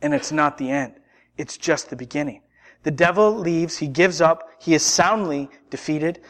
And 0.00 0.14
it's 0.14 0.30
not 0.32 0.58
the 0.58 0.70
end. 0.70 0.94
It's 1.36 1.56
just 1.56 1.90
the 1.90 1.96
beginning. 1.96 2.42
The 2.82 2.90
devil 2.90 3.36
leaves. 3.36 3.78
He 3.78 3.88
gives 3.88 4.20
up. 4.20 4.48
He 4.60 4.74
is 4.74 4.82
soundly 4.82 5.48
defeated. 5.70 6.20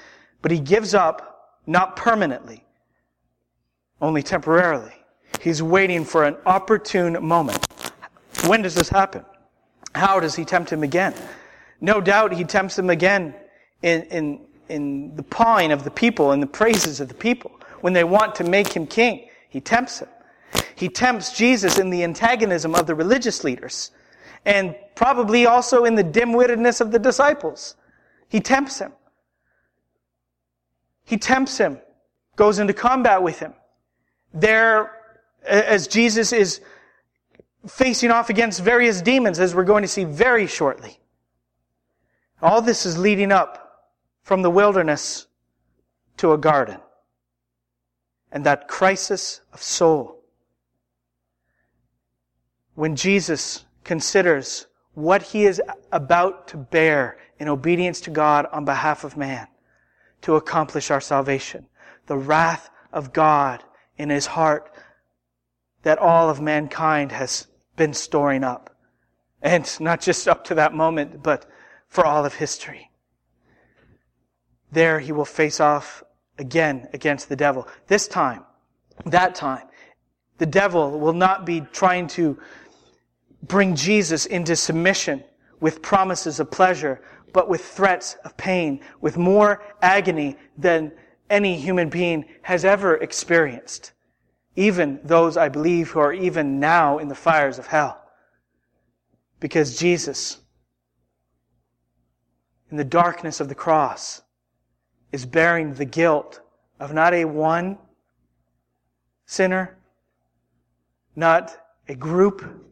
But 0.41 0.53
he 0.53 0.61
gives 0.61 0.95
up, 0.95 1.59
not 1.67 1.97
permanently. 1.97 2.65
only 4.03 4.23
temporarily. 4.23 4.93
He's 5.41 5.63
waiting 5.63 6.05
for 6.05 6.25
an 6.25 6.37
opportune 6.45 7.25
moment. 7.25 7.67
When 8.47 8.61
does 8.61 8.75
this 8.75 8.89
happen? 8.89 9.25
How 9.95 10.21
does 10.21 10.35
he 10.35 10.45
tempt 10.45 10.71
him 10.71 10.83
again? 10.83 11.15
No 11.83 12.01
doubt 12.01 12.33
he 12.33 12.45
tempts 12.45 12.79
him 12.79 12.89
again 12.89 13.35
in, 13.83 14.03
in, 14.05 14.47
in 14.69 15.17
the 15.17 15.23
pawing 15.25 15.73
of 15.73 15.83
the 15.83 15.91
people 15.91 16.31
and 16.31 16.41
the 16.41 16.47
praises 16.47 17.01
of 17.01 17.09
the 17.09 17.15
people. 17.15 17.51
When 17.81 17.93
they 17.93 18.05
want 18.05 18.37
to 18.37 18.45
make 18.45 18.73
him 18.73 18.87
king, 18.87 19.29
he 19.49 19.61
tempts 19.61 19.99
him. 19.99 20.09
He 20.77 20.89
tempts 20.89 21.37
Jesus 21.37 21.79
in 21.79 21.91
the 21.91 22.05
antagonism 22.05 22.77
of 22.77 22.87
the 22.87 22.95
religious 22.95 23.43
leaders 23.43 23.91
and 24.45 24.77
probably 24.95 25.45
also 25.45 25.85
in 25.85 25.97
the 25.97 26.05
dim-wittedness 26.05 26.81
of 26.81 26.93
the 26.93 27.01
disciples. 27.01 27.75
He 28.29 28.41
tempts 28.41 28.79
him. 28.79 28.93
He 31.05 31.19
tempts 31.19 31.59
him, 31.59 31.79
goes 32.37 32.61
into 32.61 32.73
combat 32.73 33.23
with 33.25 33.41
him. 33.41 33.55
There, 34.33 34.93
as 35.45 35.89
Jesus 35.89 36.33
is 36.33 36.61
facing 37.67 38.13
off 38.13 38.31
against 38.31 38.63
various 38.63 39.03
demons, 39.03 39.41
as 39.41 39.53
we're 39.53 39.65
going 39.65 39.83
to 39.83 39.89
see 39.89 40.05
very 40.05 40.47
shortly. 40.47 41.01
All 42.43 42.61
this 42.61 42.85
is 42.85 42.99
leading 42.99 43.31
up 43.31 43.93
from 44.23 44.43
the 44.43 44.51
wilderness 44.51 45.27
to 46.17 46.33
a 46.33 46.39
garden. 46.39 46.79
And 48.33 48.45
that 48.45 48.67
crisis 48.67 49.41
of 49.53 49.63
soul. 49.63 50.19
When 52.75 52.97
Jesus 52.97 53.65
considers 53.85 54.67
what 54.95 55.23
he 55.23 55.45
is 55.45 55.61
about 55.91 56.49
to 56.49 56.57
bear 56.57 57.19
in 57.39 57.49
obedience 57.49 58.01
to 58.03 58.11
God 58.11 58.47
on 58.53 58.65
behalf 58.65 59.05
of 59.05 59.17
man 59.17 59.47
to 60.23 60.37
accomplish 60.37 60.91
our 60.91 61.01
salvation. 61.01 61.67
The 62.07 62.17
wrath 62.17 62.71
of 62.93 63.13
God 63.13 63.63
in 63.97 64.11
his 64.11 64.27
heart 64.27 64.71
that 65.83 65.99
all 65.99 66.31
of 66.31 66.41
mankind 66.41 67.13
has 67.13 67.47
been 67.77 67.95
storing 67.95 68.45
up. 68.45 68.77
And 69.43 69.69
not 69.81 70.01
just 70.01 70.29
up 70.29 70.45
to 70.45 70.55
that 70.55 70.75
moment, 70.75 71.23
but 71.23 71.47
for 71.93 72.07
all 72.07 72.25
of 72.25 72.33
history. 72.33 72.91
There 74.73 74.99
he 74.99 75.13
will 75.13 75.27
face 75.27 75.61
off 75.61 76.03
again 76.39 76.89
against 76.95 77.29
the 77.29 77.37
devil. 77.37 77.69
This 77.87 78.09
time, 78.09 78.45
that 79.05 79.35
time, 79.35 79.69
the 80.39 80.47
devil 80.47 80.99
will 80.99 81.13
not 81.13 81.45
be 81.45 81.61
trying 81.61 82.07
to 82.09 82.39
bring 83.43 83.77
Jesus 83.77 84.25
into 84.25 84.57
submission 84.57 85.23
with 85.61 85.83
promises 85.83 86.41
of 86.41 86.51
pleasure, 86.51 87.03
but 87.35 87.51
with 87.51 87.63
threats 87.63 88.17
of 88.25 88.39
pain, 88.39 88.81
with 89.03 89.19
more 89.19 89.63
agony 89.83 90.39
than 90.57 90.93
any 91.29 91.59
human 91.59 91.91
being 91.91 92.25
has 92.41 92.65
ever 92.65 92.97
experienced. 92.97 93.93
Even 94.57 94.99
those, 95.05 95.37
I 95.37 95.51
believe, 95.51 95.91
who 95.91 96.01
are 96.01 96.15
even 96.15 96.59
now 96.59 96.97
in 96.97 97.09
the 97.09 97.15
fires 97.15 97.59
of 97.59 97.67
hell. 97.67 98.03
Because 99.41 99.79
Jesus, 99.79 100.39
in 102.73 102.79
the 102.79 102.85
darkness 102.85 103.39
of 103.39 103.49
the 103.49 103.55
cross, 103.55 104.23
is 105.13 105.27
bearing 105.27 105.75
the 105.75 105.85
guilt 105.85 106.41
of 106.81 106.95
not 106.95 107.13
a 107.13 107.27
one 107.27 107.77
sinner, 109.27 109.77
not 111.15 111.55
a 111.87 111.95
group, 111.95 112.67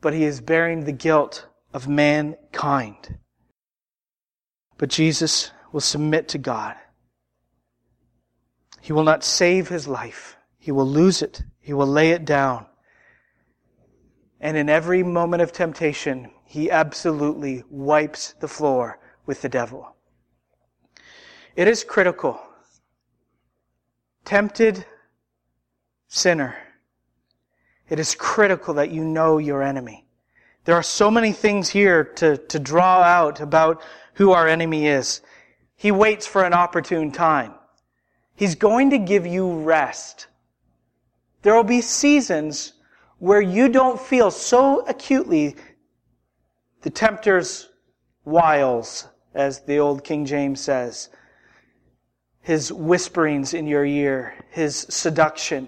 but 0.00 0.14
he 0.14 0.22
is 0.22 0.40
bearing 0.40 0.84
the 0.84 0.92
guilt 0.92 1.48
of 1.72 1.88
mankind. 1.88 3.18
But 4.78 4.88
Jesus 4.88 5.50
will 5.72 5.80
submit 5.80 6.28
to 6.28 6.38
God. 6.38 6.76
He 8.80 8.92
will 8.92 9.02
not 9.02 9.24
save 9.24 9.68
his 9.68 9.88
life. 9.88 10.36
He 10.58 10.70
will 10.70 10.86
lose 10.86 11.22
it. 11.22 11.42
He 11.58 11.72
will 11.72 11.88
lay 11.88 12.10
it 12.10 12.24
down. 12.24 12.66
And 14.40 14.56
in 14.56 14.68
every 14.68 15.02
moment 15.02 15.42
of 15.42 15.50
temptation, 15.50 16.30
he 16.44 16.70
absolutely 16.70 17.64
wipes 17.70 18.34
the 18.40 18.48
floor 18.48 18.98
with 19.26 19.42
the 19.42 19.48
devil. 19.48 19.96
It 21.56 21.68
is 21.68 21.84
critical. 21.84 22.40
Tempted 24.24 24.86
sinner 26.08 26.56
it 27.88 27.98
is 27.98 28.14
critical 28.14 28.74
that 28.74 28.90
you 28.90 29.04
know 29.04 29.38
your 29.38 29.62
enemy. 29.62 30.06
There 30.64 30.74
are 30.74 30.82
so 30.82 31.10
many 31.10 31.32
things 31.32 31.68
here 31.68 32.04
to, 32.04 32.38
to 32.38 32.58
draw 32.58 33.02
out 33.02 33.40
about 33.40 33.82
who 34.14 34.32
our 34.32 34.48
enemy 34.48 34.86
is. 34.86 35.20
He 35.76 35.90
waits 35.90 36.26
for 36.26 36.44
an 36.44 36.54
opportune 36.54 37.12
time. 37.12 37.54
He's 38.34 38.54
going 38.54 38.90
to 38.90 38.98
give 38.98 39.26
you 39.26 39.60
rest. 39.60 40.28
There 41.42 41.54
will 41.54 41.64
be 41.64 41.82
seasons 41.82 42.72
where 43.18 43.40
you 43.40 43.68
don't 43.68 44.00
feel 44.00 44.30
so 44.30 44.80
acutely 44.86 45.56
the 46.84 46.90
tempter's 46.90 47.70
wiles, 48.26 49.08
as 49.34 49.60
the 49.60 49.78
old 49.78 50.04
King 50.04 50.26
James 50.26 50.60
says, 50.60 51.08
his 52.42 52.70
whisperings 52.70 53.54
in 53.54 53.66
your 53.66 53.86
ear, 53.86 54.34
his 54.50 54.86
seduction. 54.90 55.66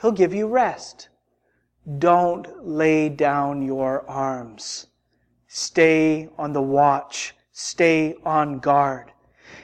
He'll 0.00 0.12
give 0.12 0.32
you 0.32 0.46
rest. 0.46 1.08
Don't 1.98 2.64
lay 2.64 3.08
down 3.08 3.62
your 3.62 4.08
arms. 4.08 4.86
Stay 5.48 6.28
on 6.38 6.52
the 6.52 6.62
watch. 6.62 7.34
Stay 7.50 8.14
on 8.24 8.60
guard. 8.60 9.10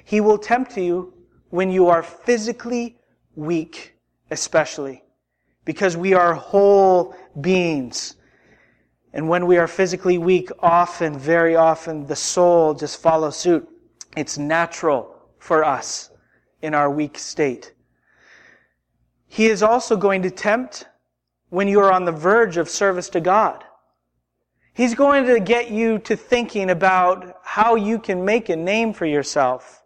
He 0.05 0.21
will 0.21 0.37
tempt 0.37 0.77
you 0.77 1.15
when 1.51 1.71
you 1.71 1.87
are 1.87 2.03
physically 2.03 2.99
weak, 3.37 3.95
especially, 4.33 5.05
because 5.65 5.97
we 5.97 6.13
are 6.13 6.35
whole 6.35 7.15
beings. 7.41 8.17
And 9.13 9.29
when 9.29 9.47
we 9.47 9.57
are 9.57 9.67
physically 9.67 10.19
weak, 10.19 10.51
often, 10.61 11.19
very 11.19 11.57
often, 11.57 12.07
the 12.07 12.17
soul 12.17 12.75
just 12.75 13.01
follows 13.01 13.37
suit. 13.37 13.69
It's 14.17 14.39
natural 14.39 15.17
for 15.39 15.65
us 15.65 16.11
in 16.63 16.75
our 16.75 16.91
weak 16.91 17.19
state. 17.19 17.73
He 19.27 19.47
is 19.47 19.63
also 19.63 19.97
going 19.97 20.23
to 20.23 20.31
tempt 20.31 20.87
when 21.51 21.69
you 21.69 21.81
are 21.81 21.93
on 21.93 22.05
the 22.05 22.13
verge 22.13 22.57
of 22.57 22.69
service 22.69 23.09
to 23.11 23.21
God. 23.21 23.65
He's 24.75 24.95
going 24.95 25.27
to 25.27 25.41
get 25.41 25.71
you 25.71 25.99
to 26.01 26.17
thinking 26.17 26.71
about 26.71 27.37
how 27.43 27.75
you 27.75 27.99
can 27.99 28.25
make 28.25 28.49
a 28.49 28.57
name 28.57 28.93
for 28.93 29.07
yourself, 29.07 29.83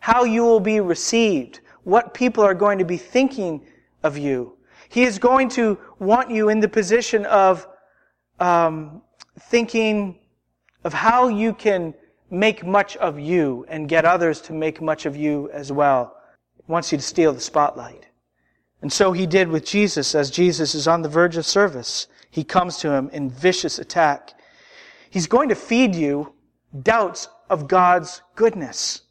how 0.00 0.24
you 0.24 0.42
will 0.42 0.60
be 0.60 0.80
received, 0.80 1.60
what 1.84 2.12
people 2.12 2.44
are 2.44 2.54
going 2.54 2.78
to 2.78 2.84
be 2.84 2.96
thinking 2.96 3.66
of 4.02 4.18
you. 4.18 4.56
He 4.88 5.04
is 5.04 5.18
going 5.18 5.48
to 5.50 5.78
want 5.98 6.30
you 6.30 6.50
in 6.50 6.60
the 6.60 6.68
position 6.68 7.24
of 7.26 7.66
um, 8.40 9.02
thinking 9.38 10.18
of 10.84 10.92
how 10.92 11.28
you 11.28 11.54
can 11.54 11.94
make 12.30 12.64
much 12.64 12.96
of 12.96 13.18
you 13.18 13.64
and 13.68 13.88
get 13.88 14.04
others 14.04 14.40
to 14.42 14.52
make 14.52 14.80
much 14.80 15.06
of 15.06 15.16
you 15.16 15.50
as 15.52 15.70
well. 15.70 16.16
He 16.56 16.70
wants 16.70 16.92
you 16.92 16.98
to 16.98 17.04
steal 17.04 17.32
the 17.32 17.40
spotlight. 17.40 18.06
And 18.82 18.92
so 18.92 19.12
he 19.12 19.26
did 19.26 19.48
with 19.48 19.64
Jesus 19.64 20.14
as 20.14 20.30
Jesus 20.30 20.74
is 20.74 20.86
on 20.86 21.02
the 21.02 21.08
verge 21.08 21.36
of 21.36 21.46
service. 21.46 22.06
He 22.30 22.44
comes 22.44 22.78
to 22.78 22.90
him 22.90 23.08
in 23.12 23.30
vicious 23.30 23.78
attack. 23.78 24.34
He's 25.10 25.26
going 25.26 25.48
to 25.48 25.54
feed 25.54 25.94
you 25.94 26.34
doubts 26.82 27.28
of 27.48 27.68
God's 27.68 28.20
goodness. 28.34 29.02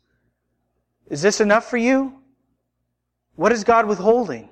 Is 1.09 1.21
this 1.21 1.41
enough 1.41 1.69
for 1.69 1.77
you? 1.77 2.13
What 3.35 3.51
is 3.51 3.63
God 3.63 3.87
withholding? 3.87 4.49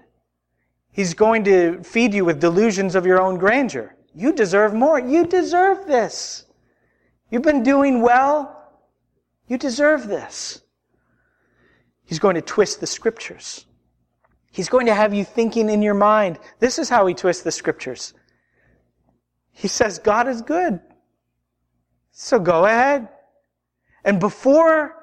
He's 0.91 1.13
going 1.13 1.43
to 1.45 1.83
feed 1.83 2.13
you 2.13 2.25
with 2.25 2.39
delusions 2.39 2.95
of 2.95 3.05
your 3.05 3.21
own 3.21 3.37
grandeur. 3.37 3.95
You 4.13 4.33
deserve 4.33 4.73
more. 4.73 4.99
You 4.99 5.25
deserve 5.25 5.87
this. 5.87 6.45
You've 7.29 7.43
been 7.43 7.63
doing 7.63 8.01
well. 8.01 8.69
You 9.47 9.57
deserve 9.57 10.07
this. 10.07 10.61
He's 12.03 12.19
going 12.19 12.35
to 12.35 12.41
twist 12.41 12.79
the 12.79 12.87
scriptures. 12.87 13.65
He's 14.51 14.67
going 14.67 14.87
to 14.87 14.93
have 14.93 15.13
you 15.13 15.23
thinking 15.23 15.69
in 15.69 15.81
your 15.81 15.93
mind. 15.93 16.39
This 16.59 16.77
is 16.77 16.89
how 16.89 17.05
he 17.05 17.13
twists 17.13 17.43
the 17.43 17.51
scriptures. 17.51 18.13
He 19.53 19.69
says, 19.69 19.99
God 19.99 20.27
is 20.27 20.41
good. 20.41 20.79
So 22.11 22.37
go 22.37 22.65
ahead. 22.65 23.07
And 24.03 24.19
before, 24.19 24.95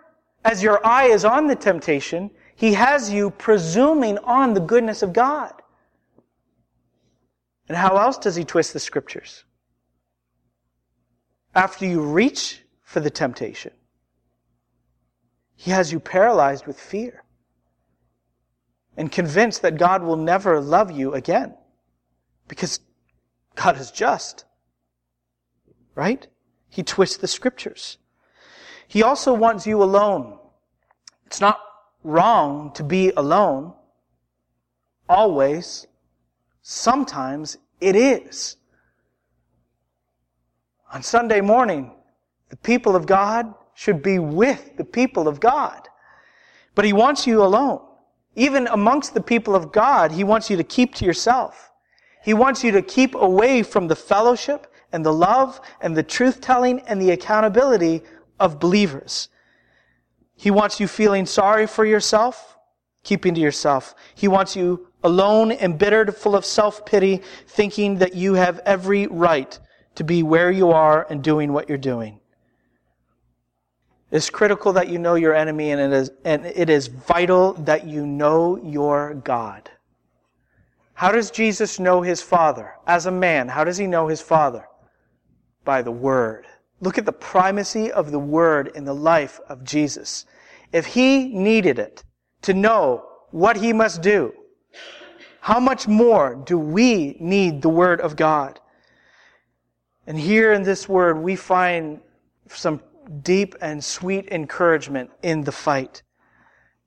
as 0.44 0.62
your 0.62 0.84
eye 0.86 1.06
is 1.06 1.24
on 1.24 1.46
the 1.46 1.56
temptation, 1.56 2.30
he 2.56 2.74
has 2.74 3.10
you 3.10 3.30
presuming 3.30 4.18
on 4.18 4.52
the 4.52 4.60
goodness 4.60 5.02
of 5.02 5.12
God. 5.12 5.52
And 7.68 7.76
how 7.76 7.96
else 7.96 8.18
does 8.18 8.36
he 8.36 8.44
twist 8.44 8.72
the 8.72 8.80
scriptures? 8.80 9.44
After 11.54 11.86
you 11.86 12.00
reach 12.00 12.62
for 12.82 13.00
the 13.00 13.10
temptation, 13.10 13.72
he 15.56 15.70
has 15.72 15.92
you 15.92 16.00
paralyzed 16.00 16.66
with 16.66 16.80
fear 16.80 17.24
and 18.96 19.10
convinced 19.10 19.62
that 19.62 19.76
God 19.76 20.02
will 20.02 20.16
never 20.16 20.60
love 20.60 20.90
you 20.90 21.14
again 21.14 21.54
because 22.46 22.80
God 23.56 23.76
is 23.78 23.90
just. 23.90 24.44
Right? 25.96 26.28
He 26.68 26.84
twists 26.84 27.16
the 27.16 27.26
scriptures. 27.26 27.98
He 28.86 29.02
also 29.02 29.34
wants 29.34 29.66
you 29.66 29.82
alone. 29.82 30.38
It's 31.26 31.40
not 31.40 31.58
wrong 32.04 32.72
to 32.74 32.84
be 32.84 33.10
alone. 33.16 33.74
always. 35.08 35.87
Sometimes 36.70 37.56
it 37.80 37.96
is. 37.96 38.56
On 40.92 41.02
Sunday 41.02 41.40
morning, 41.40 41.94
the 42.50 42.58
people 42.58 42.94
of 42.94 43.06
God 43.06 43.54
should 43.72 44.02
be 44.02 44.18
with 44.18 44.76
the 44.76 44.84
people 44.84 45.28
of 45.28 45.40
God. 45.40 45.88
But 46.74 46.84
He 46.84 46.92
wants 46.92 47.26
you 47.26 47.42
alone. 47.42 47.80
Even 48.36 48.66
amongst 48.66 49.14
the 49.14 49.22
people 49.22 49.54
of 49.54 49.72
God, 49.72 50.12
He 50.12 50.24
wants 50.24 50.50
you 50.50 50.58
to 50.58 50.62
keep 50.62 50.94
to 50.96 51.06
yourself. 51.06 51.72
He 52.22 52.34
wants 52.34 52.62
you 52.62 52.70
to 52.72 52.82
keep 52.82 53.14
away 53.14 53.62
from 53.62 53.88
the 53.88 53.96
fellowship 53.96 54.70
and 54.92 55.06
the 55.06 55.14
love 55.14 55.62
and 55.80 55.96
the 55.96 56.02
truth 56.02 56.42
telling 56.42 56.80
and 56.80 57.00
the 57.00 57.12
accountability 57.12 58.02
of 58.38 58.60
believers. 58.60 59.30
He 60.36 60.50
wants 60.50 60.80
you 60.80 60.86
feeling 60.86 61.24
sorry 61.24 61.66
for 61.66 61.86
yourself, 61.86 62.58
keeping 63.04 63.32
to 63.36 63.40
yourself. 63.40 63.94
He 64.14 64.28
wants 64.28 64.54
you 64.54 64.87
alone, 65.04 65.52
embittered, 65.52 66.14
full 66.14 66.34
of 66.34 66.44
self-pity, 66.44 67.22
thinking 67.46 67.98
that 67.98 68.14
you 68.14 68.34
have 68.34 68.60
every 68.60 69.06
right 69.06 69.58
to 69.94 70.04
be 70.04 70.22
where 70.22 70.50
you 70.50 70.70
are 70.70 71.06
and 71.10 71.22
doing 71.22 71.52
what 71.52 71.68
you're 71.68 71.78
doing. 71.78 72.20
It's 74.10 74.30
critical 74.30 74.72
that 74.72 74.88
you 74.88 74.98
know 74.98 75.16
your 75.16 75.34
enemy 75.34 75.70
and 75.70 75.80
it 75.80 75.92
is, 75.92 76.10
and 76.24 76.46
it 76.46 76.70
is 76.70 76.86
vital 76.86 77.52
that 77.54 77.86
you 77.86 78.06
know 78.06 78.56
your 78.56 79.14
God. 79.14 79.70
How 80.94 81.12
does 81.12 81.30
Jesus 81.30 81.78
know 81.78 82.02
his 82.02 82.22
Father? 82.22 82.72
As 82.86 83.06
a 83.06 83.10
man, 83.10 83.48
how 83.48 83.64
does 83.64 83.76
he 83.76 83.86
know 83.86 84.08
his 84.08 84.20
Father? 84.20 84.66
By 85.64 85.82
the 85.82 85.92
Word. 85.92 86.46
Look 86.80 86.96
at 86.96 87.04
the 87.04 87.12
primacy 87.12 87.92
of 87.92 88.10
the 88.10 88.18
Word 88.18 88.72
in 88.74 88.84
the 88.84 88.94
life 88.94 89.40
of 89.48 89.62
Jesus. 89.62 90.24
If 90.72 90.86
he 90.86 91.28
needed 91.28 91.78
it 91.78 92.02
to 92.42 92.54
know 92.54 93.04
what 93.30 93.56
he 93.56 93.72
must 93.72 94.00
do, 94.00 94.32
how 95.40 95.60
much 95.60 95.88
more 95.88 96.34
do 96.34 96.58
we 96.58 97.16
need 97.20 97.62
the 97.62 97.68
Word 97.68 98.00
of 98.00 98.16
God? 98.16 98.60
And 100.06 100.18
here 100.18 100.52
in 100.52 100.62
this 100.62 100.88
Word, 100.88 101.18
we 101.18 101.36
find 101.36 102.00
some 102.48 102.82
deep 103.22 103.54
and 103.60 103.82
sweet 103.82 104.28
encouragement 104.30 105.10
in 105.22 105.42
the 105.42 105.52
fight. 105.52 106.02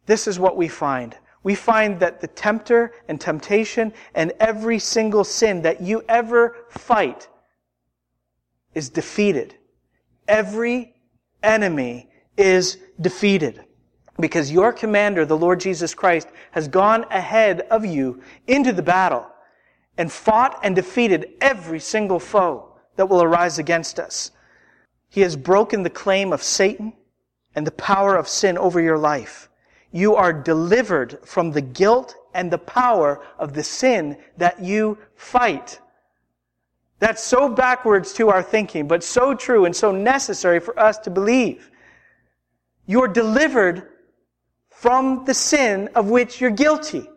This 0.05 0.27
is 0.27 0.37
what 0.37 0.57
we 0.57 0.67
find. 0.67 1.15
We 1.43 1.55
find 1.55 1.99
that 2.01 2.21
the 2.21 2.27
tempter 2.27 2.93
and 3.07 3.19
temptation 3.19 3.93
and 4.13 4.31
every 4.39 4.77
single 4.77 5.23
sin 5.23 5.63
that 5.63 5.81
you 5.81 6.03
ever 6.07 6.65
fight 6.69 7.27
is 8.75 8.89
defeated. 8.89 9.55
Every 10.27 10.93
enemy 11.41 12.09
is 12.37 12.77
defeated 12.99 13.65
because 14.21 14.51
your 14.51 14.71
commander, 14.71 15.25
the 15.25 15.37
Lord 15.37 15.59
Jesus 15.59 15.93
Christ, 15.93 16.27
has 16.51 16.67
gone 16.67 17.05
ahead 17.11 17.61
of 17.71 17.85
you 17.85 18.21
into 18.47 18.71
the 18.71 18.81
battle 18.81 19.25
and 19.97 20.11
fought 20.11 20.59
and 20.63 20.75
defeated 20.75 21.33
every 21.41 21.79
single 21.79 22.19
foe 22.19 22.73
that 22.95 23.07
will 23.07 23.23
arise 23.23 23.59
against 23.59 23.99
us. 23.99 24.31
He 25.09 25.21
has 25.21 25.35
broken 25.35 25.83
the 25.83 25.89
claim 25.89 26.31
of 26.31 26.41
Satan 26.41 26.93
and 27.55 27.67
the 27.67 27.71
power 27.71 28.15
of 28.15 28.27
sin 28.27 28.57
over 28.57 28.79
your 28.79 28.97
life. 28.97 29.49
You 29.91 30.15
are 30.15 30.31
delivered 30.31 31.19
from 31.25 31.51
the 31.51 31.61
guilt 31.61 32.15
and 32.33 32.49
the 32.49 32.57
power 32.57 33.21
of 33.37 33.53
the 33.53 33.63
sin 33.63 34.17
that 34.37 34.61
you 34.61 34.97
fight. 35.15 35.79
That's 36.99 37.23
so 37.23 37.49
backwards 37.49 38.13
to 38.13 38.29
our 38.29 38.43
thinking, 38.43 38.87
but 38.87 39.03
so 39.03 39.33
true 39.33 39.65
and 39.65 39.75
so 39.75 39.91
necessary 39.91 40.59
for 40.59 40.79
us 40.79 40.97
to 40.99 41.09
believe. 41.09 41.71
You're 42.85 43.07
delivered 43.07 43.89
from 44.81 45.23
the 45.25 45.33
sin 45.35 45.87
of 45.93 46.09
which 46.09 46.41
you're 46.41 46.49
guilty. 46.49 47.07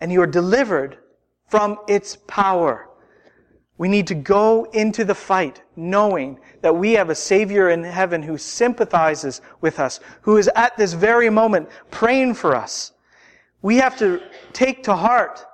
And 0.00 0.10
you're 0.10 0.26
delivered 0.26 0.98
from 1.46 1.78
its 1.86 2.16
power. 2.26 2.88
We 3.78 3.86
need 3.86 4.08
to 4.08 4.16
go 4.16 4.64
into 4.72 5.04
the 5.04 5.14
fight 5.14 5.62
knowing 5.76 6.40
that 6.62 6.74
we 6.74 6.94
have 6.94 7.08
a 7.08 7.14
Savior 7.14 7.70
in 7.70 7.84
heaven 7.84 8.20
who 8.20 8.36
sympathizes 8.36 9.42
with 9.60 9.78
us, 9.78 10.00
who 10.22 10.38
is 10.38 10.50
at 10.56 10.76
this 10.76 10.92
very 10.92 11.30
moment 11.30 11.68
praying 11.92 12.34
for 12.34 12.56
us. 12.56 12.90
We 13.62 13.76
have 13.76 13.96
to 13.98 14.20
take 14.52 14.82
to 14.84 14.96
heart 14.96 15.46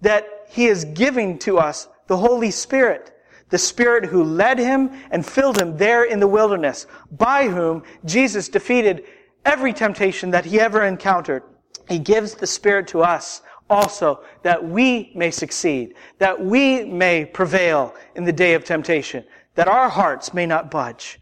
that 0.00 0.26
He 0.48 0.66
is 0.66 0.84
giving 0.84 1.38
to 1.40 1.58
us 1.58 1.86
the 2.08 2.16
Holy 2.16 2.50
Spirit, 2.50 3.16
the 3.50 3.58
Spirit 3.58 4.06
who 4.06 4.24
led 4.24 4.58
Him 4.58 4.90
and 5.12 5.24
filled 5.24 5.60
Him 5.60 5.76
there 5.76 6.02
in 6.02 6.18
the 6.18 6.26
wilderness, 6.26 6.88
by 7.12 7.48
whom 7.48 7.84
Jesus 8.04 8.48
defeated 8.48 9.04
every 9.46 9.72
temptation 9.72 10.30
that 10.32 10.44
He 10.44 10.60
ever 10.60 10.84
encountered. 10.84 11.42
He 11.88 11.98
gives 11.98 12.34
the 12.34 12.46
Spirit 12.46 12.88
to 12.88 13.02
us 13.02 13.40
also 13.70 14.22
that 14.42 14.62
we 14.62 15.12
may 15.14 15.30
succeed, 15.30 15.94
that 16.18 16.44
we 16.44 16.84
may 16.84 17.24
prevail 17.24 17.94
in 18.14 18.24
the 18.24 18.32
day 18.32 18.54
of 18.54 18.64
temptation, 18.64 19.24
that 19.54 19.68
our 19.68 19.88
hearts 19.88 20.34
may 20.34 20.46
not 20.46 20.70
budge. 20.70 21.20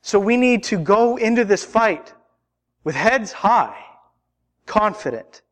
So 0.00 0.18
we 0.18 0.36
need 0.36 0.62
to 0.64 0.78
go 0.78 1.16
into 1.16 1.44
this 1.44 1.64
fight 1.64 2.14
with 2.84 2.94
heads 2.94 3.32
high, 3.32 3.84
confident, 4.66 5.42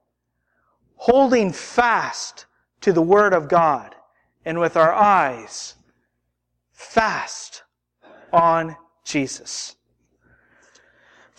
holding 0.97 1.53
fast 1.53 2.47
to 2.81 2.93
the 2.93 3.03
Word 3.03 3.33
of 3.33 3.49
God, 3.49 3.95
and 4.45 4.59
with 4.59 4.77
our 4.77 4.93
eyes 4.93 5.75
fast 6.73 7.63
on 8.33 8.77
Jesus. 9.05 9.77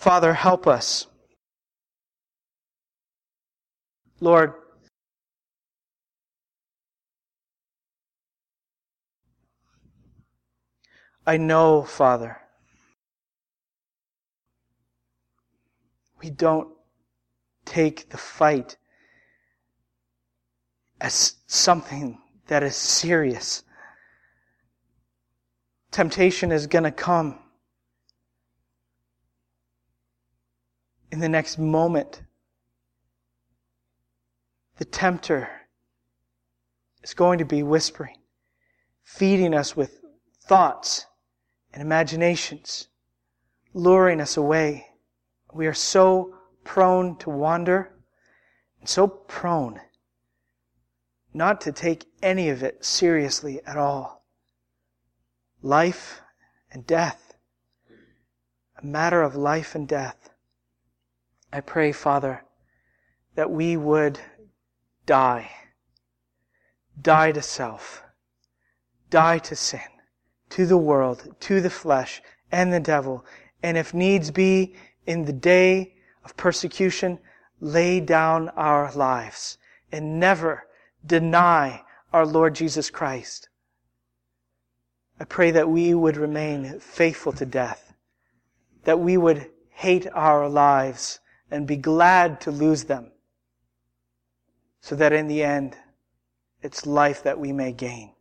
Father, 0.02 0.34
help 0.34 0.66
us. 0.66 1.06
Lord, 4.20 4.54
I 11.28 11.38
know, 11.38 11.84
Father, 11.84 12.42
we 16.20 16.32
don't 16.32 16.70
take 17.64 18.10
the 18.10 18.18
fight 18.18 18.78
as 21.00 21.36
something 21.46 22.18
that 22.48 22.64
is 22.64 22.76
serious. 22.76 23.64
Temptation 25.92 26.52
is 26.52 26.66
going 26.66 26.86
to 26.86 26.92
come 26.92 27.38
in 31.12 31.20
the 31.20 31.30
next 31.30 31.58
moment. 31.58 32.24
The 34.78 34.86
tempter 34.86 35.50
is 37.04 37.14
going 37.14 37.38
to 37.40 37.46
be 37.46 37.62
whispering, 37.62 38.18
feeding 39.04 39.54
us 39.54 39.76
with 39.76 40.02
thoughts 40.44 41.06
and 41.74 41.82
imaginations, 41.82 42.88
luring 43.74 44.20
us 44.20 44.38
away. 44.38 44.88
We 45.54 45.68
are 45.68 45.74
so 45.74 46.36
prone 46.64 47.18
to 47.18 47.30
wander 47.30 47.94
and 48.80 48.90
so 48.90 49.08
prone 49.08 49.80
not 51.34 51.62
to 51.62 51.72
take 51.72 52.06
any 52.22 52.50
of 52.50 52.64
it 52.64 52.84
seriously 52.84 53.62
at 53.66 53.78
all. 53.78 54.26
Life 55.62 56.22
and 56.72 56.86
death, 56.86 57.36
a 58.82 58.86
matter 58.86 59.22
of 59.22 59.36
life 59.36 59.76
and 59.76 59.88
death. 59.88 60.31
I 61.54 61.60
pray, 61.60 61.92
Father, 61.92 62.44
that 63.36 63.52
we 63.52 63.76
would 63.76 64.20
die, 65.06 65.52
die 67.02 67.32
to 67.32 67.42
self, 67.42 68.04
die 69.10 69.40
to 69.40 69.56
sin, 69.56 69.82
to 70.52 70.66
the 70.66 70.78
world, 70.78 71.36
to 71.42 71.60
the 71.60 71.70
flesh, 71.70 72.22
and 72.52 72.72
the 72.72 72.80
devil, 72.80 73.26
and 73.64 73.78
if 73.78 73.94
needs 73.94 74.32
be, 74.32 74.76
in 75.06 75.26
the 75.26 75.34
day 75.34 75.96
of 76.24 76.38
persecution, 76.38 77.20
lay 77.60 78.00
down 78.00 78.50
our 78.50 78.92
lives 78.94 79.58
and 79.92 80.20
never 80.20 80.68
deny 81.06 81.84
our 82.14 82.26
Lord 82.26 82.56
Jesus 82.56 82.90
Christ. 82.90 83.50
I 85.20 85.26
pray 85.26 85.52
that 85.52 85.70
we 85.70 85.94
would 85.94 86.18
remain 86.18 86.80
faithful 86.80 87.34
to 87.34 87.46
death, 87.46 87.94
that 88.84 89.00
we 89.00 89.18
would 89.18 89.50
hate 89.70 90.08
our 90.14 90.50
lives 90.50 91.20
and 91.52 91.68
be 91.68 91.76
glad 91.76 92.42
to 92.42 92.52
lose 92.52 92.86
them, 92.86 93.12
so 94.80 94.96
that 94.96 95.14
in 95.14 95.28
the 95.28 95.44
end, 95.44 95.76
it's 96.64 96.86
life 96.86 97.24
that 97.24 97.40
we 97.40 97.52
may 97.52 97.72
gain. 97.72 98.14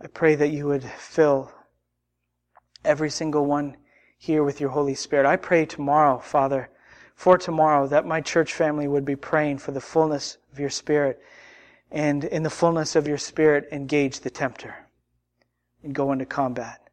I 0.00 0.06
pray 0.08 0.34
that 0.34 0.48
you 0.48 0.66
would 0.66 0.84
fill 0.84 1.52
every 2.84 3.10
single 3.10 3.46
one 3.46 3.76
here 4.18 4.42
with 4.42 4.60
your 4.60 4.70
Holy 4.70 4.94
Spirit. 4.94 5.26
I 5.26 5.36
pray 5.36 5.66
tomorrow, 5.66 6.18
Father, 6.18 6.70
for 7.14 7.38
tomorrow 7.38 7.86
that 7.88 8.06
my 8.06 8.20
church 8.20 8.52
family 8.52 8.88
would 8.88 9.04
be 9.04 9.16
praying 9.16 9.58
for 9.58 9.72
the 9.72 9.80
fullness 9.80 10.38
of 10.52 10.58
your 10.58 10.70
Spirit 10.70 11.20
and 11.90 12.24
in 12.24 12.42
the 12.42 12.50
fullness 12.50 12.96
of 12.96 13.06
your 13.06 13.18
Spirit 13.18 13.68
engage 13.72 14.20
the 14.20 14.30
tempter 14.30 14.74
and 15.82 15.94
go 15.94 16.12
into 16.12 16.26
combat. 16.26 16.88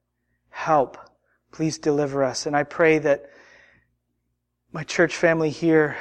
Help. 0.50 0.98
Please 1.54 1.78
deliver 1.78 2.24
us. 2.24 2.46
And 2.46 2.56
I 2.56 2.64
pray 2.64 3.00
that 3.00 3.30
my 4.74 4.84
church 4.84 5.16
family 5.16 5.50
here 5.50 5.96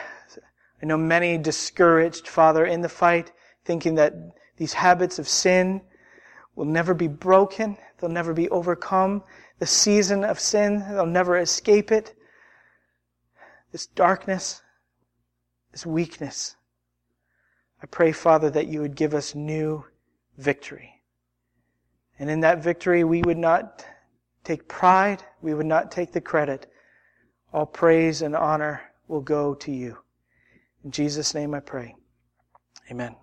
I 0.82 0.86
know 0.86 0.98
many 0.98 1.38
discouraged, 1.38 2.26
Father, 2.26 2.66
in 2.66 2.80
the 2.80 2.88
fight, 2.88 3.30
thinking 3.64 3.94
that 3.94 4.14
these 4.56 4.72
habits 4.72 5.20
of 5.20 5.28
sin 5.28 5.80
will 6.56 6.64
never 6.64 6.92
be 6.92 7.06
broken, 7.06 7.78
they'll 7.98 8.10
never 8.10 8.34
be 8.34 8.50
overcome. 8.50 9.22
The 9.60 9.66
season 9.66 10.24
of 10.24 10.40
sin, 10.40 10.80
they'll 10.90 11.06
never 11.06 11.38
escape 11.38 11.92
it. 11.92 12.16
This 13.70 13.86
darkness, 13.86 14.60
this 15.70 15.86
weakness. 15.86 16.56
I 17.80 17.86
pray, 17.86 18.10
Father, 18.10 18.50
that 18.50 18.66
you 18.66 18.80
would 18.80 18.96
give 18.96 19.14
us 19.14 19.36
new 19.36 19.84
victory. 20.36 21.02
And 22.18 22.28
in 22.28 22.40
that 22.40 22.62
victory, 22.62 23.04
we 23.04 23.22
would 23.22 23.38
not 23.38 23.86
take 24.44 24.68
pride, 24.68 25.22
we 25.40 25.54
would 25.54 25.66
not 25.66 25.90
take 25.90 26.12
the 26.12 26.20
credit. 26.20 26.70
All 27.52 27.66
praise 27.66 28.22
and 28.22 28.34
honor 28.34 28.82
will 29.08 29.20
go 29.20 29.54
to 29.54 29.72
you. 29.72 29.98
In 30.84 30.90
Jesus' 30.90 31.34
name 31.34 31.54
I 31.54 31.60
pray. 31.60 31.94
Amen. 32.90 33.14